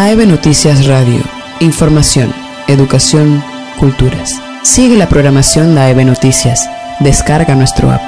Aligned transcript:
AEB 0.00 0.28
Noticias 0.28 0.86
Radio. 0.86 1.20
Información, 1.58 2.32
educación, 2.68 3.42
culturas. 3.80 4.40
Sigue 4.62 4.96
la 4.96 5.08
programación 5.08 5.74
de 5.74 5.80
AEB 5.80 6.04
Noticias. 6.04 6.70
Descarga 7.00 7.56
nuestro 7.56 7.90
app. 7.90 8.00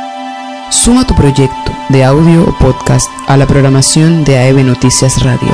Suma 0.71 1.05
tu 1.05 1.16
proyecto 1.16 1.73
de 1.89 2.05
audio 2.05 2.45
o 2.45 2.57
podcast 2.59 3.11
a 3.27 3.37
la 3.37 3.45
programación 3.48 4.23
de 4.23 4.39
AEB 4.39 4.64
Noticias 4.64 5.21
Radio. 5.25 5.53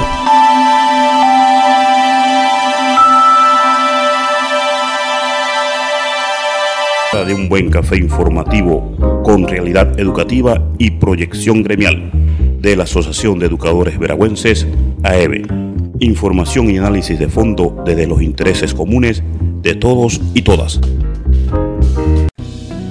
de 7.27 7.33
un 7.33 7.49
buen 7.49 7.71
café 7.71 7.97
informativo 7.97 8.95
con 9.25 9.49
realidad 9.49 9.99
educativa 9.99 10.63
y 10.79 10.91
proyección 10.91 11.63
gremial 11.63 12.11
de 12.61 12.77
la 12.77 12.85
Asociación 12.85 13.39
de 13.39 13.47
Educadores 13.47 13.99
Veragüenses, 13.99 14.67
AEBE. 15.03 15.66
Información 16.01 16.71
y 16.71 16.77
análisis 16.77 17.19
de 17.19 17.29
fondo 17.29 17.83
desde 17.87 18.07
los 18.07 18.21
intereses 18.21 18.75
comunes 18.75 19.23
de 19.63 19.75
todos 19.75 20.21
y 20.35 20.43
todas. 20.43 20.79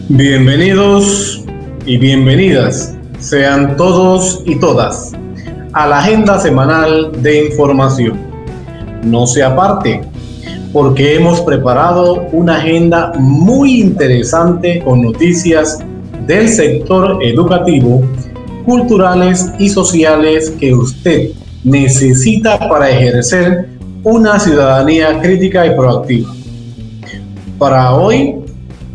Bienvenidos 0.09 1.45
y 1.85 1.97
bienvenidas 1.97 2.95
sean 3.19 3.77
todos 3.77 4.41
y 4.45 4.55
todas 4.55 5.11
a 5.73 5.87
la 5.87 5.99
agenda 5.99 6.39
semanal 6.39 7.11
de 7.21 7.45
información. 7.45 8.17
No 9.03 9.27
se 9.27 9.43
aparte 9.43 10.01
porque 10.73 11.15
hemos 11.15 11.41
preparado 11.41 12.23
una 12.31 12.57
agenda 12.57 13.13
muy 13.19 13.81
interesante 13.81 14.81
con 14.83 15.03
noticias 15.03 15.79
del 16.25 16.49
sector 16.49 17.23
educativo, 17.23 18.01
culturales 18.65 19.51
y 19.59 19.69
sociales 19.69 20.49
que 20.59 20.73
usted 20.73 21.29
necesita 21.65 22.57
para 22.69 22.89
ejercer 22.89 23.67
una 24.03 24.39
ciudadanía 24.39 25.19
crítica 25.19 25.65
y 25.65 25.75
proactiva. 25.75 26.29
Para 27.57 27.95
hoy, 27.95 28.35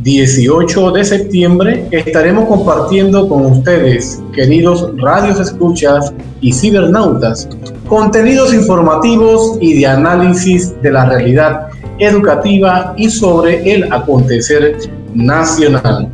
18 0.03 0.93
de 0.93 1.05
septiembre, 1.05 1.89
estaremos 1.91 2.47
compartiendo 2.47 3.29
con 3.29 3.45
ustedes, 3.45 4.23
queridos 4.33 4.93
radios 4.99 5.41
escuchas 5.41 6.15
y 6.41 6.53
cibernautas, 6.53 7.49
contenidos 7.89 8.55
informativos 8.55 9.59
y 9.61 9.81
de 9.81 9.87
análisis 9.89 10.81
de 10.81 10.93
la 10.93 11.07
realidad 11.07 11.67
educativa 11.99 12.95
y 12.97 13.11
sobre 13.11 13.75
el 13.75 13.93
acontecer 13.93 14.79
nacional. 15.13 16.09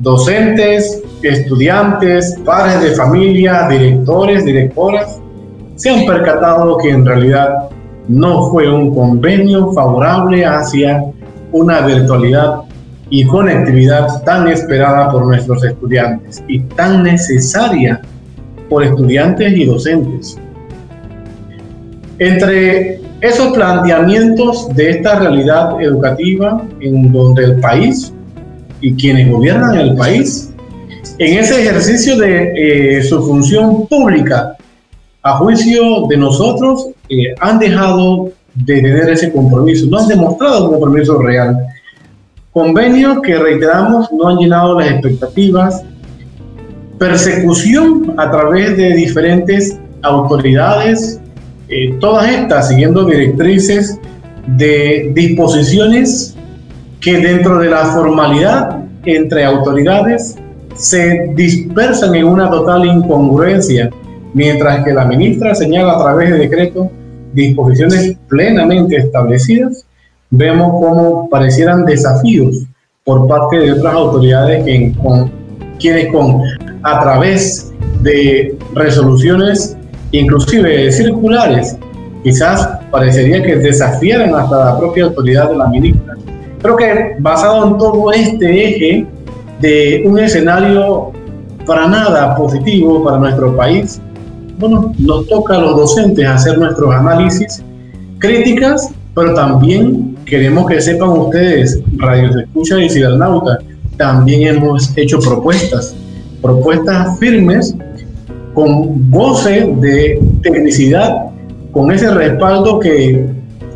docentes, 0.00 1.02
estudiantes, 1.22 2.38
padres 2.44 2.82
de 2.82 2.94
familia, 2.94 3.68
directores, 3.70 4.44
directoras, 4.44 5.18
se 5.76 5.88
han 5.88 6.04
percatado 6.04 6.76
que 6.76 6.90
en 6.90 7.06
realidad 7.06 7.70
no 8.06 8.50
fue 8.50 8.70
un 8.70 8.94
convenio 8.94 9.72
favorable 9.72 10.44
hacia 10.44 11.04
una 11.52 11.80
virtualidad 11.80 12.67
y 13.10 13.24
conectividad 13.24 14.22
tan 14.24 14.48
esperada 14.48 15.10
por 15.10 15.26
nuestros 15.26 15.64
estudiantes 15.64 16.42
y 16.48 16.60
tan 16.60 17.02
necesaria 17.02 18.00
por 18.68 18.84
estudiantes 18.84 19.52
y 19.56 19.64
docentes. 19.64 20.38
Entre 22.18 23.00
esos 23.20 23.52
planteamientos 23.52 24.68
de 24.74 24.90
esta 24.90 25.18
realidad 25.18 25.80
educativa 25.80 26.62
en 26.80 27.12
donde 27.12 27.44
el 27.44 27.60
país 27.60 28.12
y 28.80 28.94
quienes 28.94 29.30
gobiernan 29.30 29.76
el 29.76 29.96
país, 29.96 30.52
en 31.18 31.38
ese 31.38 31.62
ejercicio 31.62 32.16
de 32.16 32.98
eh, 32.98 33.02
su 33.02 33.22
función 33.22 33.86
pública, 33.88 34.56
a 35.22 35.36
juicio 35.38 36.06
de 36.08 36.16
nosotros, 36.16 36.90
eh, 37.08 37.34
han 37.40 37.58
dejado 37.58 38.30
de 38.54 38.80
tener 38.80 39.08
ese 39.10 39.32
compromiso, 39.32 39.86
no 39.86 39.98
han 39.98 40.08
demostrado 40.08 40.66
un 40.66 40.72
compromiso 40.72 41.18
real. 41.20 41.56
Convenios 42.58 43.20
que 43.22 43.38
reiteramos 43.38 44.10
no 44.10 44.26
han 44.26 44.38
llenado 44.38 44.80
las 44.80 44.90
expectativas, 44.90 45.84
persecución 46.98 48.14
a 48.16 48.32
través 48.32 48.76
de 48.76 48.94
diferentes 48.94 49.78
autoridades, 50.02 51.20
eh, 51.68 51.94
todas 52.00 52.28
estas 52.28 52.66
siguiendo 52.66 53.04
directrices 53.04 54.00
de 54.56 55.12
disposiciones 55.14 56.36
que 57.00 57.18
dentro 57.18 57.60
de 57.60 57.70
la 57.70 57.84
formalidad 57.92 58.82
entre 59.04 59.44
autoridades 59.44 60.34
se 60.74 61.30
dispersan 61.36 62.16
en 62.16 62.24
una 62.24 62.50
total 62.50 62.84
incongruencia 62.86 63.88
mientras 64.34 64.84
que 64.84 64.92
la 64.94 65.04
ministra 65.04 65.54
señala 65.54 65.92
a 65.92 66.02
través 66.02 66.30
de 66.30 66.38
decreto 66.38 66.90
disposiciones 67.34 68.16
plenamente 68.28 68.96
establecidas, 68.96 69.86
vemos 70.30 70.72
cómo 70.72 71.28
parecieran 71.30 71.84
desafíos 71.84 72.64
por 73.04 73.26
parte 73.26 73.58
de 73.58 73.72
otras 73.72 73.94
autoridades 73.94 74.64
que, 74.64 74.92
con, 75.02 75.30
quienes 75.78 76.12
con, 76.12 76.42
a 76.82 77.00
través 77.00 77.72
de 78.02 78.56
resoluciones, 78.74 79.76
inclusive 80.12 80.92
circulares, 80.92 81.76
quizás 82.22 82.68
parecería 82.90 83.42
que 83.42 83.56
desafiaran 83.56 84.34
hasta 84.34 84.64
la 84.64 84.78
propia 84.78 85.04
autoridad 85.04 85.48
de 85.50 85.56
la 85.56 85.68
ministra. 85.68 86.14
Creo 86.60 86.76
que 86.76 87.16
basado 87.20 87.68
en 87.68 87.78
todo 87.78 88.12
este 88.12 88.64
eje 88.64 89.06
de 89.60 90.02
un 90.04 90.18
escenario 90.18 91.12
para 91.66 91.88
nada 91.88 92.34
positivo 92.36 93.04
para 93.04 93.18
nuestro 93.18 93.56
país, 93.56 94.00
bueno, 94.58 94.92
nos 94.98 95.26
toca 95.28 95.54
a 95.54 95.58
los 95.60 95.76
docentes 95.76 96.26
hacer 96.26 96.58
nuestros 96.58 96.92
análisis, 96.92 97.62
críticas, 98.18 98.92
pero 99.14 99.34
también 99.34 100.17
queremos 100.28 100.66
que 100.66 100.80
sepan 100.80 101.10
ustedes, 101.10 101.80
Radio 101.96 102.38
Escucha 102.38 102.78
y 102.78 102.90
Cibernauta, 102.90 103.58
también 103.96 104.56
hemos 104.56 104.96
hecho 104.96 105.18
propuestas, 105.18 105.96
propuestas 106.42 107.18
firmes 107.18 107.74
con 108.54 109.10
goce 109.10 109.72
de 109.80 110.20
tecnicidad, 110.42 111.30
con 111.72 111.90
ese 111.90 112.10
respaldo 112.12 112.78
que 112.78 113.26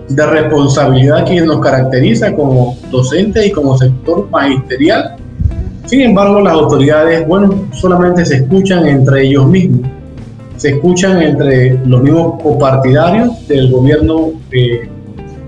de 0.09 0.27
responsabilidad 0.27 1.25
que 1.25 1.41
nos 1.41 1.61
caracteriza 1.61 2.35
como 2.35 2.77
docentes 2.91 3.47
y 3.47 3.51
como 3.51 3.79
sector 3.79 4.29
magisterial. 4.31 5.17
Sin 5.87 6.03
embargo, 6.03 6.41
las 6.41 6.53
autoridades, 6.53 7.27
bueno, 7.27 7.67
solamente 7.73 8.25
se 8.27 8.37
escuchan 8.37 8.87
entre 8.87 9.27
ellos 9.27 9.47
mismos 9.47 9.89
se 10.63 10.69
escuchan 10.69 11.21
entre 11.21 11.77
los 11.87 12.03
mismos 12.05 12.41
copartidarios 12.41 13.49
del 13.49 13.69
gobierno 13.69 14.31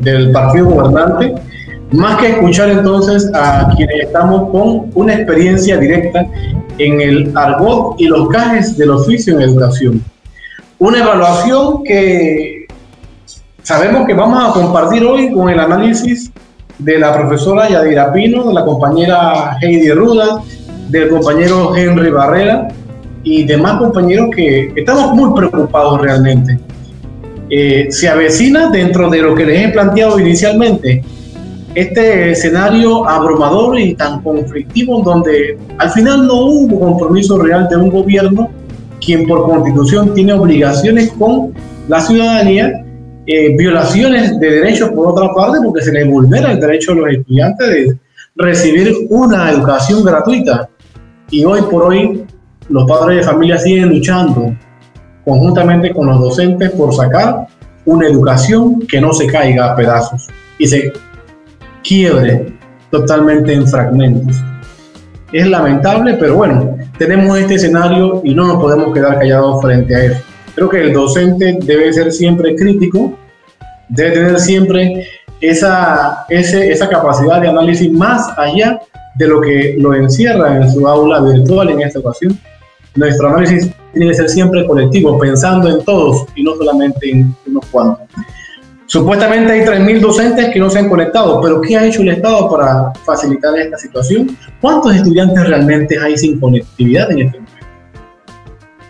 del 0.00 0.32
partido 0.32 0.66
gobernante, 0.66 1.34
más 1.92 2.16
que 2.20 2.30
escuchar 2.30 2.70
entonces 2.70 3.30
a 3.34 3.72
quienes 3.76 4.06
estamos 4.06 4.50
con 4.50 4.90
una 4.94 5.14
experiencia 5.14 5.76
directa 5.76 6.26
en 6.78 7.00
el 7.00 7.32
argot 7.36 7.94
y 7.98 8.06
los 8.06 8.28
cajes 8.28 8.76
del 8.76 8.90
oficio 8.90 9.34
en 9.34 9.42
educación. 9.42 10.02
Una 10.78 10.98
evaluación 10.98 11.84
que 11.84 12.66
sabemos 13.62 14.06
que 14.06 14.14
vamos 14.14 14.50
a 14.50 14.52
compartir 14.52 15.04
hoy 15.04 15.32
con 15.32 15.48
el 15.48 15.60
análisis 15.60 16.32
de 16.78 16.98
la 16.98 17.14
profesora 17.14 17.68
Yadira 17.68 18.12
Pino, 18.12 18.44
de 18.48 18.54
la 18.54 18.64
compañera 18.64 19.56
Heidi 19.60 19.92
Ruda, 19.92 20.42
del 20.88 21.08
compañero 21.08 21.74
Henry 21.74 22.10
Barrera 22.10 22.68
y 23.22 23.44
demás 23.44 23.78
compañeros 23.78 24.28
que 24.34 24.72
estamos 24.76 25.14
muy 25.14 25.34
preocupados 25.34 26.00
realmente. 26.00 26.58
Eh, 27.56 27.86
se 27.88 28.08
avecina 28.08 28.68
dentro 28.68 29.08
de 29.08 29.22
lo 29.22 29.32
que 29.32 29.46
les 29.46 29.64
he 29.64 29.68
planteado 29.68 30.18
inicialmente 30.18 31.04
este 31.76 32.32
escenario 32.32 33.08
abrumador 33.08 33.78
y 33.78 33.94
tan 33.94 34.22
conflictivo 34.22 35.02
donde 35.04 35.56
al 35.78 35.90
final 35.92 36.26
no 36.26 36.46
hubo 36.46 36.80
compromiso 36.80 37.40
real 37.40 37.68
de 37.70 37.76
un 37.76 37.90
gobierno 37.90 38.50
quien 39.00 39.24
por 39.28 39.44
constitución 39.44 40.14
tiene 40.14 40.32
obligaciones 40.32 41.12
con 41.12 41.54
la 41.86 42.00
ciudadanía, 42.00 42.84
eh, 43.24 43.56
violaciones 43.56 44.36
de 44.40 44.50
derechos 44.50 44.90
por 44.90 45.10
otra 45.10 45.32
parte 45.32 45.58
porque 45.64 45.84
se 45.84 45.92
les 45.92 46.08
vulnera 46.08 46.50
el 46.50 46.58
derecho 46.58 46.90
a 46.90 46.94
los 46.96 47.08
estudiantes 47.08 47.68
de 47.68 47.98
recibir 48.34 48.92
una 49.10 49.52
educación 49.52 50.02
gratuita. 50.04 50.68
Y 51.30 51.44
hoy 51.44 51.60
por 51.70 51.84
hoy 51.84 52.24
los 52.68 52.84
padres 52.90 53.18
de 53.18 53.22
familia 53.22 53.58
siguen 53.58 53.90
luchando 53.90 54.52
conjuntamente 55.24 55.92
con 55.92 56.06
los 56.06 56.20
docentes 56.20 56.70
por 56.72 56.94
sacar 56.94 57.46
una 57.84 58.06
educación 58.06 58.80
que 58.80 59.00
no 59.00 59.12
se 59.12 59.26
caiga 59.26 59.72
a 59.72 59.76
pedazos 59.76 60.28
y 60.58 60.66
se 60.66 60.92
quiebre 61.82 62.52
totalmente 62.90 63.52
en 63.52 63.66
fragmentos. 63.66 64.36
Es 65.32 65.46
lamentable, 65.46 66.14
pero 66.14 66.36
bueno, 66.36 66.76
tenemos 66.98 67.38
este 67.38 67.54
escenario 67.54 68.20
y 68.24 68.34
no 68.34 68.46
nos 68.46 68.58
podemos 68.58 68.94
quedar 68.94 69.18
callados 69.18 69.60
frente 69.62 69.94
a 69.94 70.04
él. 70.04 70.14
Creo 70.54 70.68
que 70.68 70.80
el 70.80 70.92
docente 70.92 71.58
debe 71.64 71.92
ser 71.92 72.12
siempre 72.12 72.54
crítico, 72.54 73.18
debe 73.88 74.12
tener 74.12 74.38
siempre 74.38 75.06
esa, 75.40 76.24
esa 76.28 76.88
capacidad 76.88 77.40
de 77.40 77.48
análisis 77.48 77.90
más 77.90 78.28
allá 78.38 78.80
de 79.16 79.28
lo 79.28 79.40
que 79.40 79.76
lo 79.78 79.94
encierra 79.94 80.56
en 80.56 80.72
su 80.72 80.86
aula 80.86 81.20
virtual 81.20 81.70
en 81.70 81.82
esta 81.82 81.98
ocasión. 81.98 82.38
Nuestro 82.96 83.28
análisis 83.28 83.70
tiene 83.92 84.08
que 84.08 84.14
ser 84.14 84.28
siempre 84.28 84.66
colectivo, 84.66 85.18
pensando 85.18 85.68
en 85.68 85.84
todos 85.84 86.26
y 86.34 86.42
no 86.42 86.54
solamente 86.54 87.10
en 87.10 87.34
unos 87.46 87.66
cuantos. 87.66 88.06
Supuestamente 88.86 89.50
hay 89.50 89.60
3.000 89.62 90.00
docentes 90.00 90.50
que 90.52 90.60
no 90.60 90.68
se 90.68 90.78
han 90.78 90.88
conectado, 90.88 91.40
pero 91.40 91.60
¿qué 91.60 91.76
ha 91.76 91.86
hecho 91.86 92.02
el 92.02 92.10
Estado 92.10 92.50
para 92.50 92.92
facilitar 93.04 93.58
esta 93.58 93.78
situación? 93.78 94.36
¿Cuántos 94.60 94.94
estudiantes 94.94 95.48
realmente 95.48 95.98
hay 95.98 96.16
sin 96.16 96.38
conectividad 96.38 97.10
en 97.10 97.20
este 97.22 97.40
momento? 97.40 97.66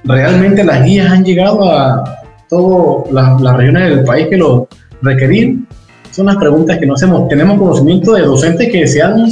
¿Realmente 0.05 0.65
las 0.65 0.85
guías 0.85 1.11
han 1.11 1.25
llegado 1.25 1.71
a 1.71 2.05
todas 2.49 3.11
las, 3.13 3.57
regiones 3.57 3.97
del 3.97 4.05
país 4.05 4.27
que 4.29 4.37
lo 4.37 4.69
requerían? 5.01 5.67
Son 6.11 6.27
las 6.27 6.37
preguntas 6.37 6.77
que 6.79 6.87
no 6.87 6.95
hacemos. 6.95 7.29
Tenemos 7.29 7.59
conocimiento 7.59 8.13
de 8.13 8.23
docentes 8.23 8.71
que 8.71 8.87
se 8.87 9.01
han 9.01 9.27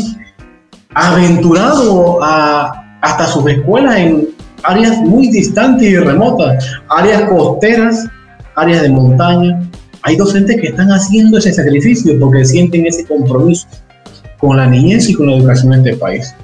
aventurado 0.95 2.23
a, 2.23 2.99
hasta 3.03 3.27
sus 3.27 3.47
escuelas 3.51 3.97
en 3.99 4.29
áreas 4.65 4.99
muy 4.99 5.29
distantes 5.29 5.89
y 5.89 5.97
remotas, 5.97 6.65
áreas 6.89 7.29
costeras, 7.29 8.07
áreas 8.57 8.83
de 8.83 8.91
montaña, 8.91 9.61
hay 10.03 10.17
docentes 10.17 10.61
que 10.61 10.69
están 10.69 10.89
haciendo 10.89 11.39
ese 11.39 11.53
sacrificio 11.53 12.19
porque 12.19 12.45
sienten 12.45 12.87
ese 12.87 13.07
compromiso 13.07 13.67
con 14.39 14.57
la 14.57 14.67
niñez 14.67 15.09
y 15.09 15.15
con 15.15 15.29
la 15.29 15.37
educación 15.37 15.73
en 15.73 15.87
este 15.87 15.97
país. 15.97 16.35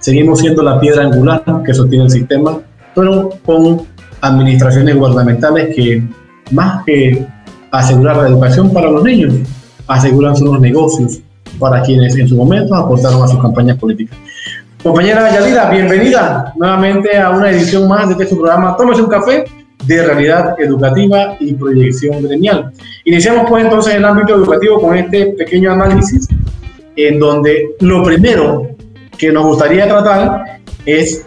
Seguimos 0.00 0.40
siendo 0.40 0.62
la 0.62 0.78
piedra 0.78 1.04
angular 1.04 1.42
que 1.64 1.74
sostiene 1.74 2.04
el 2.04 2.10
sistema, 2.10 2.60
pero 2.94 3.30
con 3.44 3.82
administraciones 4.20 4.94
gubernamentales 4.96 5.74
que 5.74 6.02
más 6.50 6.84
que 6.84 7.26
asegurar 7.70 8.18
la 8.18 8.28
educación 8.28 8.72
para 8.72 8.90
los 8.90 9.02
niños, 9.02 9.34
aseguran 9.86 10.36
sus 10.36 10.60
negocios 10.60 11.20
para 11.58 11.82
quienes 11.82 12.16
en 12.16 12.28
su 12.28 12.36
momento 12.36 12.74
aportaron 12.74 13.22
a 13.22 13.28
sus 13.28 13.40
campañas 13.40 13.78
políticas. 13.78 14.18
Compañera 14.82 15.28
Yadira, 15.32 15.70
bienvenida 15.70 16.52
nuevamente 16.56 17.18
a 17.18 17.30
una 17.30 17.50
edición 17.50 17.88
más 17.88 18.08
de 18.08 18.22
este 18.22 18.36
programa 18.36 18.76
Tómese 18.76 19.02
un 19.02 19.08
café 19.08 19.44
de 19.84 20.06
realidad 20.06 20.54
educativa 20.58 21.36
y 21.40 21.52
proyección 21.54 22.22
gremial. 22.22 22.72
Iniciamos 23.04 23.46
pues 23.48 23.64
entonces 23.64 23.94
en 23.94 23.98
el 23.98 24.04
ámbito 24.04 24.36
educativo 24.36 24.80
con 24.80 24.96
este 24.96 25.34
pequeño 25.36 25.72
análisis 25.72 26.28
en 26.94 27.18
donde 27.18 27.70
lo 27.80 28.04
primero 28.04 28.68
que 29.18 29.32
nos 29.32 29.46
gustaría 29.46 29.88
tratar 29.88 30.60
es 30.86 31.26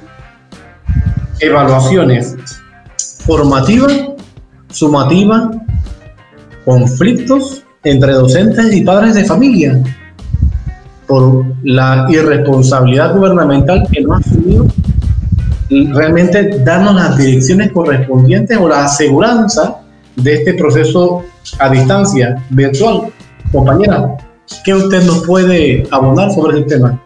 evaluaciones 1.42 2.38
formativas, 3.25 4.12
sumativas, 4.69 5.57
conflictos 6.63 7.65
entre 7.83 8.13
docentes 8.13 8.74
y 8.74 8.81
padres 8.81 9.15
de 9.15 9.25
familia 9.25 9.77
por 11.11 11.43
la 11.63 12.07
irresponsabilidad 12.09 13.13
gubernamental 13.13 13.85
que 13.91 13.99
no 13.99 14.13
ha 14.13 14.19
asumido 14.19 14.65
realmente 15.69 16.59
darnos 16.63 16.95
las 16.95 17.17
direcciones 17.17 17.73
correspondientes 17.73 18.57
o 18.57 18.69
la 18.69 18.85
aseguranza 18.85 19.81
de 20.15 20.35
este 20.35 20.53
proceso 20.53 21.25
a 21.59 21.67
distancia 21.67 22.41
virtual. 22.51 23.11
Compañera, 23.51 24.15
¿qué 24.63 24.73
usted 24.73 25.03
nos 25.03 25.25
puede 25.27 25.85
abonar 25.91 26.31
sobre 26.31 26.61
este 26.61 26.75
tema? 26.75 26.97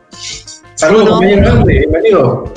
Saludos, 0.75 1.09
compañero 1.09 1.65
bienvenido. 1.65 2.53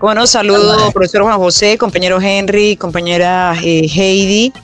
Bueno, 0.00 0.26
saludos, 0.26 0.94
profesor 0.94 1.24
Juan 1.24 1.36
José, 1.36 1.76
compañero 1.76 2.18
Henry, 2.22 2.74
compañera 2.76 3.54
eh, 3.62 3.86
Heidi. 3.86 4.54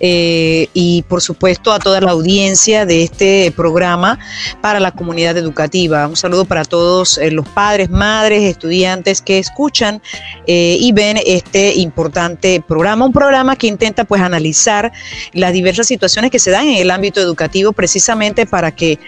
Eh, 0.00 0.68
y 0.74 1.02
por 1.02 1.20
supuesto 1.20 1.72
a 1.72 1.78
toda 1.78 2.00
la 2.00 2.12
audiencia 2.12 2.86
de 2.86 3.02
este 3.02 3.52
programa 3.54 4.18
para 4.60 4.80
la 4.80 4.92
comunidad 4.92 5.36
educativa. 5.36 6.06
Un 6.06 6.16
saludo 6.16 6.44
para 6.44 6.64
todos 6.64 7.18
eh, 7.18 7.30
los 7.30 7.48
padres, 7.48 7.90
madres, 7.90 8.42
estudiantes 8.44 9.22
que 9.22 9.38
escuchan 9.38 10.00
eh, 10.46 10.76
y 10.78 10.92
ven 10.92 11.18
este 11.24 11.74
importante 11.74 12.62
programa, 12.66 13.06
un 13.06 13.12
programa 13.12 13.56
que 13.56 13.66
intenta 13.66 14.04
pues 14.04 14.22
analizar 14.22 14.92
las 15.32 15.52
diversas 15.52 15.86
situaciones 15.86 16.30
que 16.30 16.38
se 16.38 16.50
dan 16.50 16.66
en 16.66 16.76
el 16.76 16.90
ámbito 16.90 17.20
educativo 17.20 17.72
precisamente 17.72 18.46
para 18.46 18.70
que 18.70 18.98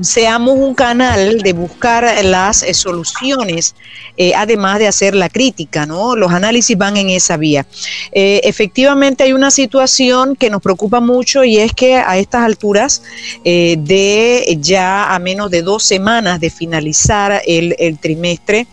seamos 0.00 0.56
un 0.58 0.74
canal 0.74 1.38
de 1.42 1.52
buscar 1.52 2.24
las 2.24 2.64
soluciones, 2.72 3.74
además 4.36 4.78
de 4.78 4.88
hacer 4.88 5.14
la 5.14 5.28
crítica, 5.28 5.86
¿no? 5.86 6.16
Los 6.16 6.32
análisis 6.32 6.76
van 6.76 6.96
en 6.96 7.10
esa 7.10 7.36
vía. 7.36 7.66
efectivamente 8.12 9.24
hay 9.24 9.32
una 9.32 9.50
situación 9.50 9.77
que 10.38 10.50
nos 10.50 10.60
preocupa 10.60 11.00
mucho 11.00 11.44
y 11.44 11.58
es 11.58 11.72
que 11.72 11.96
a 11.96 12.18
estas 12.18 12.42
alturas 12.42 13.02
eh, 13.44 13.76
de 13.78 14.58
ya 14.60 15.14
a 15.14 15.18
menos 15.18 15.50
de 15.50 15.62
dos 15.62 15.84
semanas 15.84 16.40
de 16.40 16.50
finalizar 16.50 17.42
el, 17.46 17.98
trimestre, 18.00 18.66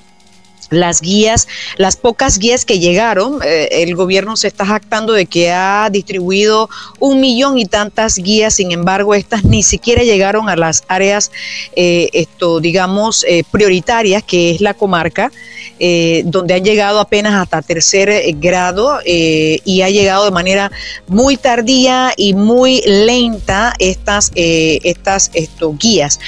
las 0.71 1.01
guías, 1.01 1.47
las 1.77 1.95
pocas 1.95 2.39
guías 2.39 2.65
que 2.65 2.79
llegaron, 2.79 3.39
eh, 3.43 3.69
el 3.71 3.95
gobierno 3.95 4.35
se 4.35 4.47
está 4.47 4.65
jactando 4.65 5.13
de 5.13 5.27
que 5.27 5.51
ha 5.51 5.89
distribuido 5.91 6.69
un 6.99 7.19
millón 7.19 7.59
y 7.59 7.65
tantas 7.65 8.15
guías, 8.15 8.55
sin 8.55 8.71
embargo, 8.71 9.13
estas 9.13 9.43
ni 9.43 9.61
siquiera 9.61 10.01
llegaron 10.03 10.49
a 10.49 10.55
las 10.55 10.83
áreas, 10.87 11.31
eh, 11.75 12.09
esto, 12.13 12.59
digamos, 12.59 13.25
prioritarias, 13.51 14.23
que 14.23 14.51
es 14.51 14.61
la 14.61 14.73
comarca. 14.73 15.31
Eh, 15.77 16.23
donde 16.25 16.53
han 16.53 16.63
llegado 16.63 17.01
apenas 17.01 17.33
hasta 17.33 17.61
tercer 17.61 18.07
eh, 18.07 18.33
grado 18.37 18.99
eh, 19.05 19.59
y 19.65 19.81
ha 19.81 19.89
llegado 19.89 20.23
de 20.23 20.31
manera 20.31 20.71
muy 21.07 21.35
tardía 21.35 22.13
y 22.15 22.33
muy 22.33 22.81
lenta 22.85 23.73
estas, 23.79 24.31
estas 24.35 25.31
guías. 25.77 26.21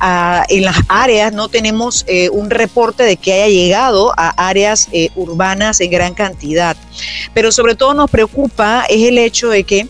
Ah, 0.00 0.44
en 0.50 0.64
las 0.64 0.76
áreas 0.88 1.32
no 1.32 1.48
tenemos 1.48 2.04
un 2.32 2.50
reporte 2.50 3.04
de 3.04 3.16
que 3.16 3.32
haya 3.32 3.48
llegado 3.48 4.12
a 4.16 4.48
áreas 4.48 4.88
urbanas 5.14 5.80
en 5.80 5.90
gran 5.90 6.14
cantidad, 6.14 6.76
pero 7.32 7.52
sobre 7.52 7.74
todo 7.74 7.94
nos 7.94 8.10
preocupa 8.10 8.84
es 8.88 9.08
el 9.08 9.18
hecho 9.18 9.48
de 9.48 9.64
que 9.64 9.88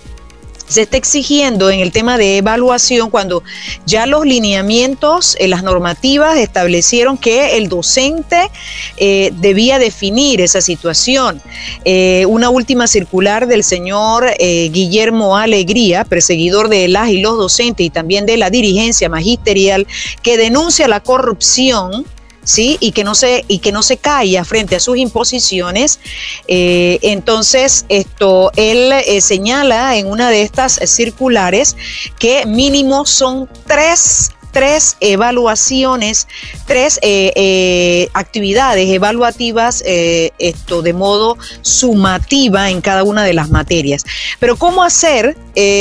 se 0.71 0.83
está 0.83 0.97
exigiendo 0.97 1.69
en 1.69 1.81
el 1.81 1.91
tema 1.91 2.17
de 2.17 2.37
evaluación 2.37 3.11
cuando 3.11 3.43
ya 3.87 4.07
los 4.07 4.25
lineamientos, 4.25 5.37
en 5.41 5.51
las 5.51 5.65
normativas 5.65 6.39
establecieron 6.39 7.19
que 7.19 7.57
el 7.57 7.69
docente 7.69 8.49
eh, 8.97 9.33
debía 9.35 9.81
definir 9.81 10.41
esa 10.41 10.61
situación. 10.61 11.43
Eh, 11.85 12.25
una 12.27 12.51
última 12.51 12.87
circular 12.87 13.49
del 13.49 13.65
señor 13.65 14.27
eh, 14.39 14.71
Guillermo 14.73 15.37
Alegría, 15.37 16.05
perseguidor 16.05 16.69
de 16.69 16.87
las 16.87 17.11
y 17.11 17.19
los 17.19 17.37
docentes 17.37 17.85
y 17.85 17.91
también 17.91 18.25
de 18.25 18.37
la 18.37 18.49
dirigencia 18.49 19.09
magisterial, 19.09 19.89
que 20.23 20.37
denuncia 20.37 20.87
la 20.87 21.01
corrupción 21.01 22.07
¿sí? 22.51 22.77
Y 22.81 22.91
que 22.91 23.05
no 23.05 23.15
se, 23.15 23.45
y 23.47 23.59
que 23.61 23.71
no 23.71 23.83
se 23.83 23.97
calla 23.97 24.45
frente 24.45 24.75
a 24.75 24.81
sus 24.81 24.97
imposiciones. 24.97 26.01
Eh, 26.49 26.99
entonces, 27.03 27.87
esto, 27.89 28.51
él 28.57 28.93
eh, 28.93 29.21
señala 29.21 29.97
en 29.97 30.09
una 30.09 30.31
de 30.31 30.43
estas 30.43 30.81
circulares 30.85 31.77
que 32.19 32.45
mínimo 32.47 33.07
son 33.07 33.49
tres 33.67 34.33
tres 34.53 34.97
evaluaciones, 34.99 36.27
tres 36.67 36.99
eh, 37.03 38.09
actividades 38.15 38.89
evaluativas 38.89 39.81
esto 39.87 40.83
de 40.83 40.93
modo 40.93 41.39
sumativa 41.63 42.69
en 42.69 42.81
cada 42.81 43.05
una 43.05 43.23
de 43.23 43.33
las 43.33 43.51
materias. 43.51 44.05
Pero 44.41 44.57
¿cómo 44.57 44.83
hacer 44.83 45.37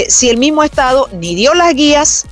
si 0.08 0.30
el 0.30 0.38
mismo 0.38 0.62
Estado 0.62 1.10
ni 1.14 1.34
dio 1.34 1.56
las 1.56 1.74
guías, 1.74 2.28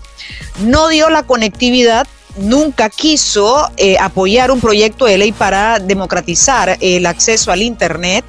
no 0.59 0.89
dio 0.89 1.09
la 1.09 1.23
conectividad 1.23 2.05
nunca 2.37 2.89
quiso 2.89 3.69
eh, 3.77 3.97
apoyar 3.99 4.51
un 4.51 4.59
proyecto 4.59 5.05
de 5.05 5.17
ley 5.17 5.31
para 5.31 5.79
democratizar 5.79 6.77
el 6.81 7.05
acceso 7.05 7.51
al 7.51 7.61
Internet. 7.61 8.23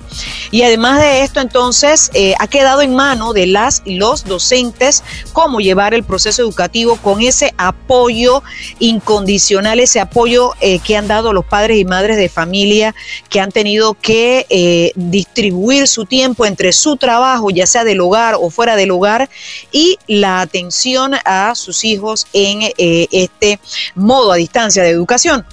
Y 0.51 0.63
además 0.63 1.01
de 1.01 1.23
esto, 1.23 1.41
entonces, 1.41 2.11
eh, 2.15 2.35
ha 2.39 2.47
quedado 2.47 2.83
en 2.83 2.95
mano 2.95 3.33
de 3.33 3.47
las 3.47 3.83
y 3.85 3.95
los 3.95 4.25
docentes 4.25 5.03
cómo 5.33 5.61
llevar 5.61 5.95
el 5.95 6.05
proceso 6.05 6.43
educativo 6.43 6.97
con 6.97 7.21
ese 7.21 7.55
apoyo 7.59 8.43
incondicional, 8.79 9.81
ese 9.81 10.01
apoyo 10.01 10.53
eh, 10.61 10.79
que 10.79 10.97
han 10.97 11.09
dado 11.09 11.33
los 11.33 11.45
padres 11.45 11.79
y 11.79 11.85
madres 11.85 12.17
de 12.17 12.29
familia 12.29 12.95
que 13.29 13.41
han 13.41 13.53
tenido 13.53 13.95
que 13.95 14.93
distribuir 14.95 15.87
su 15.87 16.05
tiempo 16.05 16.47
entre 16.47 16.73
su 16.73 16.97
trabajo, 16.97 17.51
ya 17.51 17.67
sea 17.67 17.85
del 17.85 18.01
hogar 18.01 18.37
o 18.41 18.51
fuera 18.51 18.77
del 18.77 18.91
hogar, 18.91 19.29
y 19.73 19.99
la 20.07 20.41
atención 20.41 21.15
a 21.25 21.55
sus 21.55 21.85
hijos 21.85 22.27
en 22.33 22.73
este 22.77 23.61
modo 23.99 24.33
a 24.33 24.37
distancia 24.37 24.83
de 24.83 24.91
educación. 24.91 25.45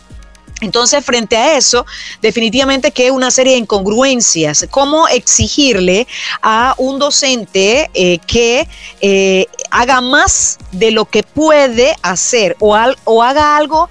Entonces, 0.61 1.03
frente 1.03 1.35
a 1.35 1.57
eso, 1.57 1.85
definitivamente 2.21 2.91
que 2.91 3.11
una 3.11 3.29
serie 3.29 3.53
de 3.53 3.59
incongruencias. 3.59 4.65
¿Cómo 4.71 5.07
exigirle 5.09 6.07
a 6.41 6.75
un 6.77 6.97
docente 6.97 7.89
eh, 7.93 8.19
que 8.19 8.67
eh, 9.01 9.47
haga 9.69 9.99
más 9.99 10.57
de 10.71 10.91
lo 10.91 11.05
que 11.05 11.23
puede 11.23 11.93
hacer 12.01 12.55
o, 12.59 12.77
o 13.03 13.23
haga 13.23 13.57
algo 13.57 13.89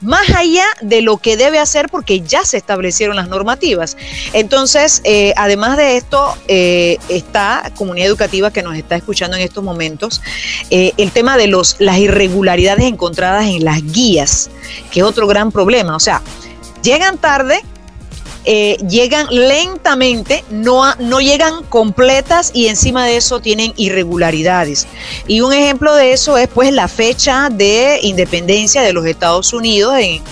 más 0.00 0.30
allá 0.30 0.64
de 0.80 1.02
lo 1.02 1.16
que 1.16 1.36
debe 1.36 1.58
hacer 1.58 1.88
porque 1.90 2.20
ya 2.20 2.44
se 2.44 2.56
establecieron 2.56 3.16
las 3.16 3.28
normativas. 3.28 3.96
Entonces, 4.32 5.00
eh, 5.04 5.32
además 5.36 5.76
de 5.76 5.96
esto, 5.96 6.36
eh, 6.46 6.98
esta 7.08 7.72
comunidad 7.76 8.08
educativa 8.08 8.50
que 8.50 8.62
nos 8.62 8.76
está 8.76 8.96
escuchando 8.96 9.36
en 9.36 9.42
estos 9.42 9.64
momentos, 9.64 10.20
eh, 10.70 10.92
el 10.96 11.10
tema 11.10 11.36
de 11.36 11.48
los, 11.48 11.76
las 11.78 11.98
irregularidades 11.98 12.84
encontradas 12.84 13.46
en 13.46 13.64
las 13.64 13.82
guías, 13.82 14.50
que 14.90 15.00
es 15.00 15.06
otro 15.06 15.26
gran 15.26 15.50
problema. 15.50 15.96
O 15.96 16.00
sea, 16.00 16.22
llegan 16.82 17.18
tarde, 17.18 17.62
eh, 18.44 18.76
llegan 18.88 19.26
lentamente, 19.30 20.44
no, 20.50 20.94
no 20.96 21.20
llegan 21.20 21.64
completas 21.64 22.50
y 22.54 22.68
encima 22.68 23.04
de 23.04 23.16
eso 23.16 23.40
tienen 23.40 23.72
irregularidades. 23.76 24.86
Y 25.26 25.40
un 25.40 25.52
ejemplo 25.52 25.94
de 25.94 26.12
eso 26.12 26.38
es 26.38 26.48
pues 26.48 26.72
la 26.72 26.88
fecha 26.88 27.48
de 27.50 27.98
independencia 28.02 28.82
de 28.82 28.92
los 28.92 29.04
Estados 29.06 29.52
Unidos 29.52 29.94
en, 29.98 30.22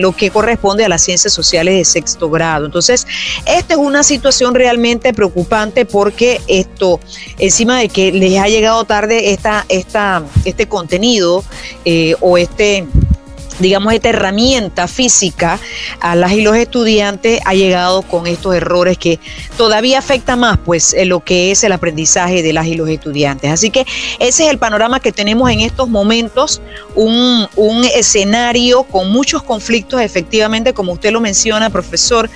lo 0.00 0.12
que 0.12 0.30
corresponde 0.30 0.84
a 0.84 0.88
las 0.88 1.02
ciencias 1.02 1.32
sociales 1.32 1.76
de 1.76 1.84
sexto 1.84 2.30
grado. 2.30 2.66
Entonces, 2.66 3.06
esta 3.46 3.74
es 3.74 3.80
una 3.80 4.02
situación 4.02 4.54
realmente 4.54 5.12
preocupante 5.12 5.84
porque 5.84 6.40
esto, 6.46 7.00
encima 7.38 7.78
de 7.78 7.88
que 7.88 8.12
les 8.12 8.38
ha 8.38 8.48
llegado 8.48 8.84
tarde 8.84 9.32
esta, 9.32 9.64
esta, 9.68 10.22
este 10.44 10.68
contenido 10.68 11.44
eh, 11.84 12.14
o 12.20 12.38
este 12.38 12.86
digamos, 13.58 13.92
esta 13.92 14.08
herramienta 14.08 14.88
física 14.88 15.58
a 16.00 16.16
las 16.16 16.32
y 16.32 16.42
los 16.42 16.56
estudiantes 16.56 17.40
ha 17.44 17.54
llegado 17.54 18.02
con 18.02 18.26
estos 18.26 18.54
errores 18.54 18.98
que 18.98 19.20
todavía 19.56 19.98
afecta 19.98 20.36
más, 20.36 20.58
pues, 20.64 20.94
lo 21.04 21.20
que 21.20 21.50
es 21.50 21.64
el 21.64 21.72
aprendizaje 21.72 22.42
de 22.42 22.52
las 22.52 22.66
y 22.66 22.74
los 22.74 22.88
estudiantes. 22.88 23.50
Así 23.50 23.70
que 23.70 23.86
ese 24.18 24.44
es 24.44 24.50
el 24.50 24.58
panorama 24.58 25.00
que 25.00 25.12
tenemos 25.12 25.50
en 25.50 25.60
estos 25.60 25.88
momentos, 25.88 26.60
un, 26.94 27.44
escenario 27.94 28.84
con 28.84 29.10
muchos 29.10 29.42
conflictos, 29.42 30.00
efectivamente, 30.00 30.72
como 30.72 30.92
usted 30.92 31.10
lo 31.10 31.20
menciona, 31.20 31.70
profesor, 31.70 32.30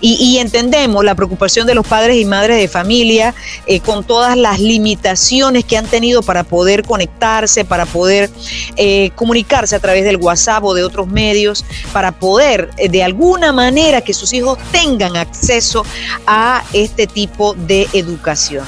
y, 0.00 0.38
entendemos 0.38 1.04
la 1.04 1.14
preocupación 1.14 1.66
de 1.66 1.74
los 1.74 1.86
padres 1.86 2.16
y 2.16 2.24
madres 2.24 2.56
de 2.56 2.68
familia 2.68 3.34
eh, 3.66 3.80
con 3.80 4.04
todas 4.04 4.36
las 4.36 4.60
limitaciones 4.60 5.64
que 5.64 5.76
han 5.76 5.86
tenido 5.86 6.22
para 6.22 6.44
poder 6.44 6.82
conectarse, 6.84 7.64
para 7.64 7.86
poder 7.86 8.30
eh, 8.76 9.10
comunicarse 9.14 9.76
a 9.76 9.80
través 9.80 10.04
del 10.04 10.16
WhatsApp 10.16 10.59
de 10.74 10.84
otros 10.84 11.08
medios 11.08 11.64
para 11.92 12.12
poder 12.12 12.70
eh, 12.76 12.88
de 12.88 13.02
alguna 13.02 13.52
manera 13.52 14.00
que 14.00 14.12
sus 14.12 14.32
hijos 14.32 14.58
tengan 14.70 15.16
acceso 15.16 15.84
a 16.26 16.62
este 16.72 17.06
tipo 17.06 17.54
de 17.54 17.88
educación. 17.92 18.64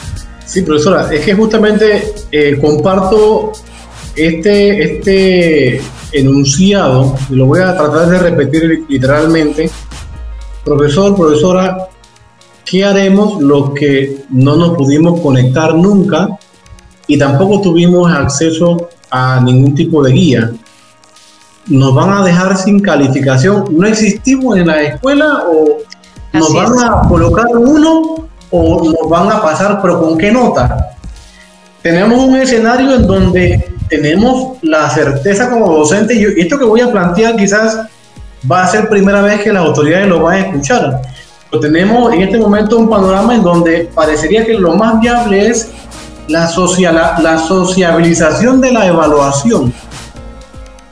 Sí, 0.46 0.62
profesora, 0.62 1.08
es 1.12 1.25
que 1.25 1.34
justamente 1.34 2.12
eh, 2.30 2.58
comparto 2.61 3.52
este, 4.14 4.96
este 4.96 5.80
enunciado, 6.12 7.16
y 7.30 7.34
lo 7.34 7.46
voy 7.46 7.61
a 7.61 7.76
tratar 7.76 8.08
de 8.08 8.18
repetir 8.18 8.84
literalmente. 8.88 9.70
Profesor, 10.64 11.16
profesora, 11.16 11.88
¿qué 12.64 12.84
haremos 12.84 13.42
los 13.42 13.70
que 13.70 14.25
no 14.30 14.56
nos 14.56 14.76
pudimos 14.76 15.20
conectar 15.20 15.75
nunca 15.75 16.28
y 17.06 17.18
tampoco 17.18 17.61
tuvimos 17.61 18.12
acceso 18.12 18.90
a 19.11 19.40
ningún 19.40 19.75
tipo 19.75 20.02
de 20.02 20.12
guía? 20.12 20.52
Nos 21.66 21.95
van 21.95 22.12
a 22.12 22.25
dejar 22.25 22.57
sin 22.57 22.81
calificación. 22.81 23.64
No 23.71 23.87
existimos 23.87 24.57
en 24.57 24.66
la 24.66 24.83
escuela 24.83 25.45
o 25.49 25.78
nos 26.33 26.54
van 26.54 26.73
a 26.78 27.09
colocar 27.09 27.47
uno 27.57 28.28
o 28.50 28.85
nos 28.85 29.09
van 29.09 29.31
a 29.31 29.42
pasar, 29.42 29.81
pero 29.81 30.00
¿con 30.00 30.19
qué 30.19 30.31
nota? 30.33 30.90
Tenemos 31.83 32.19
un 32.19 32.37
escenario 32.37 32.95
en 32.95 33.07
donde 33.07 33.73
tenemos 33.88 34.59
la 34.62 34.88
certeza 34.90 35.50
como 35.50 35.73
docente, 35.73 36.14
y 36.14 36.40
esto 36.40 36.59
que 36.59 36.64
voy 36.64 36.81
a 36.81 36.90
plantear 36.90 37.37
quizás 37.37 37.81
va 38.50 38.62
a 38.62 38.66
ser 38.66 38.88
primera 38.88 39.21
vez 39.21 39.40
que 39.40 39.52
las 39.52 39.64
autoridades 39.64 40.07
lo 40.09 40.23
van 40.23 40.35
a 40.35 40.38
escuchar. 40.40 41.02
Pero 41.50 41.61
tenemos 41.61 42.12
en 42.12 42.23
este 42.23 42.38
momento 42.38 42.78
un 42.78 42.88
panorama 42.88 43.35
en 43.35 43.42
donde 43.42 43.90
parecería 43.95 44.45
que 44.45 44.54
lo 44.54 44.75
más 44.75 45.00
viable 45.00 45.49
es 45.49 45.71
la, 46.28 46.47
social, 46.47 46.95
la 46.95 47.38
sociabilización 47.38 48.61
de 48.61 48.73
la 48.73 48.87
evaluación 48.87 49.73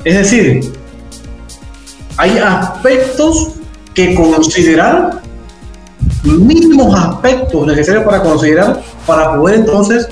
es 0.04 0.14
decir, 0.14 0.72
hay 2.16 2.38
aspectos 2.38 3.52
que 3.94 4.14
considerar, 4.14 5.20
mínimos 6.22 6.94
aspectos 6.98 7.66
necesarios 7.66 8.04
para 8.04 8.22
considerar, 8.22 8.82
para 9.06 9.36
poder 9.36 9.60
entonces 9.60 10.08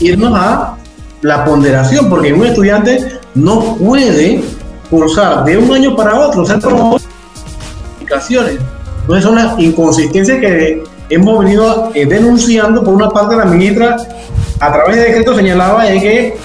irnos 0.00 0.32
a 0.34 0.76
la 1.22 1.44
ponderación, 1.44 2.08
porque 2.08 2.32
un 2.32 2.46
estudiante 2.46 3.18
no 3.34 3.76
puede 3.76 4.42
cursar 4.90 5.44
de 5.44 5.58
un 5.58 5.72
año 5.72 5.96
para 5.96 6.18
otro, 6.20 6.42
o 6.42 6.46
sea, 6.46 6.56
Entonces 9.00 9.24
son 9.24 9.34
las 9.34 9.58
inconsistencias 9.58 10.38
que 10.40 10.84
hemos 11.10 11.38
venido 11.38 11.90
eh, 11.94 12.06
denunciando 12.06 12.82
por 12.82 12.94
una 12.94 13.10
parte 13.10 13.36
la 13.36 13.44
ministra 13.44 13.96
a 14.60 14.72
través 14.72 14.96
de 14.96 15.02
decreto 15.02 15.34
señalaba 15.34 15.86
que 15.86 16.36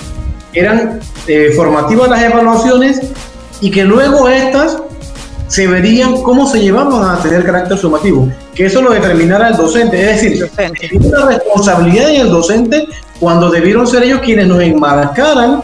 eran 0.53 0.99
eh, 1.27 1.51
formativas 1.55 2.09
las 2.09 2.21
evaluaciones 2.23 3.01
y 3.59 3.71
que 3.71 3.83
luego 3.83 4.27
estas 4.27 4.77
se 5.47 5.67
verían 5.67 6.21
cómo 6.21 6.47
se 6.47 6.61
llevaban 6.61 7.03
a 7.03 7.21
tener 7.21 7.45
carácter 7.45 7.77
sumativo, 7.77 8.29
que 8.55 8.65
eso 8.65 8.81
lo 8.81 8.91
determinara 8.91 9.49
el 9.49 9.57
docente, 9.57 10.01
es 10.01 10.21
decir, 10.21 10.49
hay 10.57 10.97
una 10.97 11.25
responsabilidad 11.25 12.09
en 12.09 12.21
el 12.21 12.29
docente 12.29 12.87
cuando 13.19 13.49
debieron 13.49 13.85
ser 13.85 14.03
ellos 14.03 14.21
quienes 14.21 14.47
nos 14.47 14.61
enmarcaran 14.61 15.61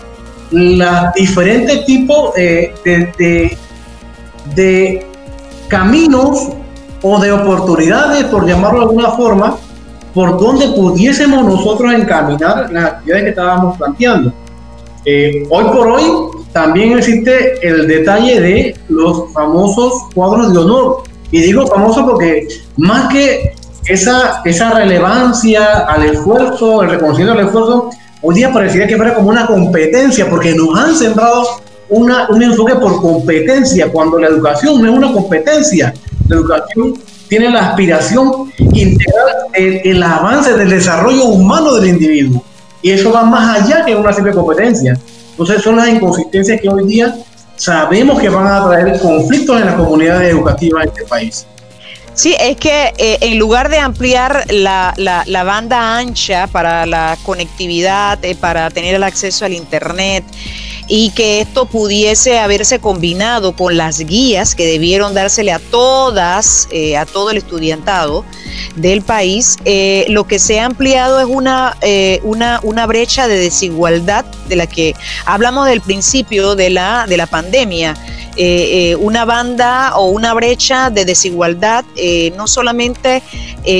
los 0.51 1.13
diferentes 1.15 1.85
tipos 1.85 2.37
eh, 2.37 2.73
de, 2.83 3.57
de 4.53 5.07
caminos 5.67 6.49
o 7.01 7.19
de 7.19 7.31
oportunidades, 7.31 8.25
por 8.25 8.45
llamarlo 8.45 8.79
de 8.79 8.85
alguna 8.85 9.11
forma, 9.11 9.57
por 10.13 10.39
donde 10.39 10.67
pudiésemos 10.69 11.45
nosotros 11.45 11.93
encaminar 11.93 12.71
las 12.71 12.85
actividades 12.85 13.23
que 13.23 13.29
estábamos 13.29 13.77
planteando. 13.77 14.33
Eh, 15.09 15.47
hoy 15.49 15.63
por 15.63 15.87
hoy 15.87 16.03
también 16.51 16.97
existe 16.97 17.65
el 17.65 17.87
detalle 17.87 18.41
de 18.41 18.75
los 18.89 19.31
famosos 19.31 19.93
cuadros 20.13 20.51
de 20.51 20.59
honor. 20.59 21.03
Y 21.31 21.39
digo 21.39 21.65
famosos 21.65 22.03
porque 22.03 22.45
más 22.75 23.07
que 23.07 23.53
esa, 23.87 24.41
esa 24.43 24.71
relevancia 24.71 25.85
al 25.87 26.03
esfuerzo, 26.03 26.83
el 26.83 26.89
reconocimiento 26.89 27.37
del 27.37 27.45
esfuerzo, 27.45 27.89
hoy 28.21 28.35
día 28.35 28.51
parecería 28.51 28.85
que 28.85 28.97
fuera 28.97 29.13
como 29.13 29.29
una 29.29 29.47
competencia, 29.47 30.29
porque 30.29 30.53
nos 30.53 30.77
han 30.77 30.93
sembrado 30.93 31.61
una, 31.87 32.27
un 32.27 32.43
enfoque 32.43 32.75
por 32.75 33.01
competencia, 33.01 33.89
cuando 33.89 34.19
la 34.19 34.27
educación 34.27 34.81
no 34.81 34.91
es 34.91 34.97
una 34.97 35.13
competencia. 35.13 35.93
La 36.27 36.35
educación 36.35 36.95
tiene 37.29 37.49
la 37.49 37.69
aspiración 37.69 38.51
integral 38.73 39.27
el 39.53 40.03
avance 40.03 40.53
del 40.53 40.69
desarrollo 40.69 41.27
humano 41.27 41.75
del 41.75 41.91
individuo. 41.91 42.43
Y 42.81 42.91
eso 42.91 43.11
va 43.11 43.23
más 43.23 43.61
allá 43.61 43.83
que 43.85 43.95
una 43.95 44.13
simple 44.13 44.33
competencia. 44.33 44.97
Entonces 45.31 45.61
son 45.61 45.77
las 45.77 45.89
inconsistencias 45.89 46.59
que 46.61 46.69
hoy 46.69 46.85
día 46.87 47.15
sabemos 47.55 48.19
que 48.19 48.29
van 48.29 48.47
a 48.47 48.67
traer 48.67 48.99
conflictos 48.99 49.59
en 49.59 49.65
las 49.65 49.75
comunidades 49.75 50.31
educativas 50.31 50.83
de 50.83 50.89
este 50.89 51.03
país. 51.05 51.45
Sí, 52.13 52.35
es 52.39 52.57
que 52.57 52.93
eh, 52.97 53.19
en 53.21 53.37
lugar 53.37 53.69
de 53.69 53.77
ampliar 53.77 54.45
la, 54.49 54.95
la, 54.97 55.43
banda 55.43 55.97
ancha 55.97 56.47
para 56.47 56.87
la 56.87 57.15
conectividad, 57.21 58.17
eh, 58.25 58.35
para 58.35 58.71
tener 58.71 58.95
el 58.95 59.03
acceso 59.03 59.45
al 59.45 59.53
Internet, 59.53 60.23
y 60.87 61.11
que 61.11 61.41
esto 61.41 61.65
pudiese 61.65 62.39
haberse 62.39 62.79
combinado 62.79 63.55
con 63.55 63.77
las 63.77 63.99
guías 63.99 64.55
que 64.55 64.65
debieron 64.65 65.13
dársele 65.13 65.51
a 65.51 65.59
todas, 65.59 66.67
eh, 66.71 66.97
a 66.97 67.05
todo 67.05 67.29
el 67.29 67.37
estudiantado 67.37 68.25
del 68.75 69.01
país, 69.01 69.57
eh, 69.65 70.05
lo 70.09 70.25
que 70.25 70.39
se 70.39 70.59
ha 70.59 70.65
ampliado 70.65 71.19
es 71.19 71.25
una, 71.25 71.75
eh, 71.81 72.19
una, 72.23 72.59
una, 72.63 72.85
brecha 72.85 73.27
de 73.27 73.37
desigualdad 73.37 74.25
de 74.47 74.55
la 74.55 74.67
que 74.67 74.95
hablamos 75.25 75.67
del 75.67 75.81
principio 75.81 76.55
de 76.55 76.69
la, 76.69 77.05
de 77.07 77.17
la 77.17 77.27
pandemia. 77.27 77.95
una 78.99 79.25
banda 79.25 79.95
o 79.95 80.11
una 80.11 80.33
brecha 80.35 80.91
de 80.91 81.05
desigualdad 81.05 81.83
no 82.37 82.45
solamente 82.47 83.23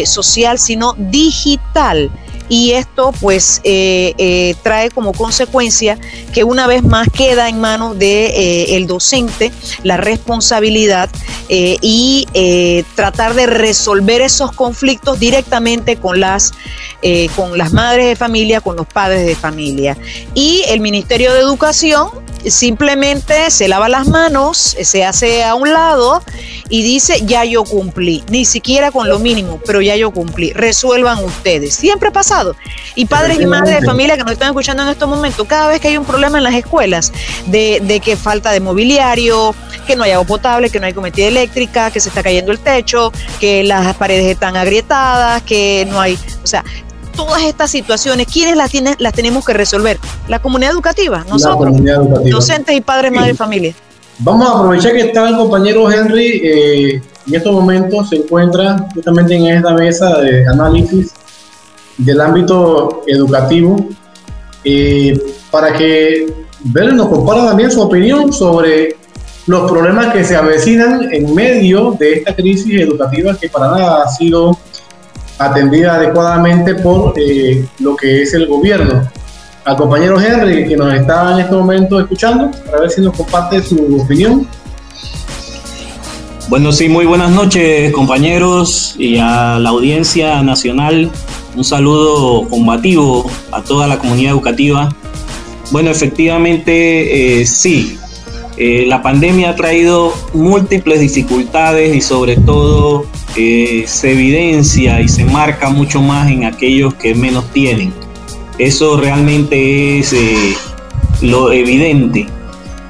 social, 0.05 0.57
sino 0.57 0.95
digital 0.97 2.09
y 2.49 2.71
esto 2.71 3.13
pues 3.19 3.61
eh, 3.63 4.13
eh, 4.17 4.55
trae 4.63 4.89
como 4.89 5.13
consecuencia 5.13 5.97
que 6.33 6.43
una 6.43 6.67
vez 6.67 6.83
más 6.83 7.09
queda 7.09 7.49
en 7.49 7.59
manos 7.59 7.91
del 7.91 7.99
de, 7.99 8.75
eh, 8.75 8.85
docente 8.87 9.51
la 9.83 9.97
responsabilidad 9.97 11.09
y 11.49 12.27
tratar 12.95 13.33
de 13.33 13.45
resolver 13.45 14.21
esos 14.21 14.51
conflictos 14.51 15.19
directamente 15.19 15.95
con 15.95 16.19
las, 16.19 16.51
con 17.35 17.57
las 17.57 17.71
madres 17.71 18.05
de 18.07 18.15
familia, 18.17 18.59
con 18.59 18.75
los 18.75 18.85
padres 18.85 19.25
de 19.25 19.35
familia. 19.35 19.97
Y 20.33 20.63
el 20.67 20.81
Ministerio 20.81 21.33
de 21.33 21.39
Educación 21.39 22.09
simplemente 22.49 23.51
se 23.51 23.67
lava 23.67 23.89
las 23.89 24.07
manos, 24.07 24.75
se 24.81 25.05
hace 25.05 25.43
a 25.43 25.55
un 25.55 25.71
lado 25.71 26.21
y 26.69 26.83
dice, 26.83 27.25
ya 27.25 27.45
yo 27.45 27.63
cumplí, 27.63 28.23
ni 28.29 28.45
siquiera 28.45 28.91
con 28.91 29.07
lo 29.07 29.19
mínimo, 29.19 29.59
pero 29.65 29.81
ya 29.81 29.95
yo 29.95 30.11
cumplí, 30.11 30.53
resuelvan 30.53 31.23
ustedes. 31.23 31.75
Siempre 31.75 32.09
ha 32.09 32.11
pasado. 32.11 32.55
Y 32.95 33.05
padres 33.05 33.39
y 33.39 33.45
madres 33.45 33.81
de 33.81 33.85
familia 33.85 34.17
que 34.17 34.23
nos 34.23 34.33
están 34.33 34.49
escuchando 34.49 34.83
en 34.83 34.89
estos 34.89 35.07
momentos, 35.07 35.47
cada 35.47 35.67
vez 35.67 35.79
que 35.79 35.89
hay 35.89 35.97
un 35.97 36.05
problema 36.05 36.37
en 36.37 36.43
las 36.43 36.55
escuelas 36.55 37.11
de, 37.45 37.79
de 37.83 37.99
que 37.99 38.15
falta 38.15 38.51
de 38.51 38.59
mobiliario, 38.59 39.55
que 39.85 39.95
no 39.95 40.03
hay 40.03 40.11
agua 40.11 40.27
potable, 40.27 40.69
que 40.69 40.79
no 40.79 40.87
hay 40.87 40.93
cometida 40.93 41.27
eléctrica, 41.27 41.91
que 41.91 41.99
se 41.99 42.09
está 42.09 42.23
cayendo 42.23 42.51
el 42.51 42.59
techo, 42.59 43.11
que 43.39 43.63
las 43.63 43.95
paredes 43.95 44.25
están 44.25 44.57
agrietadas, 44.57 45.41
que 45.43 45.87
no 45.89 46.01
hay, 46.01 46.17
o 46.43 46.47
sea, 46.47 46.63
todas 47.17 47.43
estas 47.43 47.69
situaciones, 47.69 48.27
¿quiénes 48.31 48.55
las, 48.55 48.71
tienen, 48.71 48.95
las 48.99 49.11
tenemos 49.11 49.45
que 49.45 49.53
resolver? 49.53 49.97
La 50.29 50.39
comunidad 50.39 50.71
educativa, 50.71 51.25
nosotros, 51.27 51.75
docentes 52.29 52.75
y 52.75 52.81
padres, 52.81 53.11
madres, 53.11 53.37
familia. 53.37 53.73
Vamos 54.19 54.47
a 54.47 54.57
aprovechar 54.57 54.93
que 54.93 55.01
está 55.01 55.27
el 55.27 55.35
compañero 55.35 55.91
Henry, 55.91 56.41
eh, 56.43 57.01
en 57.27 57.35
estos 57.35 57.51
momentos 57.51 58.09
se 58.09 58.15
encuentra 58.15 58.87
justamente 58.93 59.35
en 59.35 59.47
esta 59.47 59.73
mesa 59.73 60.19
de 60.19 60.47
análisis 60.47 61.11
del 61.97 62.21
ámbito 62.21 63.03
educativo, 63.07 63.75
eh, 64.63 65.19
para 65.51 65.73
que 65.73 66.47
Ver 66.63 66.93
nos 66.93 67.07
comparta 67.07 67.47
también 67.47 67.71
su 67.71 67.81
opinión 67.81 68.33
sobre 68.33 68.97
los 69.45 69.71
problemas 69.71 70.13
que 70.13 70.23
se 70.23 70.35
avecinan 70.35 71.13
en 71.13 71.33
medio 71.33 71.91
de 71.91 72.13
esta 72.13 72.35
crisis 72.35 72.81
educativa 72.81 73.37
que 73.37 73.47
para 73.47 73.71
nada 73.71 74.03
ha 74.03 74.09
sido 74.09 74.57
atendida 75.37 75.95
adecuadamente 75.95 76.75
por 76.75 77.13
eh, 77.17 77.65
lo 77.79 77.95
que 77.95 78.23
es 78.23 78.33
el 78.33 78.47
gobierno. 78.47 79.07
Al 79.65 79.75
compañero 79.75 80.19
Henry, 80.19 80.67
que 80.67 80.77
nos 80.77 80.93
está 80.93 81.33
en 81.33 81.39
este 81.39 81.55
momento 81.55 81.99
escuchando, 81.99 82.51
para 82.65 82.81
ver 82.81 82.89
si 82.89 83.01
nos 83.01 83.15
comparte 83.15 83.61
su 83.61 83.99
opinión. 84.01 84.47
Bueno, 86.49 86.71
sí, 86.71 86.87
muy 86.87 87.05
buenas 87.05 87.31
noches 87.31 87.91
compañeros 87.91 88.95
y 88.97 89.17
a 89.17 89.59
la 89.59 89.69
audiencia 89.69 90.41
nacional. 90.43 91.11
Un 91.55 91.63
saludo 91.65 92.47
combativo 92.47 93.29
a 93.51 93.61
toda 93.61 93.87
la 93.87 93.99
comunidad 93.99 94.31
educativa. 94.31 94.89
Bueno, 95.71 95.89
efectivamente, 95.89 97.41
eh, 97.41 97.45
sí, 97.45 97.99
eh, 98.55 98.85
la 98.87 99.01
pandemia 99.01 99.49
ha 99.49 99.55
traído 99.55 100.13
múltiples 100.33 101.01
dificultades 101.01 101.93
y 101.93 101.99
sobre 101.99 102.37
todo 102.37 103.05
eh, 103.37 103.83
se 103.87 104.11
evidencia 104.11 104.99
y 104.99 105.07
se 105.07 105.23
marca 105.25 105.69
mucho 105.69 106.01
más 106.01 106.29
en 106.29 106.45
aquellos 106.45 106.93
que 106.95 107.15
menos 107.15 107.51
tienen. 107.51 107.93
Eso 108.57 108.97
realmente 108.97 109.99
es 109.99 110.13
eh, 110.13 110.55
lo 111.21 111.51
evidente. 111.51 112.27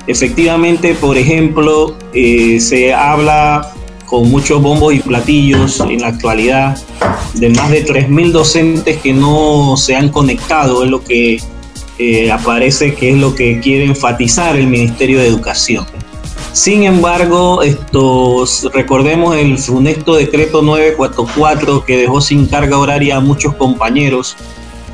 Efectivamente, 0.08 0.96
por 0.96 1.18
ejemplo, 1.18 1.98
se 2.14 2.94
habla 2.94 3.74
con 4.08 4.32
muchos 4.32 4.62
bombos 4.62 4.94
y 4.94 5.00
platillos 5.00 5.82
en 5.82 6.02
la 6.02 6.08
actualidad 6.08 6.78
de 7.34 7.50
más 7.50 7.70
de 7.70 7.86
3.000 7.86 8.32
docentes 8.32 8.98
que 8.98 9.14
no 9.14 9.76
se 9.78 9.96
han 9.96 10.10
conectado, 10.10 10.84
es 10.84 10.90
lo 10.90 11.04
que 11.04 11.40
eh, 12.00 12.32
aparece 12.32 12.96
que 12.96 13.12
es 13.12 13.18
lo 13.18 13.36
que 13.36 13.60
quiere 13.60 13.86
enfatizar 13.86 14.56
el 14.56 14.68
Ministerio 14.68 15.20
de 15.20 15.28
Educación. 15.28 15.86
Sin 16.58 16.86
embargo, 16.86 17.62
estos, 17.62 18.68
recordemos 18.74 19.36
el 19.36 19.60
funesto 19.60 20.16
decreto 20.16 20.64
944 20.64 21.86
que 21.86 21.98
dejó 21.98 22.20
sin 22.20 22.48
carga 22.48 22.80
horaria 22.80 23.18
a 23.18 23.20
muchos 23.20 23.54
compañeros 23.54 24.36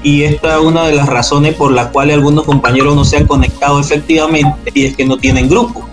y 0.03 0.23
esta 0.23 0.57
es 0.57 0.61
una 0.61 0.85
de 0.87 0.93
las 0.93 1.07
razones 1.07 1.55
por 1.55 1.71
las 1.71 1.87
cuales 1.87 2.17
algunos 2.17 2.43
compañeros 2.43 2.97
no 2.97 3.05
se 3.05 3.15
han 3.15 3.27
conectado 3.27 3.79
efectivamente 3.79 4.71
y 4.73 4.83
es 4.83 4.97
que 4.97 5.05
no 5.05 5.15
tienen 5.15 5.47
grupo. 5.47 5.87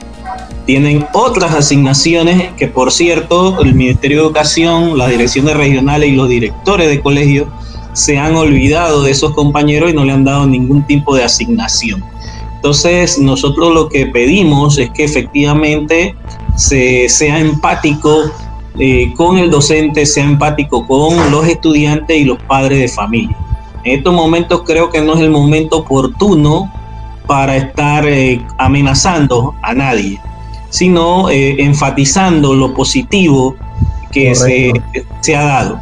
Tienen 0.66 1.06
otras 1.12 1.54
asignaciones 1.54 2.52
que 2.54 2.66
por 2.66 2.90
cierto 2.90 3.62
el 3.62 3.72
Ministerio 3.72 4.18
de 4.18 4.24
Educación, 4.24 4.98
las 4.98 5.08
direcciones 5.10 5.56
regionales 5.56 6.08
y 6.08 6.16
los 6.16 6.28
directores 6.28 6.88
de 6.88 7.00
colegios 7.00 7.46
se 7.92 8.18
han 8.18 8.34
olvidado 8.34 9.04
de 9.04 9.12
esos 9.12 9.34
compañeros 9.34 9.90
y 9.90 9.94
no 9.94 10.04
le 10.04 10.14
han 10.14 10.24
dado 10.24 10.48
ningún 10.48 10.84
tipo 10.84 11.14
de 11.14 11.22
asignación. 11.22 12.02
Entonces, 12.60 13.18
nosotros 13.18 13.72
lo 13.72 13.88
que 13.88 14.04
pedimos 14.04 14.76
es 14.76 14.90
que 14.90 15.04
efectivamente 15.04 16.14
se, 16.56 17.08
sea 17.08 17.38
empático 17.38 18.30
eh, 18.78 19.14
con 19.16 19.38
el 19.38 19.50
docente, 19.50 20.04
sea 20.04 20.24
empático 20.24 20.86
con 20.86 21.30
los 21.30 21.48
estudiantes 21.48 22.18
y 22.18 22.24
los 22.24 22.38
padres 22.42 22.80
de 22.80 22.88
familia. 22.88 23.34
En 23.84 24.00
estos 24.00 24.12
momentos 24.12 24.64
creo 24.66 24.90
que 24.90 25.00
no 25.00 25.14
es 25.14 25.20
el 25.20 25.30
momento 25.30 25.78
oportuno 25.78 26.70
para 27.26 27.56
estar 27.56 28.06
eh, 28.06 28.44
amenazando 28.58 29.54
a 29.62 29.72
nadie, 29.72 30.20
sino 30.68 31.30
eh, 31.30 31.62
enfatizando 31.62 32.52
lo 32.54 32.74
positivo 32.74 33.56
que 34.12 34.34
se, 34.34 34.70
se, 35.22 35.34
ha 35.34 35.44
dado. 35.44 35.80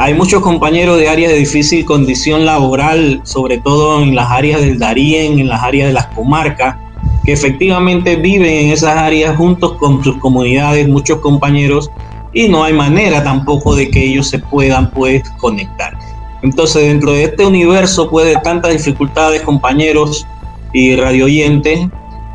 Hay 0.00 0.14
muchos 0.14 0.40
compañeros 0.40 0.96
de 0.96 1.10
áreas 1.10 1.30
de 1.30 1.36
difícil 1.36 1.84
condición 1.84 2.46
laboral, 2.46 3.20
sobre 3.24 3.58
todo 3.58 4.02
en 4.02 4.14
las 4.16 4.30
áreas 4.30 4.62
del 4.62 4.78
Darién, 4.78 5.38
en 5.38 5.50
las 5.50 5.62
áreas 5.62 5.88
de 5.88 5.92
las 5.92 6.06
comarcas, 6.06 6.74
que 7.22 7.34
efectivamente 7.34 8.16
viven 8.16 8.50
en 8.50 8.70
esas 8.70 8.96
áreas 8.96 9.36
juntos 9.36 9.74
con 9.74 10.02
sus 10.02 10.16
comunidades, 10.16 10.88
muchos 10.88 11.18
compañeros, 11.18 11.90
y 12.32 12.48
no 12.48 12.64
hay 12.64 12.72
manera 12.72 13.22
tampoco 13.22 13.76
de 13.76 13.90
que 13.90 14.02
ellos 14.02 14.26
se 14.26 14.38
puedan 14.38 14.90
pues 14.90 15.22
conectar. 15.38 15.98
Entonces, 16.40 16.82
dentro 16.82 17.12
de 17.12 17.24
este 17.24 17.44
universo, 17.44 18.08
pues 18.08 18.24
de 18.24 18.36
tantas 18.36 18.72
dificultades, 18.72 19.42
compañeros 19.42 20.26
y 20.72 20.96
radio 20.96 21.26
oyentes, 21.26 21.78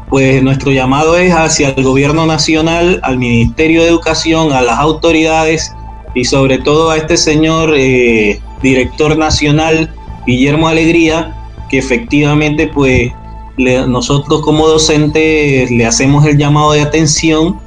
pues 0.09 0.43
nuestro 0.43 0.71
llamado 0.71 1.17
es 1.17 1.33
hacia 1.33 1.69
el 1.69 1.83
gobierno 1.83 2.27
nacional, 2.27 2.99
al 3.01 3.17
Ministerio 3.17 3.81
de 3.81 3.87
Educación, 3.87 4.53
a 4.53 4.61
las 4.61 4.77
autoridades, 4.77 5.74
y 6.15 6.25
sobre 6.25 6.57
todo 6.57 6.89
a 6.89 6.97
este 6.97 7.17
señor 7.17 7.73
eh, 7.75 8.41
director 8.63 9.15
nacional, 9.17 9.93
Guillermo 10.25 10.67
Alegría, 10.67 11.35
que 11.69 11.77
efectivamente 11.77 12.67
pues 12.73 13.11
nosotros 13.57 14.41
como 14.41 14.67
docentes 14.67 15.69
le 15.69 15.85
hacemos 15.85 16.25
el 16.25 16.37
llamado 16.37 16.73
de 16.73 16.81
atención 16.81 17.59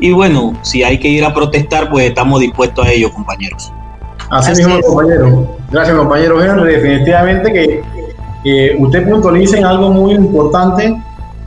y 0.00 0.12
bueno, 0.12 0.54
si 0.62 0.82
hay 0.82 0.98
que 0.98 1.08
ir 1.08 1.24
a 1.24 1.34
protestar, 1.34 1.90
pues 1.90 2.08
estamos 2.08 2.40
dispuestos 2.40 2.86
a 2.86 2.90
ello, 2.90 3.12
compañeros. 3.12 3.70
Así, 4.30 4.52
mismo, 4.52 4.80
compañero. 4.80 5.46
Gracias, 5.70 5.96
compañero 5.96 6.42
Henry. 6.42 6.74
Definitivamente 6.74 7.52
que 8.42 8.76
usted 8.78 9.08
puntualiza 9.08 9.58
en 9.58 9.66
algo 9.66 9.90
muy 9.90 10.14
importante. 10.14 10.96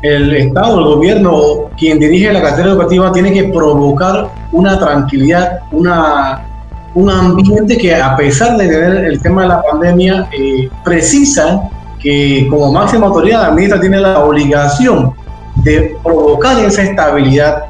El 0.03 0.35
Estado, 0.35 0.79
el 0.79 0.85
gobierno, 0.85 1.69
quien 1.77 1.97
dirige 1.97 2.31
la 2.33 2.41
cartera 2.41 2.71
educativa, 2.71 3.11
tiene 3.13 3.31
que 3.31 3.45
provocar 3.45 4.29
una 4.51 4.77
tranquilidad, 4.77 5.59
una, 5.71 6.45
un 6.93 7.09
ambiente 7.09 7.77
que 7.77 7.95
a 7.95 8.15
pesar 8.17 8.57
de 8.57 8.67
tener 8.67 9.05
el 9.05 9.21
tema 9.21 9.43
de 9.43 9.47
la 9.47 9.61
pandemia, 9.63 10.27
eh, 10.37 10.69
precisa 10.83 11.69
que 12.01 12.47
como 12.49 12.73
máxima 12.73 13.07
autoridad 13.07 13.43
la 13.43 13.51
ministra 13.51 13.79
tiene 13.79 14.01
la 14.01 14.19
obligación 14.19 15.13
de 15.63 15.95
provocar 16.03 16.59
esa 16.65 16.83
estabilidad 16.83 17.63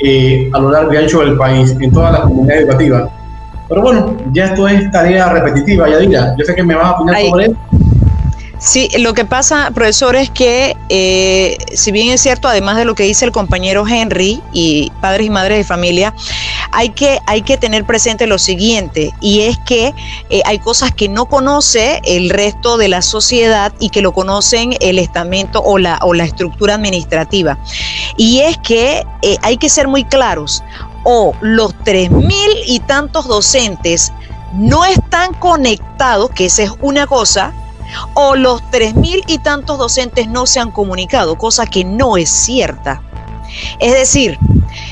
eh, 0.00 0.50
a 0.52 0.58
lo 0.58 0.70
largo 0.70 0.92
y 0.92 0.98
ancho 0.98 1.20
del 1.20 1.38
país, 1.38 1.74
en 1.80 1.90
toda 1.90 2.10
la 2.10 2.22
comunidad 2.22 2.58
educativa. 2.58 3.08
Pero 3.70 3.82
bueno, 3.82 4.16
ya 4.32 4.46
esto 4.46 4.68
es 4.68 4.90
tarea 4.90 5.32
repetitiva, 5.32 5.88
ya 5.88 5.98
diga. 5.98 6.34
Yo 6.36 6.44
sé 6.44 6.54
que 6.54 6.62
me 6.62 6.74
vas 6.74 6.86
a 6.86 6.90
opinar 6.92 7.22
sobre 7.30 7.44
eso. 7.46 7.56
Sí, 8.60 8.90
lo 8.98 9.14
que 9.14 9.24
pasa, 9.24 9.70
profesor, 9.74 10.16
es 10.16 10.28
que 10.28 10.76
eh, 10.90 11.56
si 11.74 11.92
bien 11.92 12.10
es 12.10 12.20
cierto, 12.20 12.46
además 12.46 12.76
de 12.76 12.84
lo 12.84 12.94
que 12.94 13.04
dice 13.04 13.24
el 13.24 13.32
compañero 13.32 13.88
Henry 13.88 14.42
y 14.52 14.92
padres 15.00 15.28
y 15.28 15.30
madres 15.30 15.56
de 15.56 15.64
familia, 15.64 16.14
hay 16.70 16.90
que, 16.90 17.20
hay 17.24 17.40
que 17.40 17.56
tener 17.56 17.86
presente 17.86 18.26
lo 18.26 18.38
siguiente, 18.38 19.14
y 19.18 19.40
es 19.40 19.56
que 19.60 19.94
eh, 20.28 20.42
hay 20.44 20.58
cosas 20.58 20.92
que 20.92 21.08
no 21.08 21.24
conoce 21.24 22.02
el 22.04 22.28
resto 22.28 22.76
de 22.76 22.88
la 22.88 23.00
sociedad 23.00 23.72
y 23.80 23.88
que 23.88 24.02
lo 24.02 24.12
conocen 24.12 24.76
el 24.80 24.98
estamento 24.98 25.62
o 25.62 25.78
la, 25.78 25.98
o 26.02 26.12
la 26.12 26.24
estructura 26.24 26.74
administrativa. 26.74 27.56
Y 28.18 28.40
es 28.40 28.58
que 28.58 29.06
eh, 29.22 29.38
hay 29.40 29.56
que 29.56 29.70
ser 29.70 29.88
muy 29.88 30.04
claros, 30.04 30.62
o 31.04 31.32
los 31.40 31.74
tres 31.82 32.10
mil 32.10 32.50
y 32.66 32.80
tantos 32.80 33.26
docentes 33.26 34.12
no 34.52 34.84
están 34.84 35.32
conectados, 35.32 36.28
que 36.32 36.44
esa 36.44 36.64
es 36.64 36.72
una 36.82 37.06
cosa, 37.06 37.54
o 38.14 38.36
los 38.36 38.62
tres 38.70 38.94
mil 38.94 39.22
y 39.26 39.38
tantos 39.38 39.78
docentes 39.78 40.28
no 40.28 40.46
se 40.46 40.60
han 40.60 40.70
comunicado, 40.70 41.36
cosa 41.36 41.66
que 41.66 41.84
no 41.84 42.16
es 42.16 42.30
cierta. 42.30 43.02
Es 43.78 43.92
decir, 43.92 44.38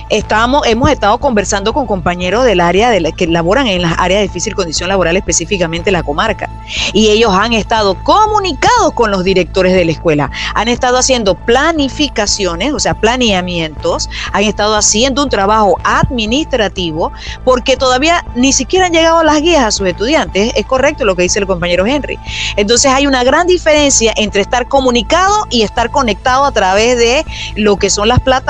Estamos, 0.09 0.67
hemos 0.67 0.91
estado 0.91 1.19
conversando 1.19 1.73
con 1.73 1.87
compañeros 1.87 2.45
del 2.45 2.61
área 2.61 2.91
de 2.91 3.13
que 3.13 3.27
laboran 3.27 3.67
en 3.67 3.83
las 3.83 3.95
áreas 3.99 4.21
de 4.21 4.29
difícil 4.29 4.55
condición 4.55 4.89
laboral, 4.89 5.17
específicamente 5.17 5.91
la 5.91 6.03
comarca. 6.03 6.51
Y 6.93 7.09
ellos 7.09 7.33
han 7.35 7.53
estado 7.53 8.03
comunicados 8.03 8.93
con 8.95 9.11
los 9.11 9.25
directores 9.25 9.75
de 9.75 9.85
la 9.85 9.93
escuela. 9.93 10.31
Han 10.55 10.69
estado 10.69 10.99
haciendo 10.99 11.35
planificaciones, 11.35 12.73
o 12.73 12.79
sea, 12.79 12.95
planeamientos. 12.95 14.09
Han 14.33 14.45
estado 14.45 14.77
haciendo 14.77 15.23
un 15.23 15.29
trabajo 15.29 15.77
administrativo 15.85 17.13
porque 17.45 17.77
todavía 17.77 18.25
ni 18.35 18.53
siquiera 18.53 18.87
han 18.87 18.93
llegado 18.93 19.23
las 19.23 19.41
guías 19.43 19.65
a 19.65 19.71
sus 19.71 19.87
estudiantes. 19.87 20.53
Es 20.57 20.67
correcto 20.67 21.05
lo 21.05 21.17
que 21.17 21.23
dice 21.23 21.39
el 21.39 21.47
compañero 21.47 21.87
Henry. 21.87 22.19
Entonces 22.57 22.91
hay 22.91 23.07
una 23.07 23.25
gran 23.25 23.47
diferencia 23.47 24.13
entre 24.17 24.41
estar 24.41 24.69
comunicado 24.69 25.47
y 25.51 25.63
estar 25.63 25.91
conectado 25.91 26.45
a 26.45 26.53
través 26.53 26.97
de 26.99 27.25
lo 27.57 27.77
que 27.77 27.91
son 27.91 28.09
las 28.09 28.21
plataformas 28.21 28.48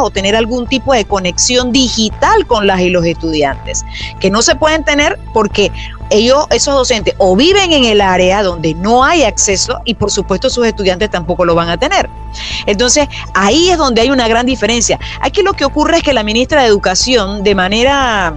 o 0.00 0.10
tener 0.10 0.36
algún 0.36 0.66
tipo 0.66 0.92
de 0.94 1.04
conexión 1.04 1.72
digital 1.72 2.46
con 2.46 2.66
las 2.66 2.80
y 2.80 2.90
los 2.90 3.04
estudiantes, 3.04 3.84
que 4.20 4.30
no 4.30 4.42
se 4.42 4.54
pueden 4.54 4.84
tener 4.84 5.18
porque 5.32 5.70
ellos, 6.10 6.46
esos 6.50 6.74
docentes, 6.74 7.14
o 7.18 7.36
viven 7.36 7.72
en 7.72 7.84
el 7.84 8.00
área 8.00 8.42
donde 8.42 8.74
no 8.74 9.04
hay 9.04 9.24
acceso 9.24 9.80
y 9.84 9.94
por 9.94 10.10
supuesto 10.10 10.48
sus 10.48 10.66
estudiantes 10.66 11.10
tampoco 11.10 11.44
lo 11.44 11.54
van 11.54 11.68
a 11.68 11.76
tener. 11.76 12.08
Entonces, 12.66 13.08
ahí 13.34 13.70
es 13.70 13.78
donde 13.78 14.02
hay 14.02 14.10
una 14.10 14.28
gran 14.28 14.46
diferencia. 14.46 14.98
Aquí 15.20 15.42
lo 15.42 15.54
que 15.54 15.64
ocurre 15.64 15.98
es 15.98 16.02
que 16.02 16.12
la 16.12 16.22
ministra 16.22 16.62
de 16.62 16.68
Educación, 16.68 17.42
de 17.42 17.54
manera 17.54 18.34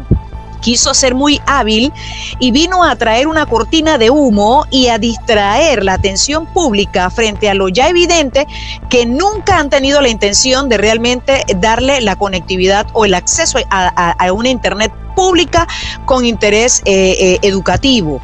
quiso 0.61 0.93
ser 0.93 1.15
muy 1.15 1.41
hábil 1.45 1.91
y 2.39 2.51
vino 2.51 2.83
a 2.83 2.95
traer 2.95 3.27
una 3.27 3.45
cortina 3.45 3.97
de 3.97 4.09
humo 4.09 4.65
y 4.69 4.87
a 4.87 4.97
distraer 4.97 5.83
la 5.83 5.93
atención 5.93 6.45
pública 6.47 7.09
frente 7.09 7.49
a 7.49 7.53
lo 7.53 7.69
ya 7.69 7.89
evidente 7.89 8.47
que 8.89 9.05
nunca 9.05 9.57
han 9.57 9.69
tenido 9.69 10.01
la 10.01 10.09
intención 10.09 10.69
de 10.69 10.77
realmente 10.77 11.43
darle 11.57 12.01
la 12.01 12.15
conectividad 12.15 12.87
o 12.93 13.05
el 13.05 13.13
acceso 13.13 13.59
a, 13.69 14.31
una 14.31 14.49
Internet 14.49 14.91
pública 15.09 15.67
con 16.05 16.25
interés 16.25 16.81
eh, 16.85 17.15
eh, 17.19 17.39
educativo, 17.41 18.21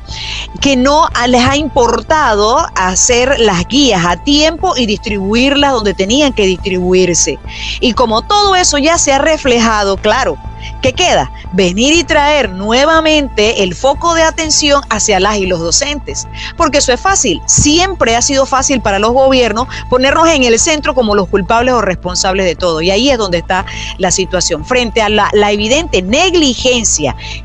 que 0.61 0.75
no 0.75 1.07
les 1.27 1.43
ha 1.43 1.57
importado 1.57 2.65
hacer 2.75 3.39
las 3.39 3.67
guías 3.67 4.05
a 4.05 4.17
tiempo 4.23 4.75
y 4.77 4.85
distribuirlas 4.85 5.73
donde 5.73 5.93
tenían 5.93 6.33
que 6.33 6.45
distribuirse. 6.45 7.39
Y 7.79 7.93
como 7.93 8.21
todo 8.21 8.55
eso 8.55 8.77
ya 8.77 8.97
se 8.97 9.11
ha 9.13 9.17
reflejado, 9.17 9.97
claro, 9.97 10.37
¿Qué 10.81 10.93
queda? 10.93 11.31
Venir 11.53 11.93
y 11.93 12.03
traer 12.03 12.49
nuevamente 12.49 13.63
el 13.63 13.73
foco 13.73 14.13
de 14.13 14.21
atención 14.21 14.81
hacia 14.89 15.19
las 15.19 15.37
y 15.37 15.47
los 15.47 15.59
docentes. 15.59 16.27
Porque 16.57 16.77
eso 16.77 16.93
es 16.93 16.99
fácil. 16.99 17.41
Siempre 17.45 18.15
ha 18.15 18.21
sido 18.21 18.45
fácil 18.45 18.81
para 18.81 18.99
los 18.99 19.11
gobiernos 19.11 19.67
ponernos 19.89 20.27
en 20.27 20.43
el 20.43 20.59
centro 20.59 20.93
como 20.93 21.15
los 21.15 21.27
culpables 21.27 21.73
o 21.73 21.81
responsables 21.81 22.45
de 22.45 22.55
todo. 22.55 22.81
Y 22.81 22.91
ahí 22.91 23.09
es 23.09 23.17
donde 23.17 23.39
está 23.39 23.65
la 23.97 24.11
situación. 24.11 24.63
Frente 24.65 25.01
a 25.01 25.09
la, 25.09 25.31
evidente 25.51 26.01
negligencia, 26.01 26.84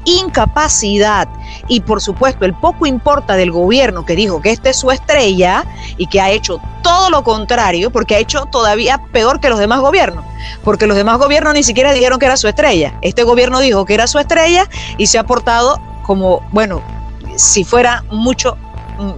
incapacidad 0.05 1.29
y 1.69 1.81
por 1.81 2.01
supuesto 2.01 2.45
el 2.45 2.55
poco 2.55 2.87
importa 2.87 3.37
del 3.37 3.51
gobierno 3.51 4.05
que 4.05 4.17
dijo 4.17 4.41
que 4.41 4.51
esta 4.51 4.71
es 4.71 4.77
su 4.77 4.91
estrella 4.91 5.65
y 5.97 6.07
que 6.07 6.21
ha 6.21 6.31
hecho 6.31 6.61
todo 6.83 7.11
lo 7.11 7.23
contrario, 7.23 7.91
porque 7.91 8.17
ha 8.17 8.19
hecho 8.19 8.47
todavía 8.47 9.01
peor 9.13 9.41
que 9.41 9.49
los 9.49 9.59
demás 9.59 9.81
gobiernos, 9.81 10.25
porque 10.65 10.87
los 10.87 10.97
demás 10.97 11.19
gobiernos 11.19 11.55
ni 11.55 11.63
siquiera 11.63 11.93
dijeron 11.93 12.19
que 12.19 12.27
era 12.27 12.37
su 12.37 12.49
estrella. 12.49 12.95
Este 13.03 13.23
gobierno 13.23 13.61
dijo 13.61 13.85
que 13.85 13.95
era 13.95 14.07
su 14.07 14.19
estrella 14.19 14.69
y 14.97 15.07
se 15.07 15.19
ha 15.19 15.25
portado 15.25 15.81
como, 16.03 16.41
bueno, 16.53 16.83
si 17.37 17.65
fuera 17.65 18.05
mucho 18.11 18.57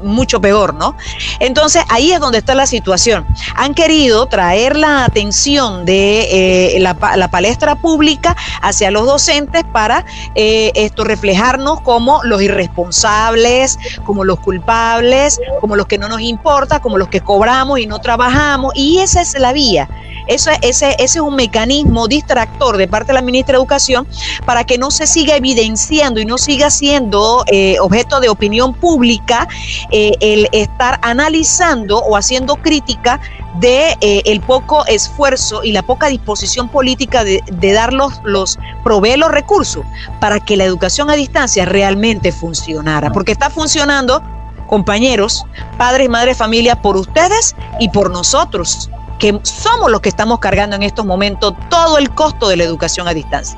mucho 0.02 0.40
peor, 0.40 0.74
¿no? 0.74 0.96
Entonces 1.40 1.84
ahí 1.88 2.12
es 2.12 2.20
donde 2.20 2.38
está 2.38 2.54
la 2.54 2.66
situación. 2.66 3.26
Han 3.56 3.74
querido 3.74 4.26
traer 4.26 4.76
la 4.76 5.04
atención 5.04 5.84
de 5.84 6.76
eh, 6.76 6.80
la, 6.80 6.94
palestra 7.30 7.74
pública 7.76 8.36
hacia 8.60 8.90
los 8.90 9.06
docentes 9.06 9.64
para 9.72 10.04
eh, 10.34 10.72
esto 10.74 11.04
reflejarnos 11.04 11.80
como 11.80 12.20
los 12.24 12.42
irresponsables, 12.42 13.78
como 14.04 14.24
los 14.24 14.38
culpables, 14.40 15.40
como 15.60 15.76
los 15.76 15.86
que 15.86 15.98
no 15.98 16.08
nos 16.08 16.20
importa, 16.20 16.80
como 16.80 16.98
los 16.98 17.08
que 17.08 17.20
cobramos 17.20 17.78
y 17.78 17.86
no 17.86 18.00
trabajamos. 18.00 18.72
Y 18.74 18.98
esa 18.98 19.20
es 19.20 19.38
la 19.38 19.52
vía. 19.52 19.88
Eso, 20.26 20.50
ese, 20.62 20.90
ese 20.98 21.04
es 21.04 21.16
un 21.16 21.34
mecanismo 21.34 22.06
distractor 22.06 22.76
de 22.76 22.86
parte 22.86 23.08
de 23.08 23.14
la 23.14 23.22
ministra 23.22 23.54
de 23.54 23.58
Educación 23.58 24.06
para 24.46 24.64
que 24.64 24.78
no 24.78 24.90
se 24.90 25.06
siga 25.06 25.36
evidenciando 25.36 26.20
y 26.20 26.24
no 26.24 26.38
siga 26.38 26.70
siendo 26.70 27.44
eh, 27.48 27.76
objeto 27.80 28.20
de 28.20 28.28
opinión 28.28 28.72
pública 28.74 29.48
eh, 29.90 30.12
el 30.20 30.48
estar 30.52 30.98
analizando 31.02 31.98
o 31.98 32.16
haciendo 32.16 32.56
crítica 32.56 33.20
de 33.60 33.96
eh, 34.00 34.22
el 34.24 34.40
poco 34.40 34.84
esfuerzo 34.86 35.62
y 35.62 35.72
la 35.72 35.82
poca 35.82 36.08
disposición 36.08 36.68
política 36.68 37.24
de, 37.24 37.42
dar 37.72 37.92
los, 37.92 38.20
los 38.24 38.58
proveer 38.82 39.18
los 39.18 39.30
recursos 39.30 39.84
para 40.20 40.40
que 40.40 40.56
la 40.56 40.64
educación 40.64 41.10
a 41.10 41.14
distancia 41.14 41.64
realmente 41.64 42.32
funcionara, 42.32 43.12
porque 43.12 43.32
está 43.32 43.50
funcionando 43.50 44.22
compañeros, 44.66 45.44
padres 45.76 46.08
madres 46.08 46.38
familia, 46.38 46.80
por 46.80 46.96
ustedes 46.96 47.54
y 47.78 47.90
por 47.90 48.10
nosotros 48.10 48.90
que 49.18 49.38
somos 49.42 49.90
los 49.90 50.00
que 50.00 50.08
estamos 50.08 50.40
cargando 50.40 50.74
en 50.74 50.82
estos 50.82 51.06
momentos 51.06 51.54
todo 51.68 51.98
el 51.98 52.10
costo 52.10 52.48
de 52.48 52.56
la 52.56 52.64
educación 52.64 53.06
a 53.06 53.14
distancia. 53.14 53.56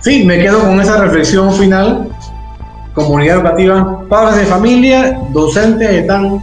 Sí, 0.00 0.24
me 0.24 0.38
quedo 0.38 0.60
con 0.60 0.80
esa 0.80 0.96
reflexión 0.96 1.54
final. 1.54 2.08
Comunidad 2.94 3.38
educativa, 3.38 4.02
padres 4.08 4.36
de 4.36 4.46
familia, 4.46 5.20
docentes 5.32 5.90
están 5.90 6.40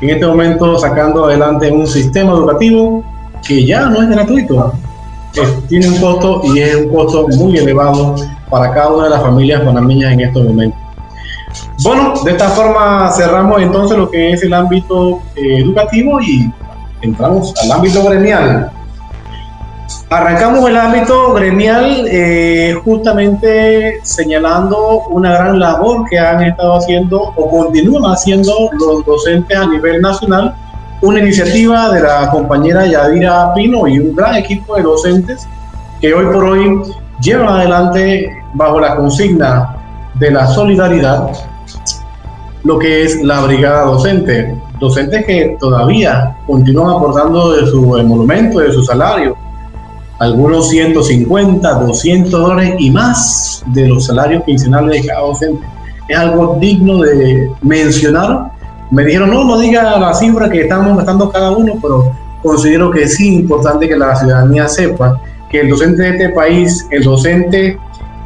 en 0.00 0.10
este 0.10 0.26
momento 0.26 0.78
sacando 0.78 1.26
adelante 1.26 1.70
un 1.70 1.86
sistema 1.86 2.32
educativo 2.32 3.04
que 3.46 3.66
ya 3.66 3.86
no 3.86 4.02
es 4.02 4.08
gratuito, 4.08 4.72
tiene 5.68 5.88
un 5.88 5.96
costo 5.98 6.42
y 6.44 6.60
es 6.60 6.76
un 6.76 6.88
costo 6.88 7.26
muy 7.36 7.56
elevado 7.56 8.14
para 8.48 8.72
cada 8.72 8.92
una 8.92 9.04
de 9.04 9.10
las 9.10 9.22
familias 9.22 9.62
panameñas 9.62 10.12
en 10.12 10.20
estos 10.20 10.44
momentos. 10.44 10.78
Bueno, 11.82 12.14
de 12.24 12.30
esta 12.30 12.48
forma 12.50 13.10
cerramos 13.12 13.60
entonces 13.60 13.98
lo 13.98 14.10
que 14.10 14.32
es 14.32 14.42
el 14.42 14.54
ámbito 14.54 15.20
eh, 15.36 15.58
educativo 15.58 16.20
y 16.20 16.50
entramos 17.00 17.52
al 17.62 17.72
ámbito 17.72 18.04
gremial. 18.04 18.70
Arrancamos 20.12 20.68
el 20.68 20.76
ámbito 20.76 21.32
gremial 21.32 22.06
eh, 22.06 22.74
justamente 22.84 23.98
señalando 24.02 25.04
una 25.08 25.32
gran 25.32 25.58
labor 25.58 26.04
que 26.10 26.18
han 26.18 26.42
estado 26.42 26.76
haciendo 26.76 27.32
o 27.34 27.50
continúan 27.50 28.12
haciendo 28.12 28.52
los 28.78 29.06
docentes 29.06 29.56
a 29.56 29.64
nivel 29.64 30.02
nacional, 30.02 30.54
una 31.00 31.18
iniciativa 31.18 31.88
de 31.94 32.02
la 32.02 32.30
compañera 32.30 32.86
Yadira 32.86 33.54
Pino 33.54 33.88
y 33.88 34.00
un 34.00 34.14
gran 34.14 34.34
equipo 34.34 34.76
de 34.76 34.82
docentes 34.82 35.48
que 35.98 36.12
hoy 36.12 36.26
por 36.26 36.44
hoy 36.44 36.82
llevan 37.22 37.48
adelante 37.48 38.36
bajo 38.52 38.80
la 38.80 38.96
consigna 38.96 39.76
de 40.16 40.30
la 40.30 40.46
solidaridad 40.46 41.30
lo 42.64 42.78
que 42.78 43.04
es 43.04 43.22
la 43.24 43.40
brigada 43.40 43.86
docente. 43.86 44.60
Docentes 44.78 45.24
que 45.24 45.56
todavía 45.58 46.36
continúan 46.46 46.90
aportando 46.90 47.54
de 47.54 47.66
su 47.66 47.96
emolumento, 47.96 48.58
de 48.58 48.72
su 48.72 48.84
salario, 48.84 49.36
algunos 50.22 50.68
150, 50.70 51.68
200 51.68 52.30
dólares 52.30 52.76
y 52.78 52.92
más 52.92 53.64
de 53.66 53.88
los 53.88 54.06
salarios 54.06 54.44
quincenales 54.44 55.02
de 55.02 55.08
cada 55.08 55.20
docente. 55.20 55.66
Es 56.08 56.16
algo 56.16 56.58
digno 56.60 56.98
de 56.98 57.50
mencionar. 57.60 58.52
Me 58.92 59.04
dijeron, 59.04 59.30
no, 59.30 59.44
no 59.44 59.58
diga 59.58 59.98
la 59.98 60.14
cifra 60.14 60.48
que 60.48 60.62
estamos 60.62 60.96
gastando 60.96 61.28
cada 61.32 61.50
uno, 61.50 61.74
pero 61.82 62.12
considero 62.40 62.92
que 62.92 63.02
es 63.02 63.18
importante 63.18 63.88
que 63.88 63.96
la 63.96 64.14
ciudadanía 64.14 64.68
sepa 64.68 65.20
que 65.50 65.62
el 65.62 65.70
docente 65.70 66.02
de 66.02 66.10
este 66.10 66.28
país, 66.28 66.86
el 66.90 67.02
docente 67.02 67.76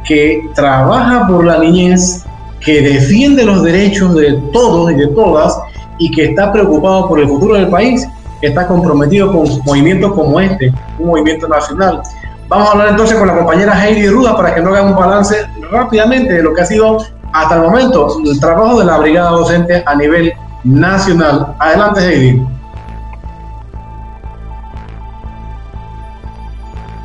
que 0.05 0.47
trabaja 0.53 1.27
por 1.27 1.45
la 1.45 1.57
niñez, 1.57 2.23
que 2.59 2.79
defiende 2.79 3.43
los 3.43 3.63
derechos 3.63 4.13
de 4.15 4.33
todos 4.53 4.91
y 4.91 4.95
de 4.95 5.07
todas, 5.07 5.57
y 5.97 6.11
que 6.11 6.25
está 6.25 6.53
preocupado 6.53 7.07
por 7.07 7.19
el 7.19 7.27
futuro 7.27 7.55
del 7.55 7.69
país, 7.69 8.07
está 8.41 8.67
comprometido 8.67 9.31
con 9.31 9.47
movimientos 9.65 10.13
como 10.13 10.39
este, 10.39 10.73
un 10.99 11.07
movimiento 11.07 11.47
nacional. 11.47 12.01
Vamos 12.47 12.69
a 12.69 12.71
hablar 12.71 12.87
entonces 12.89 13.17
con 13.17 13.27
la 13.27 13.35
compañera 13.35 13.73
Heidi 13.73 14.07
Ruda 14.07 14.35
para 14.35 14.55
que 14.55 14.61
nos 14.61 14.73
haga 14.73 14.87
un 14.87 14.95
balance 14.95 15.47
rápidamente 15.71 16.33
de 16.33 16.43
lo 16.43 16.53
que 16.53 16.61
ha 16.61 16.65
sido 16.65 16.97
hasta 17.33 17.55
el 17.55 17.61
momento 17.61 18.17
el 18.23 18.39
trabajo 18.39 18.79
de 18.79 18.85
la 18.85 18.97
brigada 18.97 19.31
docente 19.31 19.83
a 19.85 19.95
nivel 19.95 20.33
nacional. 20.63 21.55
Adelante, 21.59 22.01
Heidi. 22.01 22.47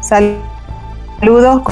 Saludos, 0.00 1.62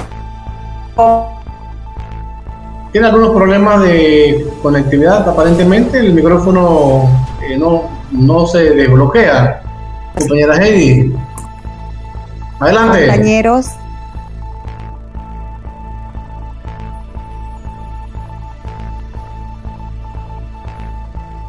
Tiene 2.93 3.07
algunos 3.07 3.31
problemas 3.31 3.83
de 3.83 4.51
conectividad, 4.63 5.29
aparentemente 5.29 5.99
el 5.99 6.15
micrófono 6.15 7.09
eh, 7.43 7.57
no, 7.59 8.00
no 8.11 8.47
se 8.47 8.71
desbloquea. 8.75 9.63
Compañera 10.19 10.57
Heidi. 10.57 11.15
Adelante. 12.61 13.07
Compañeros. 13.07 13.67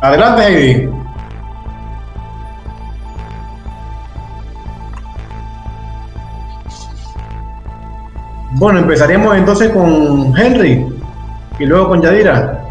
Adelante, 0.02 0.42
Heidi. 0.48 0.90
Bueno, 8.54 8.80
empezaremos 8.80 9.36
entonces 9.36 9.72
con 9.72 10.38
Henry 10.38 10.86
y 11.58 11.66
luego 11.66 11.90
con 11.90 12.02
Yadira. 12.02 12.64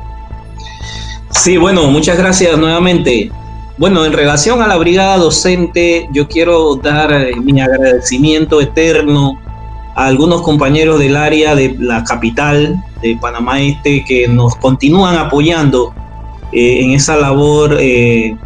Sí, 1.30 1.56
bueno, 1.56 1.86
muchas 1.86 2.18
gracias 2.18 2.56
nuevamente. 2.58 3.30
Bueno, 3.80 4.04
en 4.04 4.12
relación 4.12 4.60
a 4.60 4.66
la 4.66 4.76
brigada 4.76 5.16
docente, 5.16 6.06
yo 6.12 6.28
quiero 6.28 6.76
dar 6.76 7.10
eh, 7.14 7.34
mi 7.42 7.62
agradecimiento 7.62 8.60
eterno 8.60 9.40
a 9.94 10.04
algunos 10.04 10.42
compañeros 10.42 10.98
del 10.98 11.16
área 11.16 11.54
de 11.54 11.74
la 11.78 12.04
capital 12.04 12.76
de 13.00 13.16
Panamá 13.16 13.62
Este 13.62 14.04
que 14.04 14.28
nos 14.28 14.54
continúan 14.56 15.16
apoyando 15.16 15.94
eh, 16.52 16.82
en 16.82 16.90
esa 16.90 17.16
labor 17.16 17.78
eh, 17.80 18.36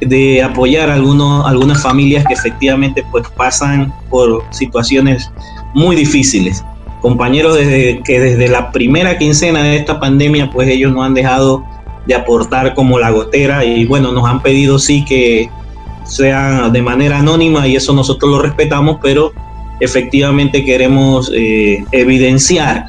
de 0.00 0.42
apoyar 0.42 0.90
a 0.90 0.94
algunos, 0.94 1.46
algunas 1.46 1.80
familias 1.80 2.24
que 2.26 2.34
efectivamente 2.34 3.04
pues 3.12 3.28
pasan 3.36 3.94
por 4.10 4.42
situaciones 4.50 5.30
muy 5.72 5.94
difíciles. 5.94 6.64
Compañeros 7.00 7.54
desde, 7.54 8.02
que 8.02 8.18
desde 8.18 8.48
la 8.48 8.72
primera 8.72 9.18
quincena 9.18 9.62
de 9.62 9.76
esta 9.76 10.00
pandemia 10.00 10.50
pues 10.50 10.66
ellos 10.66 10.92
no 10.92 11.04
han 11.04 11.14
dejado 11.14 11.64
de 12.06 12.14
aportar 12.14 12.74
como 12.74 12.98
la 12.98 13.10
gotera 13.10 13.64
y 13.64 13.86
bueno, 13.86 14.12
nos 14.12 14.28
han 14.28 14.42
pedido 14.42 14.78
sí 14.78 15.04
que 15.04 15.48
sea 16.04 16.68
de 16.68 16.82
manera 16.82 17.18
anónima 17.18 17.66
y 17.66 17.76
eso 17.76 17.92
nosotros 17.92 18.30
lo 18.30 18.42
respetamos, 18.42 18.98
pero 19.02 19.32
efectivamente 19.80 20.64
queremos 20.64 21.30
eh, 21.34 21.84
evidenciar 21.92 22.86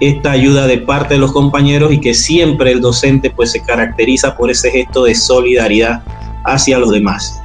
esta 0.00 0.30
ayuda 0.30 0.66
de 0.66 0.78
parte 0.78 1.14
de 1.14 1.20
los 1.20 1.32
compañeros 1.32 1.92
y 1.92 2.00
que 2.00 2.14
siempre 2.14 2.72
el 2.72 2.80
docente 2.80 3.30
pues 3.30 3.52
se 3.52 3.60
caracteriza 3.60 4.36
por 4.36 4.50
ese 4.50 4.70
gesto 4.70 5.04
de 5.04 5.14
solidaridad 5.14 6.02
hacia 6.44 6.78
los 6.78 6.90
demás. 6.90 7.40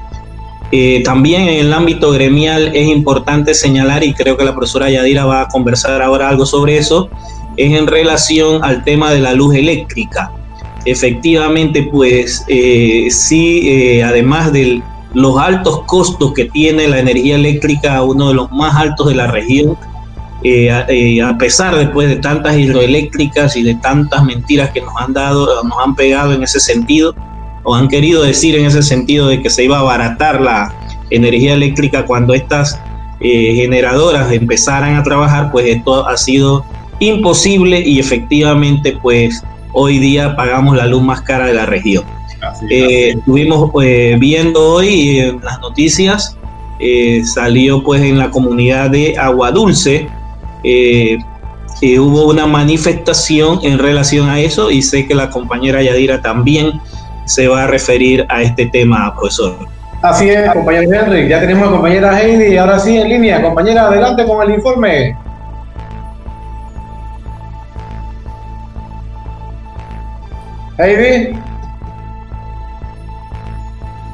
Eh, 0.71 1.01
también 1.03 1.43
en 1.43 1.65
el 1.65 1.73
ámbito 1.73 2.11
gremial 2.11 2.71
es 2.75 2.87
importante 2.87 3.53
señalar, 3.53 4.03
y 4.03 4.13
creo 4.13 4.37
que 4.37 4.43
la 4.43 4.55
profesora 4.55 4.89
Yadira 4.89 5.25
va 5.25 5.41
a 5.41 5.47
conversar 5.47 6.01
ahora 6.01 6.29
algo 6.29 6.45
sobre 6.45 6.77
eso, 6.77 7.09
es 7.57 7.77
en 7.77 7.85
relación 7.85 8.63
al 8.63 8.83
tema 8.83 9.11
de 9.11 9.19
la 9.19 9.33
luz 9.33 9.55
eléctrica 9.55 10.31
efectivamente, 10.85 11.87
pues 11.91 12.43
eh, 12.47 13.07
sí, 13.09 13.61
eh, 13.67 14.03
además 14.03 14.51
de 14.51 14.81
los 15.13 15.37
altos 15.37 15.83
costos 15.85 16.33
que 16.33 16.45
tiene 16.45 16.87
la 16.87 16.99
energía 16.99 17.35
eléctrica, 17.35 18.01
uno 18.03 18.29
de 18.29 18.33
los 18.33 18.51
más 18.51 18.75
altos 18.75 19.07
de 19.07 19.15
la 19.15 19.27
región, 19.27 19.77
eh, 20.43 20.71
a, 21.21 21.37
pesar 21.37 21.75
después 21.75 22.09
de 22.09 22.17
tantas 22.17 22.57
hidroeléctricas 22.57 23.55
y 23.55 23.63
de 23.63 23.75
tantas 23.75 24.23
mentiras 24.25 24.71
que 24.71 24.81
nos 24.81 24.93
han 24.97 25.13
dado, 25.13 25.63
nos 25.63 25.77
han 25.83 25.95
pegado 25.95 26.33
en 26.33 26.43
ese 26.43 26.59
sentido, 26.59 27.15
o 27.63 27.75
han 27.75 27.87
querido 27.87 28.23
decir 28.23 28.55
en 28.55 28.65
ese 28.65 28.83
sentido 28.83 29.27
de 29.27 29.41
que 29.41 29.49
se 29.49 29.63
iba 29.63 29.77
a 29.77 29.81
abaratar 29.81 30.41
la 30.41 30.73
energía 31.11 31.53
eléctrica 31.53 32.05
cuando 32.05 32.33
estas 32.33 32.79
generadoras 33.21 34.29
empezaran 34.33 34.97
a 34.97 35.03
trabajar, 35.03 35.49
pues 35.49 35.67
esto 35.67 36.05
ha 36.05 36.17
sido 36.17 36.65
imposible 36.99 37.79
y 37.79 37.99
efectivamente 37.99 38.97
pues 39.01 39.41
hoy 39.73 39.99
día 39.99 40.35
pagamos 40.35 40.77
la 40.77 40.85
luz 40.85 41.01
más 41.01 41.21
cara 41.21 41.47
de 41.47 41.53
la 41.53 41.65
región. 41.65 42.03
Eh, 42.69 43.13
estuvimos 43.17 43.71
eh, 43.81 44.17
viendo 44.19 44.75
hoy 44.75 45.19
en 45.19 45.41
las 45.43 45.59
noticias, 45.59 46.37
eh, 46.79 47.23
salió 47.25 47.83
pues 47.83 48.01
en 48.01 48.17
la 48.17 48.29
comunidad 48.29 48.89
de 48.89 49.17
Agua 49.17 49.51
Dulce, 49.51 50.07
hubo 51.99 52.29
una 52.29 52.47
manifestación 52.47 53.59
en 53.63 53.77
relación 53.79 54.29
a 54.29 54.39
eso 54.39 54.71
y 54.71 54.81
sé 54.81 55.05
que 55.07 55.15
la 55.15 55.29
compañera 55.29 55.81
Yadira 55.81 56.21
también 56.21 56.79
se 57.25 57.47
va 57.47 57.63
a 57.63 57.67
referir 57.67 58.25
a 58.29 58.41
este 58.41 58.67
tema, 58.67 59.13
profesor. 59.15 59.55
Así 60.01 60.29
es, 60.29 60.51
compañero 60.51 60.91
Henry, 60.93 61.29
ya 61.29 61.39
tenemos 61.39 61.69
a 61.69 61.71
compañera 61.71 62.21
Heidi, 62.21 62.57
ahora 62.57 62.77
sí 62.77 62.97
en 62.97 63.07
línea. 63.07 63.41
Compañera, 63.41 63.87
adelante 63.87 64.25
con 64.25 64.43
el 64.43 64.55
informe. 64.55 65.15
Heidi. 70.77 71.39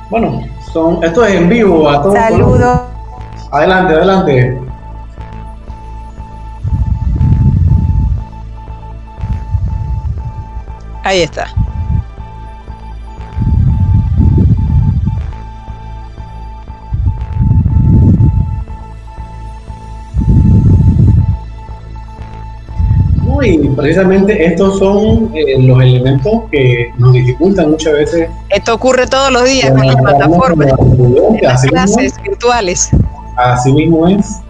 Bueno, 0.09 0.43
son, 0.73 1.03
esto 1.03 1.23
es 1.23 1.35
en 1.35 1.49
vivo 1.49 1.89
a 1.89 2.01
todos. 2.01 2.15
Saludos. 2.15 2.81
Adelante, 3.51 3.93
adelante. 3.93 4.59
Ahí 11.03 11.21
está. 11.21 11.47
Y 23.43 23.57
precisamente 23.69 24.45
estos 24.45 24.79
son 24.79 25.31
eh, 25.33 25.59
los 25.59 25.81
elementos 25.81 26.43
que 26.51 26.91
nos 26.97 27.13
dificultan 27.13 27.71
muchas 27.71 27.93
veces. 27.93 28.29
Esto 28.49 28.73
ocurre 28.73 29.07
todos 29.07 29.31
los 29.31 29.43
días 29.45 29.71
con 29.71 29.85
las 29.85 29.95
plataformas, 29.95 30.73
las 31.41 31.65
clases 31.65 32.13
virtuales. 32.23 32.89
Así 33.37 33.71
mismo 33.71 34.07
es. 34.07 34.41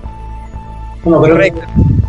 Bueno, 1.03 1.21
creo 1.21 1.53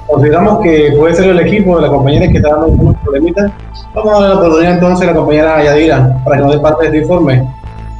consideramos 0.06 0.60
que 0.62 0.92
puede 0.98 1.14
ser 1.14 1.30
el 1.30 1.40
equipo 1.40 1.76
de 1.76 1.82
la 1.82 1.88
compañera 1.88 2.28
que 2.28 2.38
está 2.38 2.50
dando 2.50 2.66
algunos 2.66 2.96
problemitas. 2.98 3.52
Vamos 3.94 4.12
a 4.12 4.20
dar 4.20 4.30
la 4.30 4.36
oportunidad 4.36 4.72
entonces 4.74 5.08
a 5.08 5.10
la 5.12 5.16
compañera 5.16 5.64
Yadira 5.64 6.22
para 6.24 6.36
que 6.36 6.42
nos 6.42 6.52
dé 6.52 6.58
parte 6.60 6.82
de 6.82 6.86
este 6.88 7.02
informe. 7.02 7.46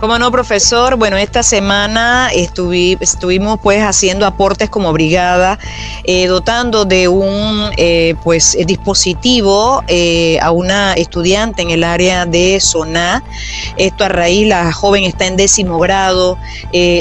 Como 0.01 0.19
no, 0.19 0.33
profesor, 0.33 0.97
bueno, 0.97 1.19
esta 1.19 1.43
semana 1.43 2.31
estuvimos 2.33 3.61
pues 3.63 3.83
haciendo 3.83 4.25
aportes 4.25 4.71
como 4.71 4.95
brigada, 4.95 5.59
eh, 6.05 6.27
dotando 6.27 6.87
de 6.87 7.07
un 7.07 7.71
eh, 7.77 8.15
pues 8.25 8.57
dispositivo 8.65 9.85
eh, 9.89 10.39
a 10.41 10.53
una 10.53 10.95
estudiante 10.95 11.61
en 11.61 11.69
el 11.69 11.85
área 11.85 12.25
de 12.25 12.61
Soná. 12.61 13.23
Esto 13.77 14.05
a 14.05 14.09
raíz, 14.09 14.49
la 14.49 14.73
joven 14.73 15.05
está 15.05 15.27
en 15.27 15.37
décimo 15.37 15.79
grado, 15.79 16.39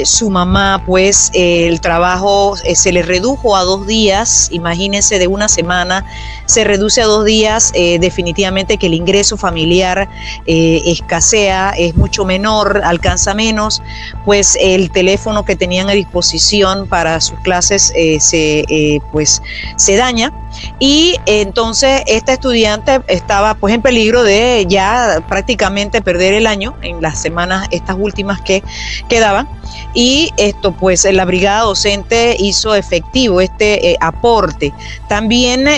su 0.04 0.28
mamá 0.28 0.82
pues 0.84 1.30
el 1.32 1.80
trabajo 1.80 2.54
se 2.74 2.92
le 2.92 3.00
redujo 3.00 3.56
a 3.56 3.64
dos 3.64 3.86
días, 3.86 4.48
imagínense 4.52 5.18
de 5.18 5.26
una 5.26 5.48
semana, 5.48 6.04
se 6.44 6.64
reduce 6.64 7.00
a 7.00 7.06
dos 7.06 7.24
días, 7.24 7.72
definitivamente 7.72 8.76
que 8.76 8.88
el 8.88 8.94
ingreso 8.94 9.38
familiar 9.38 10.06
escasea, 10.44 11.70
es 11.78 11.96
mucho 11.96 12.26
menor 12.26 12.82
alcanza 12.90 13.34
menos, 13.34 13.82
pues 14.24 14.56
el 14.60 14.90
teléfono 14.90 15.44
que 15.44 15.56
tenían 15.56 15.88
a 15.88 15.92
disposición 15.92 16.86
para 16.86 17.20
sus 17.20 17.38
clases 17.40 17.92
eh, 17.96 18.20
se, 18.20 18.60
eh, 18.68 19.00
pues, 19.12 19.42
se 19.76 19.96
daña. 19.96 20.32
Y 20.78 21.16
entonces 21.26 22.02
esta 22.06 22.32
estudiante 22.32 23.00
estaba 23.06 23.54
pues 23.54 23.72
en 23.72 23.82
peligro 23.82 24.24
de 24.24 24.66
ya 24.68 25.22
prácticamente 25.28 26.02
perder 26.02 26.34
el 26.34 26.46
año 26.46 26.74
en 26.82 27.00
las 27.00 27.22
semanas 27.22 27.68
estas 27.70 27.96
últimas 27.98 28.40
que 28.40 28.62
quedaban. 29.08 29.48
Y 29.94 30.30
esto 30.36 30.72
pues 30.72 31.06
la 31.10 31.24
brigada 31.24 31.62
docente 31.62 32.36
hizo 32.38 32.74
efectivo 32.74 33.40
este 33.40 33.92
eh, 33.92 33.96
aporte. 34.00 34.72
También 35.08 35.68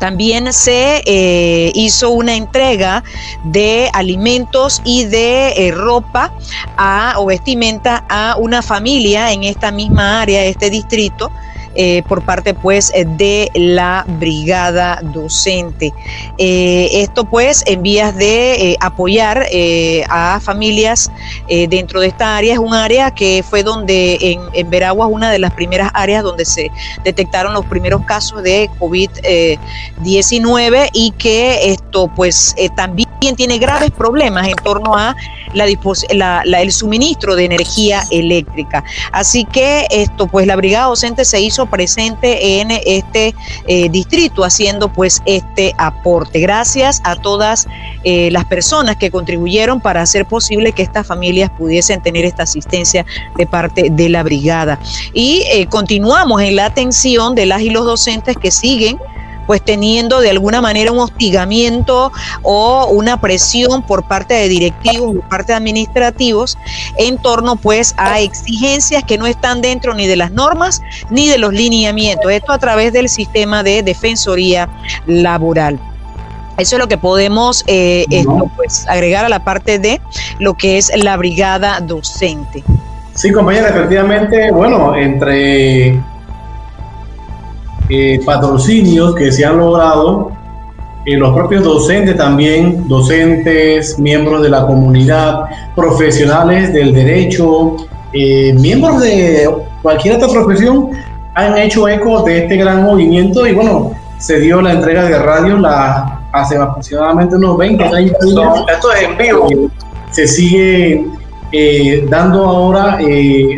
también 0.00 0.52
se 0.54 1.02
eh, 1.04 1.70
hizo 1.74 2.10
una 2.10 2.34
entrega 2.34 3.04
de 3.44 3.90
alimentos 3.92 4.80
y 4.82 5.04
de 5.04 5.50
eh, 5.50 5.72
ropa 5.72 6.32
a, 6.78 7.16
o 7.18 7.26
vestimenta 7.26 8.04
a 8.08 8.36
una 8.38 8.62
familia 8.62 9.30
en 9.30 9.44
esta 9.44 9.70
misma 9.70 10.22
área, 10.22 10.42
este 10.44 10.70
distrito, 10.70 11.30
eh, 11.76 12.02
por 12.08 12.24
parte 12.24 12.52
pues 12.52 12.92
de 12.92 13.48
la 13.54 14.04
brigada 14.18 14.98
docente. 15.02 15.94
Eh, 16.38 16.88
esto 16.94 17.24
pues 17.24 17.62
en 17.66 17.82
vías 17.82 18.16
de 18.16 18.72
eh, 18.72 18.76
apoyar 18.80 19.46
a 20.08 20.40
familias 20.40 21.12
dentro 21.48 22.00
de 22.00 22.08
esta 22.08 22.36
área. 22.36 22.54
Es 22.54 22.58
un 22.58 22.74
área 22.74 23.12
que 23.12 23.44
fue 23.48 23.62
donde 23.62 24.18
en, 24.20 24.40
en 24.52 24.68
Veragua 24.70 25.06
una 25.06 25.30
de 25.30 25.38
las 25.38 25.52
primeras 25.52 25.92
áreas 25.94 26.24
donde 26.24 26.44
se 26.44 26.72
detectaron 27.04 27.54
los 27.54 27.64
primeros 27.66 28.04
casos 28.04 28.42
de 28.42 28.68
COVID-19 28.78 30.90
y 30.92 31.12
que 31.12 31.70
esto 31.72 32.10
pues 32.14 32.54
también 32.76 33.09
tiene 33.20 33.58
graves 33.58 33.90
problemas 33.90 34.48
en 34.48 34.56
torno 34.56 34.96
a 34.96 35.14
la, 35.52 36.42
el 36.60 36.72
suministro 36.72 37.36
de 37.36 37.44
energía 37.44 38.04
eléctrica. 38.10 38.84
Así 39.12 39.44
que 39.44 39.86
esto, 39.90 40.26
pues 40.26 40.46
la 40.46 40.56
brigada 40.56 40.86
docente 40.86 41.24
se 41.24 41.40
hizo 41.40 41.66
presente 41.66 42.60
en 42.60 42.70
este 42.70 43.34
eh, 43.66 43.88
distrito 43.88 44.44
haciendo 44.44 44.92
pues 44.92 45.22
este 45.26 45.74
aporte. 45.78 46.40
Gracias 46.40 47.00
a 47.04 47.16
todas 47.16 47.66
eh, 48.04 48.30
las 48.30 48.44
personas 48.46 48.96
que 48.96 49.10
contribuyeron 49.10 49.80
para 49.80 50.02
hacer 50.02 50.26
posible 50.26 50.72
que 50.72 50.82
estas 50.82 51.06
familias 51.06 51.50
pudiesen 51.56 52.02
tener 52.02 52.24
esta 52.24 52.44
asistencia 52.44 53.04
de 53.36 53.46
parte 53.46 53.88
de 53.90 54.08
la 54.08 54.22
brigada. 54.22 54.78
Y 55.12 55.44
eh, 55.52 55.66
continuamos 55.66 56.42
en 56.42 56.56
la 56.56 56.66
atención 56.66 57.34
de 57.34 57.46
las 57.46 57.60
y 57.60 57.70
los 57.70 57.84
docentes 57.84 58.36
que 58.36 58.50
siguen 58.50 58.98
pues 59.46 59.62
teniendo 59.62 60.20
de 60.20 60.30
alguna 60.30 60.60
manera 60.60 60.92
un 60.92 60.98
hostigamiento 60.98 62.12
o 62.42 62.86
una 62.86 63.20
presión 63.20 63.82
por 63.82 64.04
parte 64.04 64.34
de 64.34 64.48
directivos, 64.48 65.16
por 65.16 65.28
parte 65.28 65.52
de 65.52 65.56
administrativos, 65.56 66.58
en 66.96 67.18
torno 67.18 67.56
pues 67.56 67.94
a 67.96 68.20
exigencias 68.20 69.04
que 69.04 69.18
no 69.18 69.26
están 69.26 69.60
dentro 69.60 69.94
ni 69.94 70.06
de 70.06 70.16
las 70.16 70.30
normas 70.32 70.82
ni 71.10 71.28
de 71.28 71.38
los 71.38 71.52
lineamientos. 71.52 72.30
Esto 72.30 72.52
a 72.52 72.58
través 72.58 72.92
del 72.92 73.08
sistema 73.08 73.62
de 73.62 73.82
defensoría 73.82 74.68
laboral. 75.06 75.78
Eso 76.58 76.76
es 76.76 76.80
lo 76.80 76.88
que 76.88 76.98
podemos 76.98 77.64
eh, 77.66 78.04
pues, 78.56 78.86
agregar 78.86 79.24
a 79.24 79.30
la 79.30 79.44
parte 79.44 79.78
de 79.78 80.00
lo 80.38 80.54
que 80.54 80.76
es 80.76 80.92
la 80.94 81.16
brigada 81.16 81.80
docente. 81.80 82.62
Sí, 83.14 83.32
compañera, 83.32 83.70
efectivamente, 83.70 84.50
bueno, 84.50 84.94
entre 84.94 85.98
eh, 87.92 88.20
patrocinios 88.24 89.16
que 89.16 89.32
se 89.32 89.44
han 89.44 89.58
logrado, 89.58 90.30
eh, 91.04 91.16
los 91.16 91.34
propios 91.34 91.64
docentes 91.64 92.16
también, 92.16 92.86
docentes, 92.86 93.98
miembros 93.98 94.42
de 94.42 94.48
la 94.48 94.64
comunidad, 94.64 95.46
profesionales 95.74 96.72
del 96.72 96.94
derecho, 96.94 97.74
eh, 98.12 98.52
miembros 98.52 99.00
de 99.00 99.50
cualquier 99.82 100.14
otra 100.14 100.28
profesión, 100.28 100.90
han 101.34 101.58
hecho 101.58 101.88
eco 101.88 102.22
de 102.22 102.44
este 102.44 102.56
gran 102.58 102.84
movimiento 102.84 103.44
y 103.44 103.54
bueno, 103.54 103.90
se 104.18 104.38
dio 104.38 104.62
la 104.62 104.74
entrega 104.74 105.06
de 105.06 105.18
radio 105.18 105.58
la, 105.58 106.20
hace 106.30 106.58
aproximadamente 106.58 107.34
unos 107.34 107.58
20 107.58 107.84
años. 107.84 108.12
Esto 108.22 108.92
es 108.92 109.02
en 109.02 109.18
vivo. 109.18 109.48
Se 110.12 110.28
sigue 110.28 111.06
dando 112.08 112.44
ahora 112.44 113.00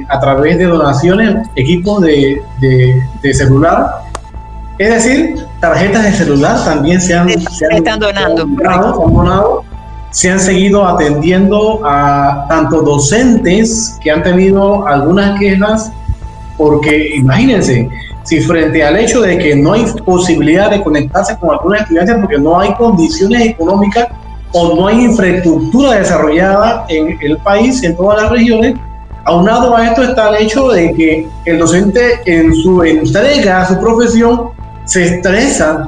a 0.09 0.21
través 0.21 0.57
de 0.57 0.65
donaciones 0.65 1.37
equipos 1.55 2.01
de, 2.01 2.41
de 3.23 3.35
celular 3.35 4.02
es 4.83 5.05
decir, 5.05 5.47
tarjetas 5.61 6.03
de 6.05 6.13
celular 6.13 6.65
también 6.65 7.01
se 7.01 7.15
han, 7.15 7.29
están 7.29 8.01
donando. 8.01 9.65
se 10.11 10.31
han 10.31 10.41
seguido 10.41 10.87
atendiendo 10.87 11.81
a 11.85 12.47
tanto 12.49 12.83
docentes 12.83 13.99
que 14.03 14.11
han 14.11 14.23
tenido 14.23 14.87
algunas 14.87 15.39
quejas, 15.39 15.93
porque 16.57 17.17
imagínense, 17.17 17.89
si 18.25 18.41
frente 18.41 18.85
al 18.85 18.97
hecho 18.97 19.21
de 19.21 19.39
que 19.39 19.57
no 19.57 19.73
hay 19.73 19.85
posibilidad 20.05 20.71
de 20.71 20.83
conectarse 20.83 21.37
con 21.39 21.51
algunos 21.51 21.81
estudiantes 21.81 22.17
porque 22.21 22.39
no 22.39 22.59
hay 22.59 22.73
condiciones 22.75 23.49
económicas 23.49 24.09
o 24.53 24.77
no 24.77 24.87
hay 24.87 25.05
infraestructura 25.05 25.99
desarrollada 25.99 26.85
en 26.89 27.19
el 27.21 27.39
país, 27.39 27.83
en 27.83 27.97
todas 27.97 28.23
las 28.23 28.31
regiones, 28.31 28.75
aunado 29.25 29.77
a 29.77 29.87
esto 29.87 30.03
está 30.03 30.29
el 30.31 30.45
hecho 30.45 30.69
de 30.69 30.93
que 30.93 31.29
el 31.45 31.59
docente 31.59 32.21
en 32.27 32.55
su 32.55 32.83
entrega 32.83 33.63
a 33.63 33.69
su 33.69 33.81
profesión 33.81 34.51
se 34.85 35.05
estresa, 35.05 35.87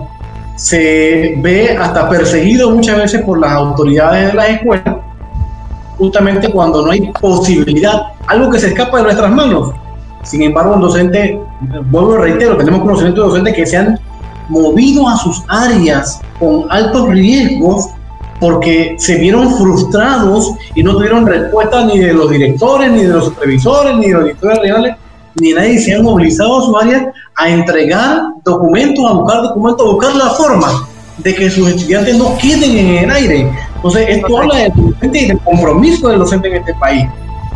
se 0.56 1.34
ve 1.38 1.76
hasta 1.76 2.08
perseguido 2.08 2.70
muchas 2.70 2.96
veces 2.98 3.22
por 3.22 3.40
las 3.40 3.52
autoridades 3.52 4.28
de 4.28 4.34
la 4.34 4.46
escuela, 4.48 5.00
justamente 5.98 6.50
cuando 6.50 6.84
no 6.84 6.90
hay 6.92 7.12
posibilidad, 7.20 8.02
algo 8.26 8.50
que 8.50 8.58
se 8.58 8.68
escapa 8.68 8.98
de 8.98 9.04
nuestras 9.04 9.30
manos. 9.30 9.72
Sin 10.22 10.42
embargo, 10.42 10.74
un 10.74 10.80
docente, 10.80 11.38
vuelvo 11.90 12.14
a 12.14 12.18
reitero, 12.18 12.56
tenemos 12.56 12.80
conocimiento 12.80 13.22
de 13.22 13.28
docentes 13.28 13.54
que 13.54 13.66
se 13.66 13.76
han 13.76 13.98
movido 14.48 15.08
a 15.08 15.16
sus 15.16 15.42
áreas 15.48 16.20
con 16.38 16.66
altos 16.70 17.08
riesgos 17.08 17.90
porque 18.40 18.96
se 18.98 19.16
vieron 19.16 19.56
frustrados 19.56 20.54
y 20.74 20.82
no 20.82 20.94
tuvieron 20.96 21.26
respuesta 21.26 21.84
ni 21.84 21.98
de 21.98 22.12
los 22.12 22.30
directores, 22.30 22.90
ni 22.90 23.02
de 23.02 23.08
los 23.08 23.26
supervisores, 23.26 23.96
ni 23.96 24.08
de 24.08 24.12
los 24.12 24.24
directores 24.24 24.58
regionales, 24.58 24.96
ni 25.40 25.52
nadie 25.52 25.78
se 25.78 25.94
han 25.94 26.02
movilizado 26.02 26.58
a 26.58 26.62
su 26.62 26.76
área 26.76 27.12
a 27.36 27.48
entregar 27.48 28.22
documentos, 28.44 29.04
a 29.04 29.14
buscar 29.14 29.42
documentos, 29.42 29.86
a 29.86 29.90
buscar 29.90 30.16
la 30.16 30.30
forma 30.30 30.88
de 31.18 31.34
que 31.34 31.50
sus 31.50 31.68
estudiantes 31.68 32.16
no 32.16 32.36
queden 32.38 32.76
en 32.76 33.04
el 33.04 33.10
aire. 33.10 33.50
Entonces, 33.76 34.06
esto 34.08 34.38
habla 34.38 34.56
del 34.56 34.72
docente 34.76 35.18
y 35.18 35.26
del 35.28 35.38
compromiso 35.40 36.08
del 36.08 36.18
docente 36.18 36.48
en 36.48 36.54
este 36.56 36.74
país. 36.74 37.06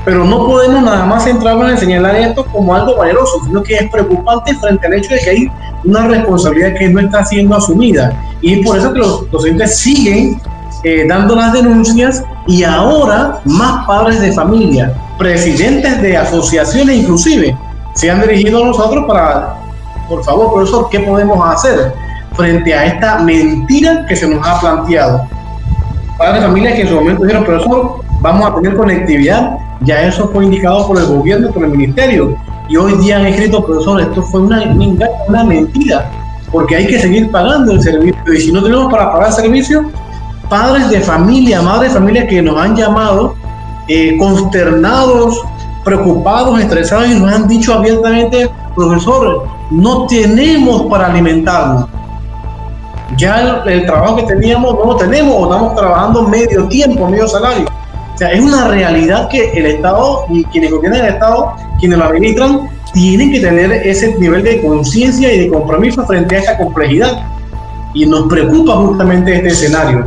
Pero 0.04 0.24
no 0.24 0.46
podemos 0.46 0.82
nada 0.82 1.04
más 1.04 1.24
centrarnos 1.24 1.70
en 1.70 1.78
señalar 1.78 2.16
esto 2.16 2.46
como 2.46 2.74
algo 2.74 2.96
valeroso, 2.96 3.44
sino 3.44 3.62
que 3.62 3.74
es 3.74 3.90
preocupante 3.90 4.54
frente 4.54 4.86
al 4.86 4.94
hecho 4.94 5.14
de 5.14 5.20
que 5.20 5.30
hay 5.30 5.50
una 5.84 6.06
responsabilidad 6.06 6.74
que 6.74 6.88
no 6.88 7.00
está 7.00 7.24
siendo 7.24 7.56
asumida. 7.56 8.18
Y 8.40 8.54
es 8.54 8.66
por 8.66 8.78
eso 8.78 8.92
que 8.92 9.00
los 9.00 9.30
docentes 9.30 9.78
siguen 9.78 10.40
eh, 10.84 11.04
dando 11.08 11.34
las 11.34 11.52
denuncias 11.52 12.22
y 12.46 12.62
ahora 12.62 13.40
más 13.44 13.86
padres 13.86 14.20
de 14.20 14.32
familia, 14.32 14.94
presidentes 15.18 16.00
de 16.00 16.16
asociaciones 16.16 16.98
inclusive, 16.98 17.56
se 17.98 18.08
han 18.08 18.20
dirigido 18.20 18.62
a 18.62 18.66
nosotros 18.66 19.04
para 19.08 19.56
por 20.08 20.24
favor, 20.24 20.54
profesor, 20.54 20.88
¿qué 20.88 21.00
podemos 21.00 21.38
hacer 21.52 21.92
frente 22.34 22.72
a 22.72 22.86
esta 22.86 23.18
mentira 23.18 24.06
que 24.06 24.14
se 24.14 24.28
nos 24.28 24.46
ha 24.46 24.60
planteado? 24.60 25.26
Padres 26.16 26.40
de 26.40 26.46
familia 26.46 26.74
que 26.74 26.82
en 26.82 26.88
su 26.88 26.94
momento 26.94 27.24
dijeron, 27.24 27.44
profesor, 27.44 28.00
vamos 28.20 28.48
a 28.48 28.54
tener 28.54 28.76
conectividad, 28.76 29.58
ya 29.80 30.02
eso 30.02 30.28
fue 30.28 30.44
indicado 30.44 30.86
por 30.86 30.96
el 30.96 31.06
gobierno, 31.06 31.50
por 31.50 31.64
el 31.64 31.70
ministerio, 31.72 32.36
y 32.68 32.76
hoy 32.76 32.94
día 32.98 33.18
han 33.18 33.26
escrito, 33.26 33.64
profesor, 33.66 34.00
esto 34.00 34.22
fue 34.22 34.42
una, 34.42 34.62
una 35.28 35.44
mentira, 35.44 36.08
porque 36.52 36.76
hay 36.76 36.86
que 36.86 37.00
seguir 37.00 37.30
pagando 37.32 37.72
el 37.72 37.82
servicio, 37.82 38.32
y 38.32 38.40
si 38.40 38.52
no 38.52 38.62
tenemos 38.62 38.92
para 38.92 39.12
pagar 39.12 39.28
el 39.28 39.34
servicio, 39.34 39.90
padres 40.48 40.88
de 40.88 41.00
familia, 41.00 41.60
madres 41.60 41.92
de 41.92 41.98
familia 41.98 42.28
que 42.28 42.40
nos 42.40 42.58
han 42.58 42.76
llamado 42.76 43.34
eh, 43.88 44.16
consternados, 44.16 45.42
preocupados, 45.88 46.60
estresados 46.60 47.08
y 47.08 47.14
nos 47.14 47.32
han 47.32 47.48
dicho 47.48 47.72
abiertamente, 47.72 48.50
profesor, 48.76 49.46
no 49.70 50.06
tenemos 50.06 50.82
para 50.82 51.06
alimentarnos. 51.06 51.86
Ya 53.16 53.62
el, 53.64 53.86
trabajo 53.86 54.16
que 54.16 54.22
teníamos 54.24 54.74
no 54.74 54.84
lo 54.84 54.96
tenemos 54.96 55.34
o 55.34 55.44
estamos 55.44 55.74
trabajando 55.74 56.28
medio 56.28 56.68
tiempo, 56.68 57.08
medio 57.08 57.26
salario. 57.26 57.66
O 58.14 58.18
sea, 58.18 58.32
es 58.32 58.40
una 58.40 58.68
realidad 58.68 59.28
que 59.28 59.50
el 59.52 59.64
Estado 59.64 60.26
y 60.28 60.44
quienes 60.44 60.72
gobiernan 60.72 61.06
el 61.06 61.14
Estado, 61.14 61.54
quienes 61.80 61.98
lo 61.98 62.04
administran, 62.04 62.68
tienen 62.92 63.32
que 63.32 63.40
tener 63.40 63.72
ese 63.72 64.14
nivel 64.18 64.42
de 64.42 64.60
conciencia 64.60 65.32
y 65.32 65.38
de 65.38 65.48
compromiso 65.48 66.04
frente 66.04 66.36
a 66.36 66.38
esta 66.40 66.58
complejidad. 66.58 67.22
Y 67.94 68.04
nos 68.04 68.28
preocupa 68.28 68.74
justamente 68.74 69.36
este 69.36 69.48
escenario. 69.48 70.06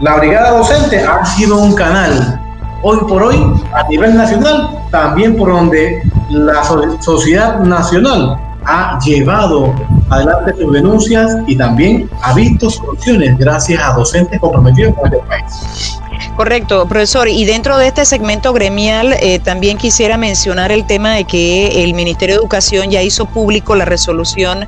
La 0.00 0.16
brigada 0.16 0.58
docente 0.58 0.98
ha 0.98 1.24
sido 1.24 1.56
un 1.58 1.74
canal, 1.74 2.40
hoy 2.82 2.98
por 3.08 3.22
hoy, 3.22 3.36
a 3.72 3.86
nivel 3.88 4.16
nacional, 4.16 4.70
también 4.90 5.36
por 5.36 5.50
donde 5.50 6.02
la 6.30 6.62
sociedad 7.00 7.60
nacional 7.60 8.38
ha 8.64 8.98
llevado 9.04 9.74
adelante 10.10 10.54
sus 10.58 10.72
denuncias 10.72 11.36
y 11.46 11.56
también 11.56 12.08
ha 12.22 12.34
visto 12.34 12.68
soluciones 12.68 13.38
gracias 13.38 13.82
a 13.82 13.92
docentes 13.94 14.38
comprometidos 14.40 14.94
con 14.96 15.12
este 15.12 15.26
país. 15.26 16.00
Correcto, 16.36 16.86
profesor. 16.86 17.28
Y 17.28 17.44
dentro 17.44 17.76
de 17.78 17.88
este 17.88 18.04
segmento 18.04 18.52
gremial, 18.52 19.14
eh, 19.20 19.38
también 19.40 19.78
quisiera 19.78 20.16
mencionar 20.16 20.72
el 20.72 20.86
tema 20.86 21.14
de 21.14 21.24
que 21.24 21.84
el 21.84 21.94
Ministerio 21.94 22.36
de 22.36 22.40
Educación 22.40 22.90
ya 22.90 23.02
hizo 23.02 23.26
público 23.26 23.74
la 23.76 23.84
resolución 23.84 24.66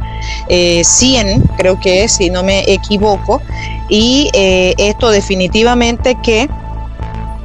100, 0.49 1.29
eh, 1.29 1.43
creo 1.57 1.79
que 1.79 2.05
es, 2.05 2.13
si 2.13 2.31
no 2.31 2.43
me 2.43 2.71
equivoco, 2.71 3.41
y 3.89 4.31
eh, 4.33 4.75
esto 4.79 5.11
definitivamente 5.11 6.17
que 6.23 6.49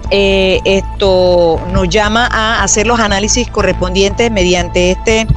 eh, 0.09 0.61
esto 0.63 1.59
nos 1.73 1.89
llama 1.89 2.27
a 2.31 2.63
hacer 2.63 2.87
los 2.87 2.99
análisis 2.99 3.49
correspondientes 3.49 4.31
mediante 4.31 4.91
este, 4.91 5.27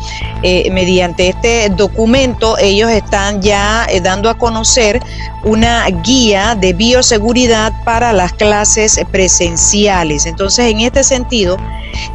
eh, 0.42 0.70
mediante 0.70 1.28
este 1.28 1.68
documento. 1.70 2.56
Ellos 2.59 2.90
están 2.90 3.42
ya 3.42 3.87
eh, 3.90 4.00
dando 4.00 4.30
a 4.30 4.38
conocer 4.38 5.00
una 5.44 5.87
guía 5.88 6.54
de 6.54 6.72
bioseguridad 6.72 7.72
para 7.85 8.12
las 8.12 8.33
clases 8.33 9.00
presenciales. 9.11 10.27
Entonces, 10.27 10.66
en 10.71 10.81
este 10.81 11.02
sentido, 11.02 11.56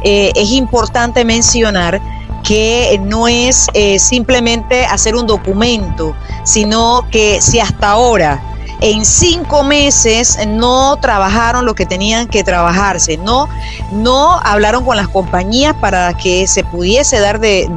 es 0.02 0.50
importante 0.52 1.24
mencionar 1.24 2.00
que 2.42 2.98
no 3.04 3.28
es 3.28 3.66
simplemente 3.98 4.86
hacer 4.86 5.16
un 5.16 5.26
documento, 5.26 6.14
sino 6.44 7.06
que 7.10 7.40
si 7.42 7.60
hasta 7.60 7.90
ahora 7.90 8.55
en 8.80 9.04
cinco 9.04 9.62
meses 9.62 10.38
no 10.46 10.96
trabajaron 10.96 11.64
lo 11.64 11.74
que 11.74 11.86
tenían 11.86 12.26
que 12.26 12.44
trabajarse, 12.44 13.16
no, 13.16 13.48
no 13.92 14.38
hablaron 14.40 14.84
con 14.84 14.96
las 14.96 15.08
compañías 15.08 15.74
para 15.74 16.14
que 16.14 16.46
se 16.46 16.64
pudiese 16.64 17.18
dar 17.18 17.40
de, 17.40 17.68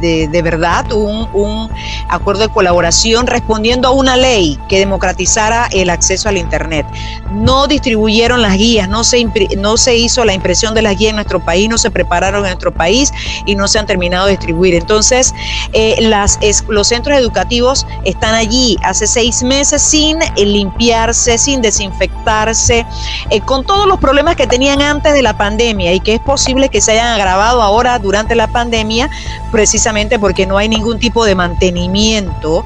de, 0.00 0.42
verdad 0.42 0.92
un, 0.92 1.28
un, 1.32 1.70
acuerdo 2.08 2.42
de 2.42 2.48
colaboración 2.48 3.26
respondiendo 3.26 3.88
a 3.88 3.90
una 3.92 4.16
ley 4.16 4.58
que 4.68 4.78
democratizara 4.78 5.68
el 5.72 5.88
acceso 5.90 6.28
al 6.28 6.36
Internet. 6.36 6.86
No 7.32 7.66
distribuyeron 7.66 8.42
las 8.42 8.56
guías, 8.56 8.88
no 8.88 9.04
se, 9.04 9.24
no 9.56 9.76
se 9.76 9.96
hizo 9.96 10.24
la 10.24 10.34
impresión 10.34 10.74
de 10.74 10.82
las 10.82 10.96
guías 10.98 11.10
en 11.10 11.16
nuestro 11.16 11.44
país, 11.44 11.68
no 11.68 11.78
se 11.78 11.90
prepararon 11.90 12.44
en 12.44 12.50
nuestro 12.50 12.74
país 12.74 13.12
y 13.46 13.54
no 13.54 13.68
se 13.68 13.78
han 13.78 13.86
terminado 13.86 14.26
de 14.26 14.32
distribuir. 14.32 14.74
Entonces, 14.74 15.34
eh, 15.72 15.96
las, 16.00 16.38
los 16.68 16.88
centros 16.88 17.18
educativos 17.18 17.86
están 18.04 18.34
allí 18.34 18.76
hace 18.82 19.06
seis 19.06 19.42
meses 19.42 19.82
sin 19.82 20.23
limpiarse, 20.36 21.38
sin 21.38 21.62
desinfectarse, 21.62 22.86
eh, 23.30 23.40
con 23.40 23.64
todos 23.64 23.86
los 23.86 23.98
problemas 23.98 24.36
que 24.36 24.46
tenían 24.46 24.82
antes 24.82 25.12
de 25.12 25.22
la 25.22 25.36
pandemia 25.36 25.92
y 25.92 26.00
que 26.00 26.14
es 26.14 26.20
posible 26.20 26.68
que 26.68 26.80
se 26.80 26.92
hayan 26.92 27.08
agravado 27.08 27.62
ahora 27.62 27.98
durante 27.98 28.34
la 28.34 28.46
pandemia, 28.46 29.10
precisamente 29.52 30.18
porque 30.18 30.46
no 30.46 30.58
hay 30.58 30.68
ningún 30.68 30.98
tipo 30.98 31.24
de 31.24 31.34
mantenimiento 31.34 32.64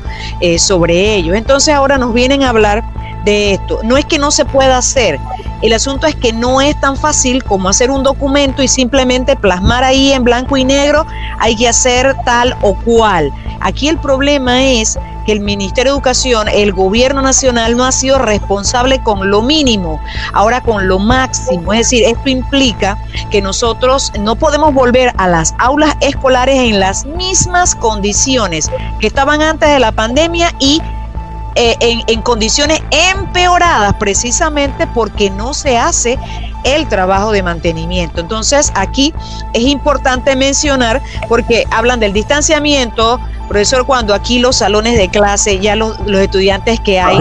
sobre 0.58 1.14
ellos. 1.14 1.36
Entonces 1.36 1.74
ahora 1.74 1.98
nos 1.98 2.12
vienen 2.14 2.42
a 2.42 2.50
hablar 2.50 2.84
de 3.24 3.54
esto. 3.54 3.80
No 3.82 3.96
es 3.96 4.04
que 4.04 4.18
no 4.18 4.30
se 4.30 4.44
pueda 4.44 4.78
hacer, 4.78 5.18
el 5.60 5.72
asunto 5.72 6.06
es 6.06 6.14
que 6.14 6.32
no 6.32 6.60
es 6.60 6.80
tan 6.80 6.96
fácil 6.96 7.42
como 7.42 7.68
hacer 7.68 7.90
un 7.90 8.04
documento 8.04 8.62
y 8.62 8.68
simplemente 8.68 9.34
plasmar 9.34 9.82
ahí 9.82 10.12
en 10.12 10.22
blanco 10.22 10.56
y 10.56 10.64
negro, 10.64 11.04
hay 11.40 11.56
que 11.56 11.68
hacer 11.68 12.14
tal 12.24 12.56
o 12.62 12.74
cual. 12.76 13.32
Aquí 13.60 13.88
el 13.88 13.98
problema 13.98 14.62
es 14.62 14.96
el 15.32 15.40
Ministerio 15.40 15.92
de 15.92 15.96
Educación, 15.96 16.48
el 16.48 16.72
gobierno 16.72 17.22
nacional 17.22 17.76
no 17.76 17.84
ha 17.84 17.92
sido 17.92 18.18
responsable 18.18 19.02
con 19.02 19.30
lo 19.30 19.42
mínimo, 19.42 20.00
ahora 20.32 20.60
con 20.60 20.88
lo 20.88 20.98
máximo. 20.98 21.72
Es 21.72 21.90
decir, 21.90 22.04
esto 22.04 22.28
implica 22.28 22.98
que 23.30 23.42
nosotros 23.42 24.12
no 24.20 24.36
podemos 24.36 24.74
volver 24.74 25.12
a 25.16 25.28
las 25.28 25.54
aulas 25.58 25.96
escolares 26.00 26.56
en 26.56 26.80
las 26.80 27.04
mismas 27.06 27.74
condiciones 27.74 28.70
que 29.00 29.06
estaban 29.06 29.42
antes 29.42 29.68
de 29.68 29.78
la 29.78 29.92
pandemia 29.92 30.52
y 30.58 30.80
eh, 31.60 32.04
en, 32.06 32.22
condiciones 32.22 32.80
empeoradas 32.92 33.94
precisamente 33.94 34.86
porque 34.94 35.28
no 35.28 35.54
se 35.54 35.76
hace 35.76 36.16
el 36.62 36.86
trabajo 36.86 37.32
de 37.32 37.42
mantenimiento. 37.42 38.20
Entonces 38.20 38.70
aquí 38.76 39.12
es 39.54 39.62
importante 39.62 40.36
mencionar 40.36 41.02
porque 41.28 41.64
hablan 41.72 41.98
del 41.98 42.12
distanciamiento, 42.12 43.18
profesor, 43.48 43.86
cuando 43.86 44.14
aquí 44.14 44.38
los 44.38 44.56
salones 44.56 44.96
de 44.96 45.08
clase, 45.08 45.58
ya 45.58 45.74
los, 45.74 45.98
estudiantes 46.06 46.80
que 46.80 47.00
hay 47.00 47.18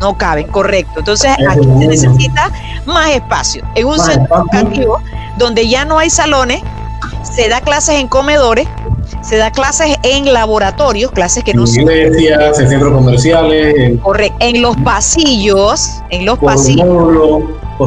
no 0.00 0.16
caben, 0.18 0.46
correcto. 0.48 0.98
Entonces 0.98 1.30
aquí 1.30 1.66
se 1.78 1.88
necesita 1.88 2.50
más 2.84 3.10
espacio. 3.10 3.64
En 3.74 3.86
un 3.86 3.98
centro 3.98 4.36
educativo 4.36 5.00
donde 5.38 5.68
ya 5.68 5.84
no 5.84 5.98
hay 5.98 6.10
salones, 6.10 6.62
se 7.22 7.48
da 7.48 7.60
clases 7.60 8.00
en 8.00 8.08
comedores, 8.08 8.68
se 9.22 9.36
da 9.36 9.50
clases 9.50 9.96
en 10.02 10.32
laboratorios, 10.32 11.10
clases 11.12 11.44
que 11.44 11.54
no 11.54 11.66
son... 11.66 11.82
Iglesias, 11.82 12.58
en 12.60 12.68
centros 12.68 12.92
comerciales. 12.92 13.74
En, 13.76 14.00
en 14.40 14.62
los 14.62 14.76
pasillos, 14.78 16.02
en 16.10 16.26
los 16.26 16.38
pasillos, 16.38 16.86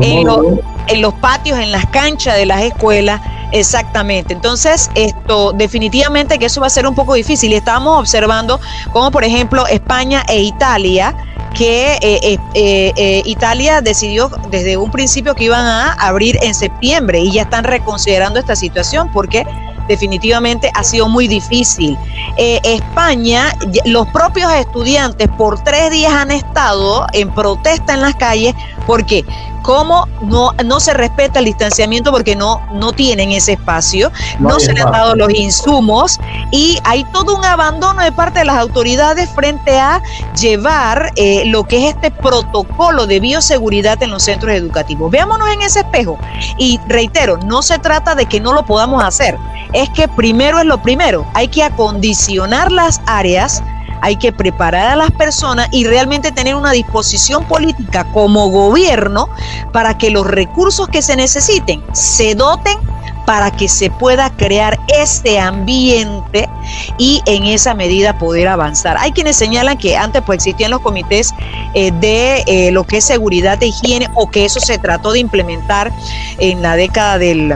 en, 0.02 0.28
Los, 0.28 0.46
en 0.88 1.02
los 1.02 1.14
patios, 1.16 1.58
en 1.60 1.72
las 1.72 1.86
canchas 1.88 2.36
de 2.36 2.46
las 2.46 2.62
escuelas. 2.62 3.22
Exactamente. 3.52 4.34
Entonces, 4.34 4.90
esto 4.96 5.54
definitivamente 5.54 6.38
que 6.38 6.46
eso 6.46 6.62
va 6.62 6.68
a 6.68 6.70
ser 6.70 6.88
un 6.88 6.96
poco 6.96 7.14
difícil. 7.14 7.52
Y 7.52 7.56
estábamos 7.56 8.00
observando 8.00 8.60
como, 8.92 9.12
por 9.12 9.24
ejemplo, 9.24 9.66
España 9.68 10.24
e 10.28 10.42
Italia, 10.42 11.16
que 11.56 11.94
eh, 12.02 12.38
eh, 12.54 12.94
eh, 12.96 13.22
Italia 13.26 13.82
decidió 13.82 14.30
desde 14.52 14.78
un 14.78 14.92
principio 14.92 15.34
que 15.34 15.46
iban 15.46 15.66
a 15.66 15.94
abrir 15.94 16.38
en 16.44 16.54
septiembre 16.54 17.20
y 17.22 17.32
ya 17.32 17.44
están 17.44 17.64
reconsiderando 17.64 18.40
esta 18.40 18.56
situación 18.56 19.12
porque 19.12 19.46
definitivamente 19.90 20.72
ha 20.74 20.84
sido 20.84 21.10
muy 21.10 21.28
difícil. 21.28 21.98
Eh, 22.38 22.62
España, 22.64 23.54
los 23.86 24.08
propios 24.10 24.50
estudiantes 24.54 25.28
por 25.30 25.62
tres 25.64 25.92
días 25.92 26.14
han 26.14 26.32
estado 26.32 27.08
en 27.12 27.34
protesta 27.34 27.96
en 27.96 28.02
las 28.02 28.16
calles 28.16 28.54
porque 28.90 29.24
como 29.62 30.08
no, 30.24 30.52
no 30.66 30.80
se 30.80 30.96
respeta 30.96 31.38
el 31.38 31.46
distanciamiento 31.46 32.12
porque 32.12 32.36
no, 32.36 32.60
no 32.74 32.92
tienen 32.92 33.32
ese 33.32 33.52
espacio, 33.54 34.12
no, 34.40 34.60
se 34.60 34.74
le 34.74 34.82
han 34.82 34.92
dado 34.92 35.16
los 35.16 35.32
insumos 35.32 36.20
y 36.50 36.80
hay 36.86 37.04
todo 37.14 37.38
un 37.38 37.46
abandono 37.46 38.02
de 38.02 38.12
parte 38.12 38.40
de 38.40 38.46
las 38.46 38.58
autoridades 38.58 39.30
frente 39.30 39.78
a 39.78 40.02
llevar 40.36 41.12
eh, 41.18 41.44
lo 41.46 41.66
que 41.66 41.88
es 41.88 41.94
este 41.94 42.10
protocolo 42.10 43.06
de 43.06 43.20
bioseguridad 43.20 44.02
en 44.02 44.10
los 44.10 44.24
centros 44.24 44.56
educativos. 44.56 45.12
Veámonos 45.12 45.48
en 45.50 45.62
ese 45.62 45.82
espejo 45.82 46.18
y 46.58 46.80
reitero, 46.88 47.38
no 47.46 47.62
se 47.62 47.78
trata 47.78 48.16
de 48.16 48.26
que 48.26 48.40
no 48.40 48.54
lo 48.54 48.66
podamos 48.66 49.04
hacer, 49.04 49.38
es 49.74 49.88
que 49.92 50.08
primero 50.08 50.58
es 50.58 50.66
lo 50.66 50.82
primero, 50.82 51.28
hay 51.36 51.48
que 51.48 51.62
acondicionar 51.62 52.72
las 52.72 53.02
áreas, 53.06 53.62
hay 54.02 54.16
que 54.18 54.32
preparar 54.32 54.88
a 54.88 54.96
las 54.96 55.12
personas 55.12 55.68
y 55.72 55.86
realmente 55.86 56.32
tener 56.32 56.56
una 56.56 56.72
disposición 56.72 57.46
política 57.46 58.06
como 58.14 58.50
gobierno 58.50 59.30
para 59.72 59.98
que 59.98 60.10
los 60.10 60.26
recursos 60.26 60.88
que 60.88 61.02
se 61.02 61.16
necesiten 61.16 61.84
se 61.94 62.36
doten 62.36 62.78
para 63.26 63.52
que 63.52 63.70
se 63.70 63.92
pueda 63.92 64.32
crear 64.32 64.80
este 64.88 65.40
ambiente 65.40 66.50
y 66.98 67.22
en 67.28 67.46
esa 67.46 67.76
medida 67.76 68.18
poder 68.18 68.48
avanzar. 68.48 68.98
Hay 68.98 69.12
quienes 69.12 69.36
señalan 69.36 69.78
que 69.78 69.96
antes 69.96 70.24
pues 70.26 70.38
existían 70.38 70.72
los 70.72 70.82
comités 70.82 71.36
eh, 71.76 71.92
de 71.92 72.44
eh, 72.48 72.72
lo 72.72 72.86
que 72.86 72.98
es 72.98 73.06
seguridad 73.06 73.62
e 73.62 73.68
higiene 73.68 74.10
o 74.16 74.32
que 74.32 74.46
eso 74.46 74.60
se 74.60 74.80
trató 74.80 75.12
de 75.12 75.20
implementar 75.20 75.92
en 76.40 76.64
la 76.64 76.76
década 76.76 77.20
del 77.20 77.56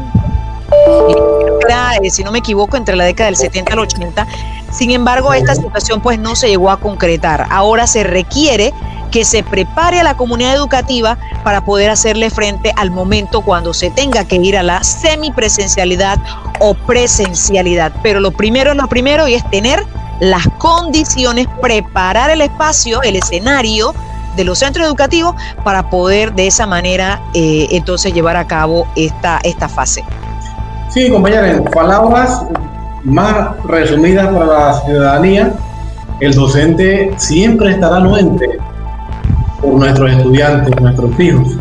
eh, 2.01 2.09
si 2.09 2.23
no 2.23 2.31
me 2.31 2.39
equivoco, 2.39 2.77
entre 2.77 2.95
la 2.95 3.05
década 3.05 3.27
del 3.27 3.37
70 3.37 3.73
al 3.73 3.79
80. 3.79 4.27
Sin 4.73 4.91
embargo, 4.91 5.33
esta 5.33 5.55
situación 5.55 6.01
pues 6.01 6.19
no 6.19 6.35
se 6.35 6.49
llegó 6.49 6.71
a 6.71 6.77
concretar. 6.77 7.45
Ahora 7.49 7.85
se 7.87 8.03
requiere 8.03 8.73
que 9.11 9.23
se 9.23 9.43
prepare 9.43 9.99
a 9.99 10.03
la 10.03 10.17
comunidad 10.17 10.55
educativa 10.55 11.19
para 11.43 11.63
poder 11.63 11.91
hacerle 11.91 12.31
frente 12.31 12.73
al 12.75 12.89
momento 12.89 13.41
cuando 13.41 13.71
se 13.75 13.91
tenga 13.91 14.25
que 14.25 14.37
ir 14.37 14.57
a 14.57 14.63
la 14.63 14.83
semipresencialidad 14.83 16.17
o 16.59 16.73
presencialidad. 16.73 17.91
Pero 18.01 18.19
lo 18.19 18.31
primero 18.31 18.71
es 18.71 18.77
lo 18.77 18.87
primero 18.87 19.27
y 19.27 19.35
es 19.35 19.47
tener 19.51 19.85
las 20.19 20.47
condiciones, 20.57 21.47
preparar 21.61 22.31
el 22.31 22.41
espacio, 22.41 23.03
el 23.03 23.15
escenario 23.15 23.93
de 24.35 24.43
los 24.43 24.57
centros 24.57 24.87
educativos 24.87 25.35
para 25.63 25.91
poder 25.91 26.33
de 26.33 26.47
esa 26.47 26.65
manera 26.65 27.21
eh, 27.35 27.67
entonces 27.69 28.13
llevar 28.13 28.35
a 28.35 28.47
cabo 28.47 28.87
esta, 28.95 29.39
esta 29.43 29.69
fase. 29.69 30.03
Sí, 30.89 31.09
compañera, 31.11 31.51
en 31.51 31.63
palabras 31.65 32.41
más 33.03 33.57
resumidas 33.65 34.27
para 34.27 34.45
la 34.45 34.73
ciudadanía, 34.81 35.53
el 36.19 36.33
docente 36.33 37.11
siempre 37.17 37.71
estará 37.71 37.97
anuente 37.97 38.47
por 39.61 39.73
nuestros 39.73 40.11
estudiantes, 40.11 40.79
nuestros 40.81 41.19
hijos. 41.19 41.57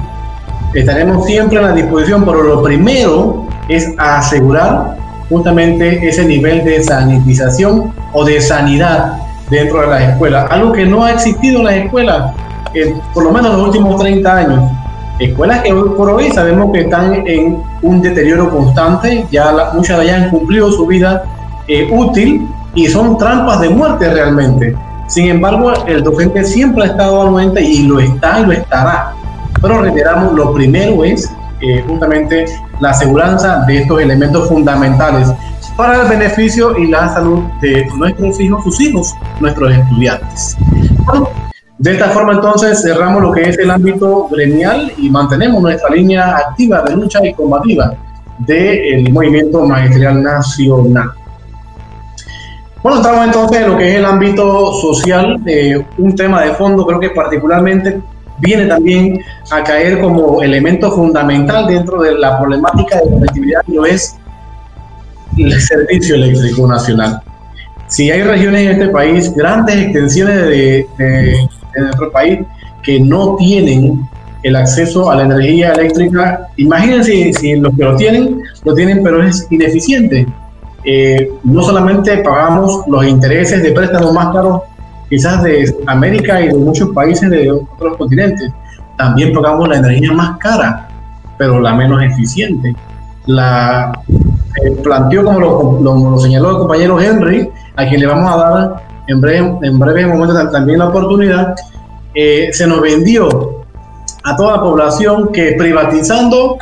Estaremos 0.74 1.26
siempre 1.26 1.59
a 1.59 1.62
la 1.62 1.72
disposición, 1.72 2.24
pero 2.24 2.43
lo 2.43 2.62
primero 2.62 3.47
es 3.68 3.93
asegurar 3.99 4.97
justamente 5.28 6.07
ese 6.07 6.24
nivel 6.24 6.64
de 6.64 6.82
sanitización 6.82 7.93
o 8.12 8.24
de 8.24 8.40
sanidad 8.40 9.18
dentro 9.51 9.82
de 9.82 9.86
las 9.86 10.03
escuelas, 10.03 10.51
algo 10.51 10.72
que 10.72 10.86
no 10.86 11.05
ha 11.05 11.12
existido 11.12 11.61
en 11.61 11.64
las 11.64 11.74
escuelas, 11.74 12.32
por 13.12 13.24
lo 13.24 13.32
menos 13.32 13.51
en 13.53 13.59
los 13.59 13.66
últimos 13.68 14.01
30 14.01 14.36
años 14.36 14.70
escuelas 15.25 15.62
que 15.62 15.73
hoy 15.73 15.91
por 15.97 16.11
hoy 16.11 16.31
sabemos 16.31 16.73
que 16.73 16.81
están 16.81 17.27
en 17.27 17.62
un 17.83 18.03
deterioro 18.03 18.51
constante, 18.51 19.27
ya 19.31 19.70
muchas 19.75 19.99
de 19.99 20.05
ellas 20.05 20.23
han 20.23 20.31
cumplido 20.31 20.70
su 20.73 20.87
vida 20.87 21.25
eh, 21.68 21.89
útil 21.93 22.49
y 22.75 22.87
son 22.87 23.18
trampas 23.18 23.61
de 23.61 23.70
muerte 23.70 24.12
realmente. 24.12 24.75
Sin 25.09 25.29
embargo, 25.29 25.73
el 25.87 26.03
docente 26.03 26.45
siempre 26.45 26.85
ha 26.85 26.87
estado 26.87 27.23
anuente 27.23 27.62
y 27.62 27.87
lo 27.87 28.01
está 28.01 28.41
y 28.41 28.47
lo 28.47 28.53
estará. 28.53 29.12
Pero 29.61 29.83
reiteramos, 29.83 30.33
lo 30.33 30.55
primero 30.55 31.05
es 31.05 31.31
eh, 31.61 31.85
justamente 31.87 32.47
la 32.81 32.91
aseguranza 32.91 33.64
de 33.66 33.83
estos 33.83 34.01
elementos 34.01 34.49
fundamentales 34.49 35.29
para 35.77 36.03
el 36.03 36.09
beneficio 36.09 36.77
y 36.77 36.89
la 36.89 37.09
salud 37.09 37.41
de 37.61 37.87
nuestros 37.97 38.41
hijos, 38.41 38.64
sus 38.64 38.81
hijos, 38.81 39.14
nuestros 39.41 39.73
estudiantes. 39.73 40.57
De 41.83 41.91
esta 41.95 42.11
forma 42.11 42.35
entonces 42.35 42.80
cerramos 42.80 43.20
lo 43.20 43.33
que 43.33 43.43
es 43.43 43.59
el 43.59 43.68
ámbito 43.68 44.28
gremial 44.30 44.93
y 44.97 45.11
mantenemos 45.11 45.61
nuestra 45.61 45.91
línea 45.91 46.37
activa 46.37 46.80
de 46.83 46.95
lucha 46.95 47.18
y 47.26 47.35
combativa 47.35 47.93
del 48.39 49.12
movimiento 49.12 49.66
magisterial 49.66 50.22
nacional. 50.22 51.11
Bueno, 52.85 52.99
estamos 52.99 53.26
entonces 53.26 53.62
en 53.62 53.68
lo 53.68 53.76
que 53.76 53.91
es 53.91 53.97
el 53.97 54.05
ámbito 54.05 54.72
social, 54.74 55.43
eh, 55.45 55.85
un 55.99 56.14
tema 56.14 56.43
de 56.43 56.55
fondo 56.55 56.87
creo 56.87 57.01
que 57.01 57.11
particularmente 57.11 58.01
viene 58.39 58.66
también 58.66 59.18
a 59.51 59.64
caer 59.64 60.01
como 60.01 60.41
elemento 60.41 60.93
fundamental 60.93 61.66
dentro 61.66 62.01
de 62.01 62.16
la 62.16 62.39
problemática 62.39 62.99
de 62.99 63.11
conectividad 63.11 63.61
y 63.66 63.74
lo 63.74 63.87
es 63.87 64.16
el 65.37 65.61
servicio 65.61 66.14
eléctrico 66.14 66.64
nacional. 66.64 67.20
Si 67.89 68.09
hay 68.09 68.22
regiones 68.22 68.66
en 68.66 68.70
este 68.70 68.89
país, 68.93 69.35
grandes 69.35 69.78
extensiones 69.78 70.37
de 70.37 70.87
de 70.97 71.49
nuestro 71.81 72.11
país 72.12 72.41
que 72.83 73.01
no 73.01 73.37
tienen 73.37 74.09
el 74.43 74.57
acceso 74.57 75.11
a 75.11 75.16
la 75.16 75.23
energía 75.23 75.73
eléctrica. 75.73 76.49
Imagínense 76.57 77.33
si 77.33 77.57
los 77.57 77.75
que 77.77 77.85
lo 77.85 77.97
tienen, 77.97 78.43
lo 78.64 78.75
tienen, 78.75 79.03
pero 79.03 79.23
es 79.23 79.47
ineficiente. 79.51 80.27
Eh, 80.85 81.31
no 81.45 81.62
solamente 81.62 82.18
pagamos 82.18 82.85
los 82.89 83.07
intereses 83.07 83.62
de 83.62 83.70
préstamos 83.70 84.12
más 84.12 84.35
caros, 84.35 84.62
quizás 85.09 85.43
de 85.43 85.77
América 85.87 86.41
y 86.41 86.49
de 86.49 86.55
muchos 86.55 86.89
países 86.91 87.31
de 87.31 87.51
otros 87.53 87.97
continentes, 87.97 88.51
también 88.97 89.33
pagamos 89.33 89.68
la 89.68 89.77
energía 89.77 90.12
más 90.12 90.39
cara, 90.39 90.89
pero 91.39 91.61
la 91.61 91.75
menos 91.75 92.03
eficiente. 92.03 92.75
La 93.27 93.93
eh, 94.64 94.70
planteó, 94.83 95.25
como 95.25 95.39
lo, 95.81 96.18
señaló 96.18 96.51
el 96.51 96.57
compañero 96.59 97.01
Henry, 97.01 97.49
a 97.77 97.89
quien 97.89 98.01
le 98.01 98.07
vamos 98.07 98.33
a 98.33 98.37
dar 98.37 98.83
en 99.07 99.20
breve, 99.20 99.59
en 99.62 99.78
breve 99.78 100.07
momento 100.07 100.50
también 100.50 100.78
la 100.78 100.88
oportunidad, 100.88 101.55
eh, 102.14 102.50
se 102.53 102.66
nos 102.66 102.80
vendió 102.80 103.64
a 104.24 104.36
toda 104.36 104.57
la 104.57 104.62
población 104.62 105.30
que 105.32 105.55
privatizando 105.59 106.59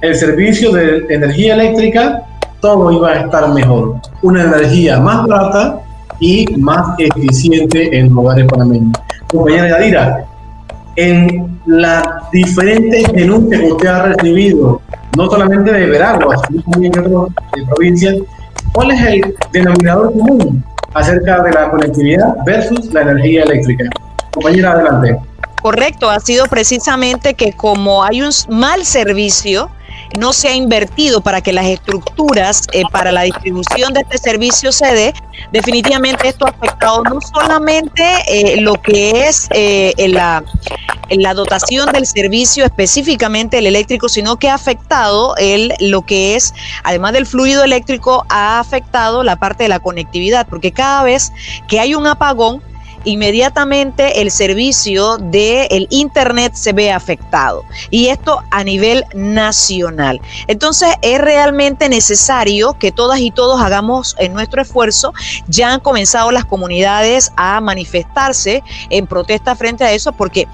el 0.00 0.14
servicio 0.14 0.72
de 0.72 1.06
energía 1.08 1.54
eléctrica, 1.54 2.22
todo 2.60 2.92
iba 2.92 3.10
a 3.10 3.20
estar 3.20 3.52
mejor. 3.52 3.96
Una 4.22 4.44
energía 4.44 5.00
más 5.00 5.26
barata 5.26 5.80
y 6.20 6.46
más 6.56 6.98
eficiente 6.98 7.98
en 7.98 8.16
hogares 8.16 8.46
panameños. 8.46 8.92
Compañera 9.28 9.68
Yadira, 9.68 10.24
en 10.96 11.58
las 11.66 12.04
diferentes 12.32 13.12
denuncias 13.12 13.60
que 13.60 13.72
usted 13.72 13.88
ha 13.88 14.02
recibido, 14.06 14.80
no 15.16 15.30
solamente 15.30 15.72
de 15.72 15.86
Veraguas, 15.86 16.40
sino 16.48 16.62
también 16.62 16.92
de 16.92 17.00
otras 17.00 17.66
provincias, 17.68 18.16
¿cuál 18.72 18.90
es 18.90 19.06
el 19.06 19.34
denominador 19.52 20.12
común 20.12 20.62
acerca 20.94 21.42
de 21.42 21.52
la 21.52 21.70
conectividad 21.70 22.34
versus 22.44 22.92
la 22.92 23.02
energía 23.02 23.42
eléctrica? 23.44 23.84
Compañera, 24.32 24.72
adelante. 24.72 25.16
Correcto, 25.62 26.08
ha 26.08 26.20
sido 26.20 26.46
precisamente 26.46 27.34
que 27.34 27.52
como 27.52 28.02
hay 28.02 28.22
un 28.22 28.30
mal 28.48 28.84
servicio, 28.84 29.70
no 30.18 30.32
se 30.32 30.48
ha 30.48 30.54
invertido 30.54 31.20
para 31.20 31.40
que 31.40 31.52
las 31.52 31.66
estructuras 31.66 32.66
eh, 32.72 32.82
para 32.90 33.12
la 33.12 33.22
distribución 33.22 33.92
de 33.92 34.00
este 34.00 34.18
servicio 34.18 34.72
se 34.72 34.86
dé, 34.86 35.14
definitivamente 35.52 36.28
esto 36.28 36.46
ha 36.46 36.50
afectado 36.50 37.04
no 37.04 37.20
solamente 37.20 38.02
eh, 38.26 38.60
lo 38.60 38.74
que 38.74 39.28
es 39.28 39.48
eh, 39.50 39.94
la, 40.08 40.42
la 41.10 41.34
dotación 41.34 41.90
del 41.92 42.06
servicio 42.06 42.64
específicamente 42.64 43.58
el 43.58 43.66
eléctrico, 43.66 44.08
sino 44.08 44.38
que 44.38 44.48
ha 44.48 44.54
afectado 44.54 45.34
el, 45.36 45.74
lo 45.80 46.02
que 46.02 46.36
es, 46.36 46.54
además 46.84 47.12
del 47.12 47.26
fluido 47.26 47.64
eléctrico, 47.64 48.24
ha 48.28 48.60
afectado 48.60 49.22
la 49.22 49.36
parte 49.36 49.64
de 49.64 49.68
la 49.68 49.80
conectividad, 49.80 50.46
porque 50.48 50.72
cada 50.72 51.02
vez 51.02 51.32
que 51.68 51.80
hay 51.80 51.94
un 51.94 52.06
apagón, 52.06 52.62
inmediatamente 53.04 54.20
el 54.20 54.30
servicio 54.30 55.16
del 55.18 55.66
el 55.70 55.86
Internet 55.90 56.54
se 56.54 56.72
ve 56.72 56.92
afectado. 56.92 57.64
Y 57.90 58.08
esto 58.08 58.42
a 58.50 58.64
nivel 58.64 59.04
nacional. 59.14 60.20
Entonces 60.46 60.94
es 61.02 61.20
realmente 61.20 61.88
necesario 61.88 62.74
que 62.78 62.92
todas 62.92 63.20
y 63.20 63.30
todos 63.30 63.60
hagamos 63.60 64.16
en 64.18 64.32
nuestro 64.32 64.60
esfuerzo. 64.62 65.12
Ya 65.48 65.72
han 65.72 65.80
comenzado 65.80 66.30
las 66.30 66.44
comunidades 66.44 67.32
a 67.36 67.60
manifestarse 67.60 68.62
en 68.90 69.06
protesta 69.06 69.56
frente 69.56 69.84
a 69.84 69.92
eso 69.92 70.12
porque 70.12 70.46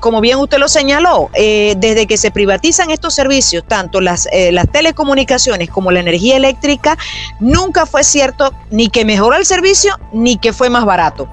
como 0.00 0.20
bien 0.20 0.38
usted 0.38 0.58
lo 0.58 0.68
señaló, 0.68 1.30
eh, 1.34 1.74
desde 1.78 2.06
que 2.06 2.16
se 2.16 2.30
privatizan 2.30 2.90
estos 2.90 3.14
servicios, 3.14 3.64
tanto 3.66 4.00
las, 4.00 4.28
eh, 4.32 4.52
las 4.52 4.70
telecomunicaciones 4.70 5.70
como 5.70 5.90
la 5.90 6.00
energía 6.00 6.36
eléctrica, 6.36 6.96
nunca 7.40 7.86
fue 7.86 8.04
cierto 8.04 8.52
ni 8.70 8.88
que 8.88 9.04
mejoró 9.04 9.36
el 9.36 9.46
servicio 9.46 9.98
ni 10.12 10.36
que 10.38 10.52
fue 10.52 10.70
más 10.70 10.84
barato. 10.84 11.28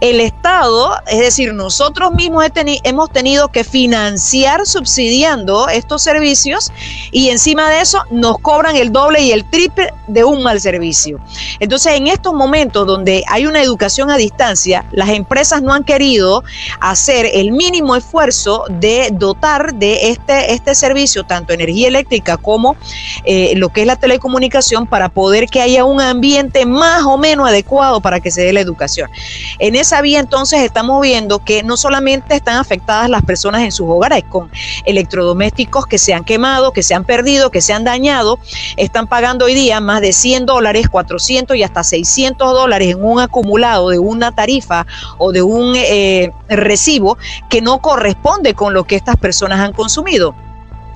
El 0.00 0.20
Estado, 0.20 0.96
es 1.06 1.18
decir, 1.18 1.54
nosotros 1.54 2.12
mismos 2.12 2.44
hemos 2.84 3.10
tenido 3.10 3.48
que 3.48 3.64
financiar 3.64 4.66
subsidiando 4.66 5.68
estos 5.68 6.02
servicios 6.02 6.72
y 7.10 7.30
encima 7.30 7.70
de 7.70 7.80
eso 7.80 8.02
nos 8.10 8.38
cobran 8.38 8.76
el 8.76 8.92
doble 8.92 9.22
y 9.22 9.32
el 9.32 9.48
triple 9.48 9.92
de 10.06 10.24
un 10.24 10.42
mal 10.42 10.60
servicio. 10.60 11.20
Entonces, 11.60 11.94
en 11.94 12.06
estos 12.06 12.34
momentos 12.34 12.86
donde 12.86 13.24
hay 13.28 13.46
una 13.46 13.62
educación 13.62 14.10
a 14.10 14.16
distancia, 14.16 14.84
las 14.92 15.10
empresas 15.10 15.62
no 15.62 15.72
han 15.72 15.84
querido 15.84 16.44
hacer 16.80 17.28
el 17.32 17.52
mínimo 17.52 17.96
esfuerzo 17.96 18.64
de 18.68 19.08
dotar 19.12 19.74
de 19.74 20.10
este, 20.10 20.52
este 20.52 20.74
servicio, 20.74 21.24
tanto 21.24 21.52
energía 21.52 21.88
eléctrica 21.88 22.36
como 22.36 22.76
eh, 23.24 23.52
lo 23.56 23.70
que 23.70 23.82
es 23.82 23.86
la 23.86 23.96
telecomunicación, 23.96 24.86
para 24.86 25.08
poder 25.08 25.46
que 25.48 25.60
haya 25.60 25.84
un 25.84 26.00
ambiente 26.00 26.66
más 26.66 27.04
o 27.04 27.18
menos 27.18 27.48
adecuado 27.48 28.00
para 28.00 28.20
que 28.20 28.30
se 28.30 28.42
dé 28.42 28.52
la 28.52 28.60
educación. 28.60 29.10
En 29.58 29.74
esa 29.74 30.00
vía 30.00 30.20
entonces 30.20 30.60
estamos 30.60 31.00
viendo 31.02 31.44
que 31.44 31.62
no 31.62 31.76
solamente 31.76 32.34
están 32.34 32.56
afectadas 32.56 33.08
las 33.08 33.22
personas 33.22 33.62
en 33.62 33.72
sus 33.72 33.88
hogares 33.88 34.24
con 34.28 34.50
electrodomésticos 34.84 35.86
que 35.86 35.98
se 35.98 36.14
han 36.14 36.24
quemado, 36.24 36.72
que 36.72 36.82
se 36.82 36.94
han 36.94 37.04
perdido, 37.04 37.50
que 37.50 37.60
se 37.60 37.72
han 37.72 37.84
dañado, 37.84 38.38
están 38.76 39.06
pagando 39.06 39.46
hoy 39.46 39.54
día 39.54 39.80
más 39.80 40.00
de 40.00 40.12
100 40.12 40.46
dólares, 40.46 40.88
400 40.88 41.56
y 41.56 41.62
hasta 41.62 41.84
600 41.84 42.52
dólares 42.52 42.88
en 42.88 43.04
un 43.04 43.20
acumulado 43.20 43.90
de 43.90 43.98
una 43.98 44.32
tarifa 44.32 44.86
o 45.18 45.32
de 45.32 45.42
un 45.42 45.74
eh, 45.76 46.32
recibo 46.48 47.18
que 47.48 47.60
no 47.60 47.80
corresponde 47.80 48.54
con 48.54 48.74
lo 48.74 48.84
que 48.84 48.96
estas 48.96 49.16
personas 49.16 49.60
han 49.60 49.72
consumido. 49.72 50.34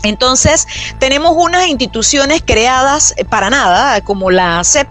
Entonces, 0.03 0.66
tenemos 0.98 1.32
unas 1.36 1.68
instituciones 1.68 2.42
creadas 2.44 3.14
para 3.28 3.50
nada, 3.50 4.00
como 4.00 4.30
la 4.30 4.59
ACEP, 4.59 4.88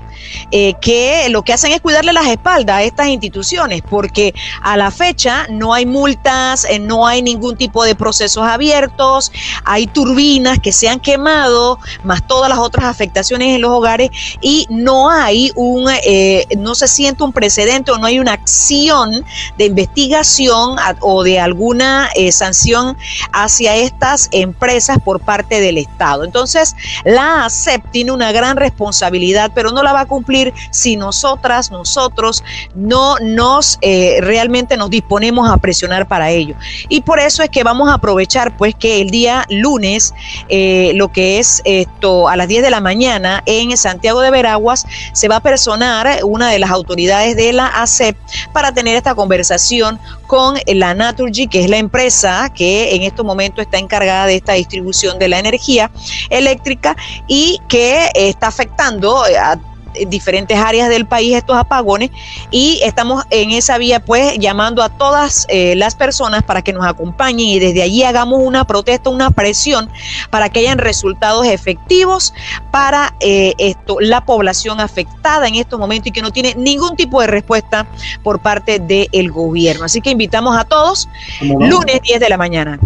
eh, 0.51 0.73
que 0.81 1.27
lo 1.29 1.43
que 1.43 1.53
hacen 1.53 1.71
es 1.71 1.81
cuidarle 1.81 2.13
las 2.13 2.27
espaldas 2.27 2.77
a 2.77 2.83
estas 2.83 3.07
instituciones, 3.07 3.81
porque 3.87 4.33
a 4.61 4.77
la 4.77 4.91
fecha 4.91 5.47
no 5.49 5.73
hay 5.73 5.85
multas, 5.85 6.65
eh, 6.65 6.79
no 6.79 7.07
hay 7.07 7.21
ningún 7.21 7.57
tipo 7.57 7.83
de 7.83 7.95
procesos 7.95 8.43
abiertos, 8.43 9.31
hay 9.65 9.87
turbinas 9.87 10.59
que 10.59 10.71
se 10.71 10.89
han 10.89 10.99
quemado, 10.99 11.79
más 12.03 12.25
todas 12.27 12.49
las 12.49 12.59
otras 12.59 12.85
afectaciones 12.85 13.55
en 13.55 13.61
los 13.61 13.71
hogares, 13.71 14.09
y 14.41 14.67
no 14.69 15.09
hay 15.09 15.51
un, 15.55 15.89
eh, 16.03 16.47
no 16.57 16.75
se 16.75 16.87
siente 16.87 17.23
un 17.23 17.33
precedente 17.33 17.91
o 17.91 17.97
no 17.97 18.07
hay 18.07 18.19
una 18.19 18.33
acción 18.33 19.25
de 19.57 19.65
investigación 19.65 20.77
o 20.99 21.23
de 21.23 21.39
alguna 21.39 22.09
sanción 22.31 22.97
hacia 23.33 23.75
estas 23.75 24.29
empresas 24.31 24.99
por 25.03 25.19
parte 25.19 25.59
del 25.59 25.77
Estado. 25.77 26.23
Entonces, 26.23 26.75
la 27.03 27.45
ACEP 27.45 27.83
tiene 27.91 28.11
una 28.11 28.31
gran 28.31 28.57
responsabilidad, 28.57 29.51
pero 29.53 29.71
no 29.71 29.83
la 29.83 29.93
va 29.93 30.01
a 30.01 30.07
cumplir 30.11 30.53
si 30.71 30.97
nosotras, 30.97 31.71
nosotros 31.71 32.43
no 32.75 33.15
nos 33.19 33.79
eh, 33.81 34.19
realmente 34.21 34.75
nos 34.75 34.89
disponemos 34.89 35.49
a 35.49 35.55
presionar 35.55 36.05
para 36.07 36.31
ello. 36.31 36.55
Y 36.89 37.01
por 37.01 37.19
eso 37.19 37.41
es 37.43 37.49
que 37.49 37.63
vamos 37.63 37.87
a 37.89 37.93
aprovechar 37.93 38.57
pues 38.57 38.75
que 38.75 39.01
el 39.01 39.09
día 39.09 39.45
lunes, 39.49 40.13
eh, 40.49 40.91
lo 40.95 41.13
que 41.13 41.39
es 41.39 41.61
esto, 41.63 42.27
a 42.27 42.35
las 42.35 42.49
10 42.49 42.61
de 42.61 42.69
la 42.69 42.81
mañana 42.81 43.41
en 43.45 43.75
Santiago 43.77 44.19
de 44.19 44.31
Veraguas, 44.31 44.85
se 45.13 45.29
va 45.29 45.37
a 45.37 45.39
personar 45.39 46.19
una 46.23 46.49
de 46.49 46.59
las 46.59 46.71
autoridades 46.71 47.37
de 47.37 47.53
la 47.53 47.67
ACEP 47.67 48.17
para 48.51 48.73
tener 48.73 48.97
esta 48.97 49.15
conversación 49.15 49.97
con 50.27 50.57
la 50.67 50.93
Naturgy, 50.93 51.47
que 51.47 51.63
es 51.63 51.69
la 51.69 51.77
empresa 51.77 52.51
que 52.53 52.95
en 52.95 53.03
estos 53.03 53.25
momentos 53.25 53.63
está 53.63 53.77
encargada 53.77 54.25
de 54.25 54.35
esta 54.35 54.53
distribución 54.53 55.19
de 55.19 55.29
la 55.29 55.39
energía 55.39 55.89
eléctrica 56.29 56.95
y 57.27 57.59
que 57.69 58.09
está 58.15 58.47
afectando 58.47 59.23
a 59.23 59.55
en 59.55 59.70
diferentes 60.07 60.57
áreas 60.57 60.89
del 60.89 61.05
país 61.05 61.35
estos 61.35 61.57
apagones 61.57 62.11
y 62.49 62.79
estamos 62.83 63.23
en 63.29 63.51
esa 63.51 63.77
vía 63.77 63.99
pues 63.99 64.37
llamando 64.39 64.83
a 64.83 64.89
todas 64.89 65.45
eh, 65.49 65.75
las 65.75 65.95
personas 65.95 66.43
para 66.43 66.61
que 66.61 66.73
nos 66.73 66.85
acompañen 66.85 67.47
y 67.47 67.59
desde 67.59 67.81
allí 67.81 68.03
hagamos 68.03 68.39
una 68.41 68.65
protesta, 68.65 69.09
una 69.09 69.31
presión 69.31 69.89
para 70.29 70.49
que 70.49 70.59
hayan 70.59 70.77
resultados 70.77 71.45
efectivos 71.47 72.33
para 72.71 73.13
eh, 73.19 73.53
esto, 73.57 73.97
la 73.99 74.25
población 74.25 74.79
afectada 74.79 75.47
en 75.47 75.55
estos 75.55 75.79
momentos 75.79 76.07
y 76.07 76.11
que 76.11 76.21
no 76.21 76.31
tiene 76.31 76.55
ningún 76.55 76.95
tipo 76.95 77.21
de 77.21 77.27
respuesta 77.27 77.87
por 78.23 78.39
parte 78.39 78.79
del 78.79 79.31
gobierno. 79.31 79.85
Así 79.85 80.01
que 80.01 80.11
invitamos 80.11 80.57
a 80.57 80.63
todos 80.63 81.09
lunes 81.41 82.01
10 82.01 82.19
de 82.19 82.29
la 82.29 82.37
mañana. 82.37 82.79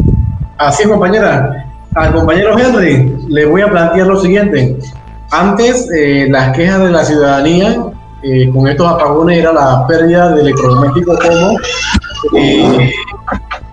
Así 0.57 0.87
compañera. 0.87 1.65
Al 1.95 2.13
compañero 2.13 2.57
Henry 2.59 3.15
le 3.29 3.45
voy 3.45 3.61
a 3.61 3.69
plantear 3.69 4.07
lo 4.07 4.19
siguiente. 4.19 4.77
Antes, 5.31 5.89
eh, 5.91 6.27
las 6.29 6.55
quejas 6.55 6.81
de 6.81 6.91
la 6.91 7.03
ciudadanía 7.03 7.77
eh, 8.23 8.49
con 8.53 8.67
estos 8.67 8.87
apagones 8.87 9.39
era 9.39 9.53
la 9.53 9.85
pérdida 9.87 10.33
de 10.33 10.41
electrodomésticos 10.41 11.19
como 11.19 11.57
eh, 12.37 12.91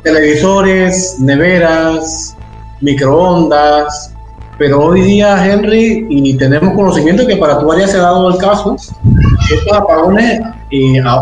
televisores, 0.02 1.16
neveras, 1.20 2.36
microondas, 2.80 4.14
pero 4.58 4.80
hoy 4.80 5.02
día, 5.02 5.44
Henry, 5.44 6.06
y 6.08 6.36
tenemos 6.36 6.74
conocimiento 6.74 7.26
que 7.26 7.36
para 7.36 7.58
tu 7.58 7.70
área 7.70 7.86
se 7.86 7.98
ha 7.98 8.02
dado 8.02 8.30
el 8.30 8.38
caso, 8.38 8.76
estos 8.76 9.72
apagones 9.72 10.40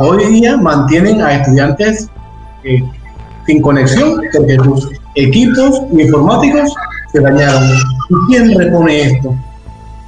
hoy 0.01 0.27
día 0.27 0.57
mantienen 0.57 1.23
a 1.23 1.35
estudiantes 1.35 2.09
sin 3.47 3.63
conexión 3.63 4.21
porque 4.33 4.57
sus 4.57 4.91
equipos 5.15 5.83
informáticos 5.93 6.73
se 7.13 7.21
dañaron. 7.21 7.63
¿Y 8.11 8.15
quién 8.29 8.59
repone 8.59 9.03
esto? 9.03 9.35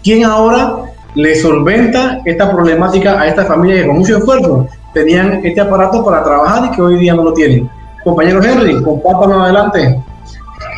¿Quién 0.03 0.25
ahora 0.25 0.93
le 1.15 1.35
solventa 1.37 2.21
esta 2.25 2.51
problemática 2.51 3.21
a 3.21 3.29
esta 3.29 3.45
familia 3.45 3.83
que 3.83 3.87
con 3.87 3.99
mucho 3.99 4.19
esfuerzo 4.19 4.67
tenían 4.93 5.45
este 5.45 5.61
aparato 5.61 6.05
para 6.05 6.25
trabajar 6.25 6.71
y 6.71 6.75
que 6.75 6.83
hoy 6.83 6.99
día 6.99 7.15
no 7.15 7.25
lo 7.25 7.33
tienen? 7.33 7.69
Compañero 8.03 8.43
Henry, 8.43 8.83
compártanos 8.83 9.43
adelante. 9.43 10.01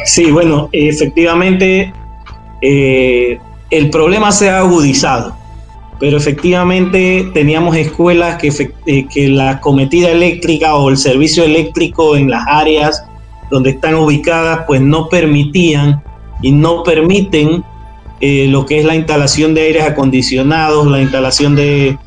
Sí, 0.04 0.30
bueno, 0.30 0.68
efectivamente 0.72 1.92
eh, 2.60 3.38
el 3.70 3.90
problema 3.90 4.30
se 4.30 4.50
ha 4.50 4.58
agudizado, 4.58 5.34
pero 5.98 6.18
efectivamente 6.18 7.30
teníamos 7.32 7.76
escuelas 7.76 8.36
que, 8.36 8.52
eh, 8.86 9.06
que 9.08 9.28
la 9.28 9.60
cometida 9.60 10.10
eléctrica 10.10 10.74
o 10.74 10.90
el 10.90 10.98
servicio 10.98 11.44
eléctrico 11.44 12.16
en 12.16 12.30
las 12.30 12.44
áreas 12.46 13.04
donde 13.50 13.70
están 13.70 13.94
ubicadas 13.94 14.60
pues 14.66 14.82
no 14.82 15.08
permitían 15.08 16.02
y 16.42 16.52
no 16.52 16.82
permiten 16.82 17.64
eh, 18.26 18.46
lo 18.48 18.64
que 18.64 18.78
es 18.78 18.86
la 18.86 18.94
instalación 18.94 19.52
de 19.52 19.60
aires 19.60 19.84
acondicionados, 19.84 20.86
la 20.86 21.02
instalación 21.02 21.54
de 21.54 21.98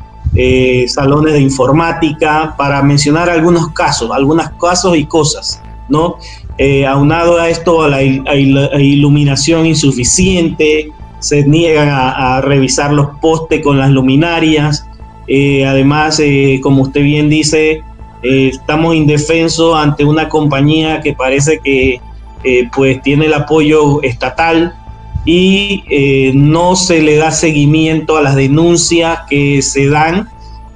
salones 0.87 1.33
de 1.33 1.41
informática, 1.41 2.55
para 2.57 2.81
mencionar 2.81 3.29
algunos 3.29 3.69
casos, 3.73 4.09
algunos 4.11 4.49
casos 4.59 4.97
y 4.97 5.05
cosas, 5.05 5.61
¿no? 5.89 6.17
Eh, 6.59 6.87
aunado 6.87 7.39
a 7.39 7.49
esto 7.49 7.83
a 7.83 7.87
la, 7.87 8.01
iluminación 8.01 9.67
insuficiente, 9.67 10.91
se 11.19 11.45
niegan 11.45 11.89
a, 11.89 12.41
revisar 12.41 12.93
los 12.93 13.09
postes 13.21 13.61
con 13.61 13.77
las 13.77 13.91
luminarias. 13.91 14.87
Eh, 15.27 15.65
además, 15.65 16.19
eh, 16.19 16.59
como 16.63 16.83
usted 16.83 17.01
bien 17.01 17.29
dice, 17.29 17.83
estamos 18.23 18.95
indefensos 18.95 19.77
ante 19.77 20.03
una 20.03 20.27
compañía 20.29 21.01
que 21.01 21.13
parece 21.13 21.59
que 21.59 22.01
pues 22.73 23.01
tiene 23.01 23.25
el 23.25 23.33
apoyo 23.33 24.01
estatal 24.01 24.73
y 25.27 26.31
no 26.33 26.77
se 26.77 27.01
le 27.01 27.17
da 27.17 27.31
seguimiento 27.31 28.15
a 28.15 28.21
las 28.21 28.35
denuncias 28.35 29.19
que 29.29 29.61
se 29.61 29.89
dan. 29.89 30.29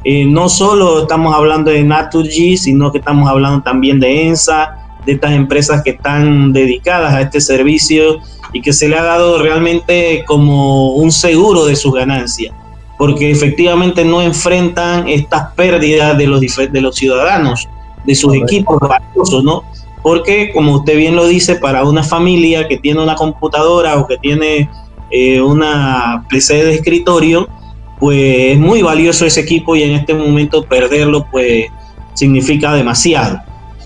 no 0.06 0.50
solo 0.50 1.04
estamos 1.04 1.34
hablando 1.34 1.72
de 1.72 1.84
Naturgy, 1.84 2.58
sino 2.58 2.92
que 2.92 2.98
estamos 2.98 3.30
hablando 3.30 3.64
también 3.64 4.02
de 4.02 4.28
ENSA, 4.28 4.76
de 5.06 5.14
estas 5.14 5.32
empresas 5.32 5.82
que 5.84 5.92
están 5.92 6.52
dedicadas 6.52 7.14
a 7.14 7.22
este 7.22 7.40
servicio 7.40 8.20
y 8.52 8.62
que 8.62 8.74
se 8.74 8.90
le 8.90 8.98
ha 8.98 9.04
dado 9.04 9.42
realmente 9.42 10.26
como 10.28 10.96
un 10.96 11.14
seguro 11.14 11.64
de 11.64 11.78
sus 11.78 11.94
ganancias, 11.94 12.54
porque 12.98 13.32
efectivamente 13.32 14.04
no 14.04 14.22
enfrentan 14.22 15.08
estas 15.08 15.54
pérdidas 15.54 16.18
de 16.18 16.28
los, 16.28 16.42
de 16.42 16.82
los 16.82 16.94
ciudadanos, 16.98 17.70
de 18.06 18.16
sus 18.16 18.36
equipos 18.36 18.80
valiosos, 18.82 19.46
¿no? 19.46 19.64
Porque, 20.04 20.52
como 20.52 20.76
usted 20.76 20.98
bien 20.98 21.16
lo 21.16 21.28
dice, 21.28 21.56
para 21.56 21.84
una 21.84 22.04
familia 22.04 22.68
que 22.68 22.78
tiene 22.78 23.02
una 23.02 23.16
computadora 23.16 23.98
o 23.98 24.08
que 24.08 24.18
tiene 24.18 24.70
eh, 25.12 25.42
una 25.42 26.26
PC 26.30 26.66
de 26.66 26.74
escritorio, 26.76 27.48
pues 28.00 28.54
es 28.54 28.58
muy 28.58 28.82
valioso 28.82 29.26
ese 29.26 29.42
equipo 29.42 29.76
y 29.76 29.84
en 29.84 29.92
este 29.92 30.14
momento 30.16 30.64
perderlo, 30.66 31.28
pues 31.30 31.68
significa 32.16 32.74
demasiado. 32.74 33.40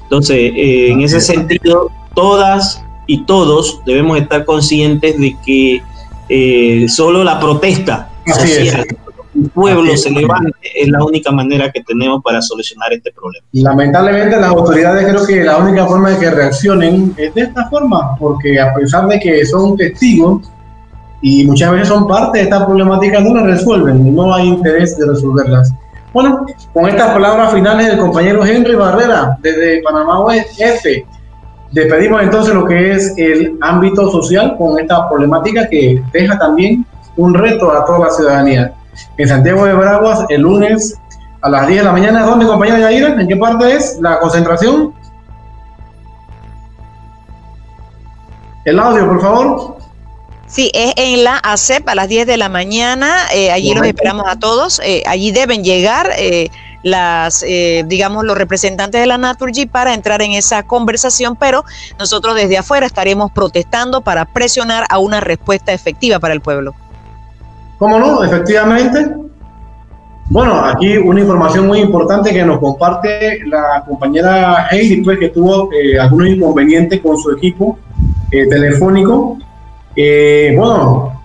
Entonces, 0.03 0.37
eh, 0.55 0.91
en 0.91 1.01
ese 1.01 1.19
sentido, 1.19 1.91
todas 2.13 2.81
y 3.07 3.23
todos 3.25 3.81
debemos 3.85 4.17
estar 4.17 4.45
conscientes 4.45 5.19
de 5.19 5.35
que 5.45 5.81
eh, 6.29 6.85
solo 6.87 7.23
la 7.23 7.39
protesta 7.39 8.09
social, 8.25 8.87
el 9.35 9.49
pueblo 9.49 9.97
se 9.97 10.09
levante, 10.09 10.53
es 10.75 10.87
la 10.87 11.03
única 11.03 11.31
manera 11.31 11.71
que 11.71 11.83
tenemos 11.83 12.21
para 12.23 12.41
solucionar 12.41 12.93
este 12.93 13.11
problema. 13.11 13.45
Lamentablemente 13.51 14.39
las 14.39 14.49
autoridades 14.49 15.07
creo 15.07 15.25
que 15.25 15.43
la 15.43 15.57
única 15.57 15.85
forma 15.85 16.11
de 16.11 16.19
que 16.19 16.31
reaccionen 16.31 17.13
es 17.17 17.33
de 17.33 17.41
esta 17.41 17.69
forma, 17.69 18.15
porque 18.17 18.59
a 18.59 18.73
pesar 18.73 19.07
de 19.07 19.19
que 19.19 19.45
son 19.45 19.75
testigos 19.75 20.49
y 21.21 21.45
muchas 21.45 21.71
veces 21.71 21.87
son 21.87 22.07
parte 22.07 22.39
de 22.39 22.43
esta 22.45 22.65
problemática, 22.65 23.19
no 23.19 23.33
la 23.33 23.43
resuelven, 23.43 24.15
no 24.15 24.33
hay 24.33 24.47
interés 24.47 24.97
de 24.97 25.07
resolverlas. 25.07 25.73
Bueno, 26.13 26.45
con 26.73 26.87
estas 26.87 27.11
palabras 27.11 27.53
finales 27.53 27.87
del 27.87 27.99
compañero 27.99 28.45
Henry 28.45 28.75
Barrera 28.75 29.37
desde 29.41 29.81
Panamá 29.81 30.19
Oeste, 30.21 31.05
despedimos 31.73 32.23
entonces 32.23 32.53
lo 32.53 32.65
que 32.65 32.93
es 32.93 33.13
el 33.17 33.57
ámbito 33.59 34.09
social 34.09 34.55
con 34.57 34.79
esta 34.79 35.09
problemática 35.09 35.67
que 35.67 36.01
deja 36.13 36.39
también 36.39 36.85
un 37.17 37.33
reto 37.33 37.69
a 37.69 37.83
toda 37.85 37.99
la 37.99 38.09
ciudadanía. 38.11 38.73
En 39.17 39.27
Santiago 39.27 39.65
de 39.65 39.73
Braguas, 39.73 40.25
el 40.29 40.41
lunes 40.41 40.97
a 41.41 41.49
las 41.49 41.67
10 41.67 41.79
de 41.79 41.85
la 41.85 41.91
mañana, 41.91 42.23
¿dónde, 42.23 42.45
compañero 42.45 42.79
Yaira? 42.79 43.21
¿En 43.21 43.27
qué 43.27 43.35
parte 43.35 43.75
es 43.75 43.97
la 44.01 44.19
concentración? 44.19 44.93
El 48.65 48.79
audio, 48.79 49.07
por 49.07 49.21
favor. 49.21 49.77
Sí, 50.47 50.71
es 50.73 50.93
en 50.95 51.23
la 51.23 51.37
ACEP 51.37 51.87
a 51.87 51.95
las 51.95 52.07
10 52.07 52.25
de 52.25 52.37
la 52.37 52.49
mañana. 52.49 53.27
Eh, 53.33 53.51
allí 53.51 53.73
los 53.73 53.85
esperamos 53.85 54.25
a 54.27 54.39
todos. 54.39 54.79
Eh, 54.83 55.03
allí 55.05 55.31
deben 55.31 55.63
llegar 55.63 56.11
eh, 56.17 56.49
las, 56.83 57.43
digamos, 57.85 58.23
los 58.25 58.37
representantes 58.37 59.01
de 59.01 59.07
la 59.07 59.17
Naturgy 59.17 59.65
para 59.65 59.93
entrar 59.93 60.21
en 60.21 60.33
esa 60.33 60.63
conversación, 60.63 61.35
pero 61.35 61.63
nosotros 61.99 62.35
desde 62.35 62.57
afuera 62.57 62.85
estaremos 62.85 63.31
protestando 63.31 64.01
para 64.01 64.25
presionar 64.25 64.85
a 64.89 64.99
una 64.99 65.19
respuesta 65.19 65.73
efectiva 65.73 66.19
para 66.19 66.33
el 66.33 66.41
pueblo. 66.41 66.75
¿Cómo 67.85 67.99
no? 67.99 68.23
Efectivamente. 68.23 69.11
Bueno, 70.31 70.55
aquí 70.55 70.97
una 70.97 71.19
información 71.19 71.67
muy 71.67 71.81
importante 71.81 72.33
que 72.33 72.43
nos 72.43 72.57
comparte 72.57 73.41
la 73.45 73.83
compañera 73.87 74.67
Heidi, 74.71 75.03
pues 75.03 75.19
que 75.19 75.29
tuvo 75.29 75.69
algunos 76.01 76.29
inconvenientes 76.29 76.99
con 77.01 77.15
su 77.15 77.29
equipo 77.29 77.77
telefónico 78.31 79.37
eh, 79.95 80.55
bueno, 80.57 81.21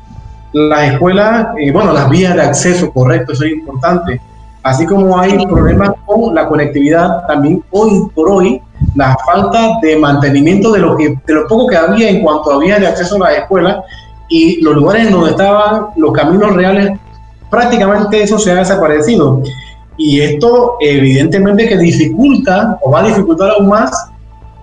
las 0.53 0.93
escuelas, 0.93 1.47
eh, 1.59 1.73
bueno, 1.73 1.95
las 1.95 2.11
vías 2.11 2.35
de 2.35 2.43
acceso 2.43 2.93
correcto, 2.93 3.33
eso 3.33 3.45
es 3.45 3.53
importante. 3.53 4.21
Así 4.63 4.85
como 4.85 5.19
hay 5.19 5.47
problemas 5.47 5.93
con 6.05 6.35
la 6.35 6.47
conectividad, 6.47 7.27
también 7.27 7.65
hoy 7.71 8.03
por 8.15 8.29
hoy 8.29 8.61
la 8.95 9.17
falta 9.25 9.79
de 9.81 9.97
mantenimiento 9.97 10.73
de 10.73 10.81
lo, 10.81 10.95
que, 10.99 11.19
de 11.27 11.35
lo 11.35 11.49
poco 11.49 11.69
que 11.69 11.79
había 11.79 12.11
en 12.11 12.23
cuanto 12.23 12.53
a 12.53 12.59
vías 12.59 12.81
de 12.81 12.87
acceso 12.87 13.17
a 13.17 13.31
las 13.31 13.39
escuelas 13.39 13.79
y 14.31 14.63
los 14.63 14.75
lugares 14.77 15.07
en 15.07 15.13
donde 15.13 15.33
estaban 15.33 15.89
los 15.97 16.13
caminos 16.13 16.55
reales, 16.55 16.93
prácticamente 17.51 18.23
eso 18.23 18.39
se 18.39 18.53
ha 18.53 18.55
desaparecido. 18.55 19.43
Y 19.99 20.21
esto 20.21 20.77
evidentemente 20.81 21.69
que 21.69 21.77
dificulta 21.77 22.79
o 22.81 22.93
va 22.93 23.01
a 23.01 23.09
dificultar 23.09 23.51
aún 23.51 23.69
más 23.69 23.91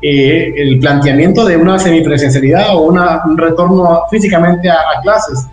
eh, 0.02 0.54
el 0.56 0.80
planteamiento 0.80 1.46
de 1.46 1.58
una 1.58 1.78
semipresencialidad 1.78 2.76
o 2.76 2.84
una, 2.84 3.22
un 3.26 3.38
retorno 3.38 4.02
físicamente 4.10 4.70
a, 4.70 4.78
clases. 5.04 5.46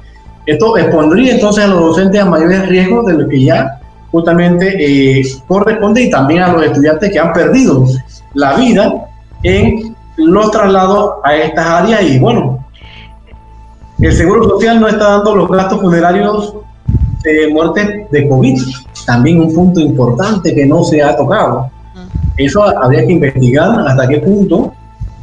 Esto 0.46 0.78
expondría 0.78 1.34
entonces 1.34 1.64
a 1.64 1.66
los 1.66 1.80
docentes 1.80 2.20
a 2.22 2.24
mayores 2.24 2.68
riesgos 2.68 3.06
de 3.06 3.14
lo 3.14 3.28
que 3.28 3.42
ya 3.42 3.80
justamente 4.12 4.76
eh, 4.78 5.22
corresponde 5.48 6.02
y 6.02 6.10
también 6.10 6.42
a 6.42 6.52
los 6.52 6.62
estudiantes 6.62 7.10
que 7.10 7.18
han 7.18 7.32
perdido 7.32 7.84
la 8.34 8.54
vida 8.54 8.92
en 9.42 9.96
los 10.16 10.50
traslados 10.52 11.14
a 11.24 11.34
estas 11.34 11.66
áreas 11.66 12.02
y 12.02 12.18
bueno, 12.18 12.63
el 14.00 14.12
Seguro 14.12 14.44
Social 14.44 14.80
no 14.80 14.88
está 14.88 15.10
dando 15.10 15.36
los 15.36 15.48
gastos 15.48 15.80
funerarios 15.80 16.54
de 17.22 17.48
muerte 17.48 18.06
de 18.10 18.28
COVID, 18.28 18.60
también 19.06 19.40
un 19.40 19.54
punto 19.54 19.80
importante 19.80 20.54
que 20.54 20.66
no 20.66 20.82
se 20.84 21.02
ha 21.02 21.16
tocado. 21.16 21.70
Eso 22.36 22.62
habría 22.62 23.06
que 23.06 23.12
investigar 23.12 23.80
hasta 23.86 24.08
qué 24.08 24.18
punto 24.18 24.74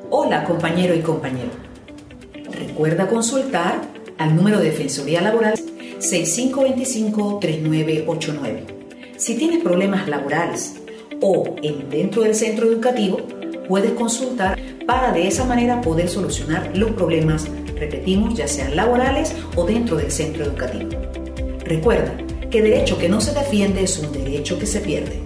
Hola 0.09 0.43
compañero 0.43 0.95
y 0.95 1.01
compañero. 1.01 1.51
Recuerda 2.51 3.07
consultar 3.07 3.75
al 4.17 4.35
número 4.35 4.57
de 4.57 4.65
Defensoría 4.65 5.21
Laboral 5.21 5.53
6525-3989. 5.99 8.65
Si 9.17 9.37
tienes 9.37 9.63
problemas 9.63 10.09
laborales 10.09 10.80
o 11.21 11.55
en, 11.61 11.89
dentro 11.89 12.23
del 12.23 12.35
centro 12.35 12.67
educativo, 12.67 13.19
puedes 13.67 13.91
consultar 13.91 14.59
para 14.85 15.11
de 15.11 15.27
esa 15.27 15.45
manera 15.45 15.79
poder 15.81 16.09
solucionar 16.09 16.71
los 16.75 16.91
problemas, 16.91 17.47
repetimos, 17.75 18.35
ya 18.35 18.47
sean 18.47 18.75
laborales 18.75 19.35
o 19.55 19.65
dentro 19.65 19.97
del 19.97 20.11
centro 20.11 20.43
educativo. 20.43 20.89
Recuerda 21.63 22.13
que 22.49 22.61
derecho 22.61 22.97
que 22.97 23.07
no 23.07 23.21
se 23.21 23.33
defiende 23.33 23.83
es 23.83 23.97
un 23.99 24.11
derecho 24.11 24.59
que 24.59 24.65
se 24.65 24.81
pierde. 24.81 25.21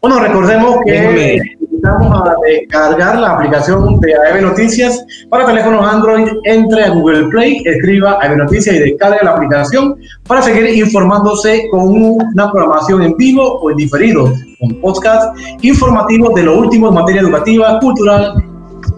Bueno, 0.00 0.18
recordemos 0.18 0.78
que 0.84 1.59
invitamos 1.80 2.28
a 2.28 2.34
descargar 2.46 3.18
la 3.18 3.32
aplicación 3.32 3.98
de 4.00 4.14
AEB 4.14 4.42
Noticias 4.42 5.02
para 5.30 5.46
teléfonos 5.46 5.86
Android. 5.86 6.28
Entre 6.44 6.84
a 6.84 6.90
Google 6.90 7.28
Play, 7.28 7.62
escriba 7.64 8.18
AEB 8.20 8.36
Noticias 8.36 8.76
y 8.76 8.78
descargue 8.80 9.18
la 9.22 9.30
aplicación 9.32 9.96
para 10.26 10.42
seguir 10.42 10.68
informándose 10.76 11.68
con 11.70 11.88
una 11.88 12.52
programación 12.52 13.02
en 13.02 13.16
vivo 13.16 13.60
o 13.60 13.70
en 13.70 13.78
diferido, 13.78 14.30
con 14.60 14.80
podcast 14.80 15.34
informativos 15.62 16.34
de 16.34 16.42
lo 16.42 16.58
último 16.58 16.88
en 16.88 16.94
materia 16.94 17.22
educativa, 17.22 17.78
cultural 17.80 18.44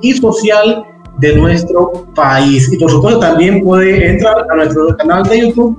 y 0.01 0.15
social 0.15 0.85
de 1.19 1.37
nuestro 1.37 1.93
país. 2.17 2.69
Y 2.73 2.79
por 2.79 2.91
supuesto 2.91 3.21
también 3.21 3.63
puede 3.63 4.11
entrar 4.11 4.45
a 4.51 4.57
nuestro 4.57 4.97
canal 4.97 5.23
de 5.25 5.41
YouTube. 5.41 5.77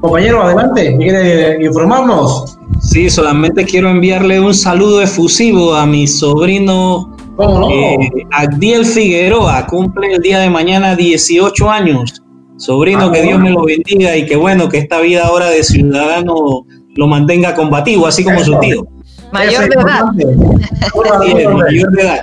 Compañero, 0.04 0.42
adelante, 0.42 0.94
¿quiere 0.98 1.64
informarnos? 1.64 2.58
Sí, 2.82 3.08
solamente 3.08 3.64
quiero 3.64 3.88
enviarle 3.88 4.38
un 4.38 4.52
saludo 4.52 5.00
efusivo 5.00 5.74
a 5.74 5.86
mi 5.86 6.06
sobrino 6.06 7.16
no? 7.38 7.70
eh, 7.70 7.96
Agdiel 8.30 8.84
Figueroa, 8.84 9.66
cumple 9.66 10.12
el 10.12 10.20
día 10.20 10.40
de 10.40 10.50
mañana 10.50 10.94
18 10.94 11.70
años. 11.70 12.22
Sobrino, 12.58 13.06
ah, 13.06 13.12
que 13.12 13.22
Dios 13.22 13.40
me 13.40 13.48
lo 13.48 13.64
bendiga 13.64 14.14
y 14.14 14.26
que 14.26 14.36
bueno, 14.36 14.68
que 14.68 14.76
esta 14.76 15.00
vida 15.00 15.24
ahora 15.24 15.48
de 15.48 15.64
ciudadano 15.64 16.66
lo 16.96 17.06
mantenga 17.06 17.54
combativo, 17.54 18.06
así 18.06 18.22
como 18.22 18.40
su 18.40 18.58
tío. 18.58 18.86
Mayor 19.32 19.70
de 19.70 19.74
edad. 19.74 20.04
mayor 21.54 21.90
de 21.92 22.02
edad. 22.02 22.20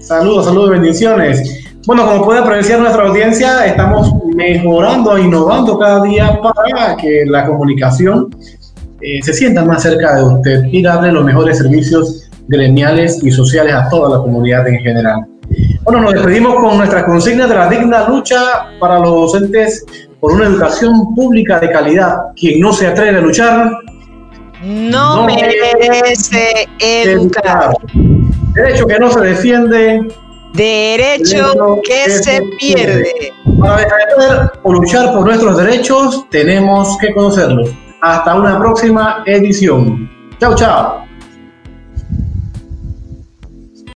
Saludos, 0.00 0.44
saludos, 0.44 0.70
bendiciones. 0.70 1.64
Bueno, 1.84 2.06
como 2.06 2.24
puede 2.24 2.38
apreciar 2.38 2.78
nuestra 2.78 3.08
audiencia, 3.08 3.66
estamos 3.66 4.12
mejorando, 4.38 5.18
innovando 5.18 5.78
cada 5.78 6.02
día 6.04 6.40
para 6.40 6.96
que 6.96 7.24
la 7.26 7.44
comunicación 7.44 8.28
eh, 9.00 9.20
se 9.22 9.32
sienta 9.32 9.64
más 9.64 9.82
cerca 9.82 10.14
de 10.16 10.22
usted 10.22 10.64
y 10.70 10.80
darle 10.80 11.10
los 11.10 11.24
mejores 11.24 11.58
servicios 11.58 12.30
gremiales 12.46 13.22
y 13.22 13.30
sociales 13.32 13.74
a 13.74 13.88
toda 13.88 14.16
la 14.16 14.22
comunidad 14.22 14.66
en 14.68 14.78
general. 14.78 15.26
Bueno, 15.82 16.02
nos 16.02 16.12
despedimos 16.14 16.54
con 16.54 16.78
nuestra 16.78 17.04
consigna 17.04 17.46
de 17.46 17.54
la 17.54 17.68
digna 17.68 18.08
lucha 18.08 18.40
para 18.78 18.98
los 19.00 19.10
docentes 19.10 19.84
por 20.20 20.32
una 20.32 20.46
educación 20.46 21.14
pública 21.14 21.58
de 21.58 21.70
calidad. 21.70 22.16
Quien 22.36 22.60
no 22.60 22.72
se 22.72 22.86
atreve 22.86 23.18
a 23.18 23.20
luchar, 23.20 23.70
no, 24.62 25.26
merece 25.26 26.68
educar. 26.78 27.72
Derecho 28.54 28.86
que 28.86 28.98
no 28.98 29.10
se 29.10 29.20
defiende. 29.20 30.06
Derecho, 30.58 31.80
que, 31.84 32.10
se, 32.10 32.42
pierde. 32.58 33.32
Para 33.60 33.76
defender 33.76 34.50
o 34.64 34.72
luchar 34.72 35.12
por 35.14 35.24
nuestros 35.24 35.56
derechos, 35.56 36.26
tenemos 36.30 36.98
que 36.98 37.14
conocerlos. 37.14 37.70
Hasta 38.00 38.34
una 38.34 38.58
próxima 38.58 39.22
edición. 39.24 40.10
Chao, 40.40 40.56
chao. 40.56 41.07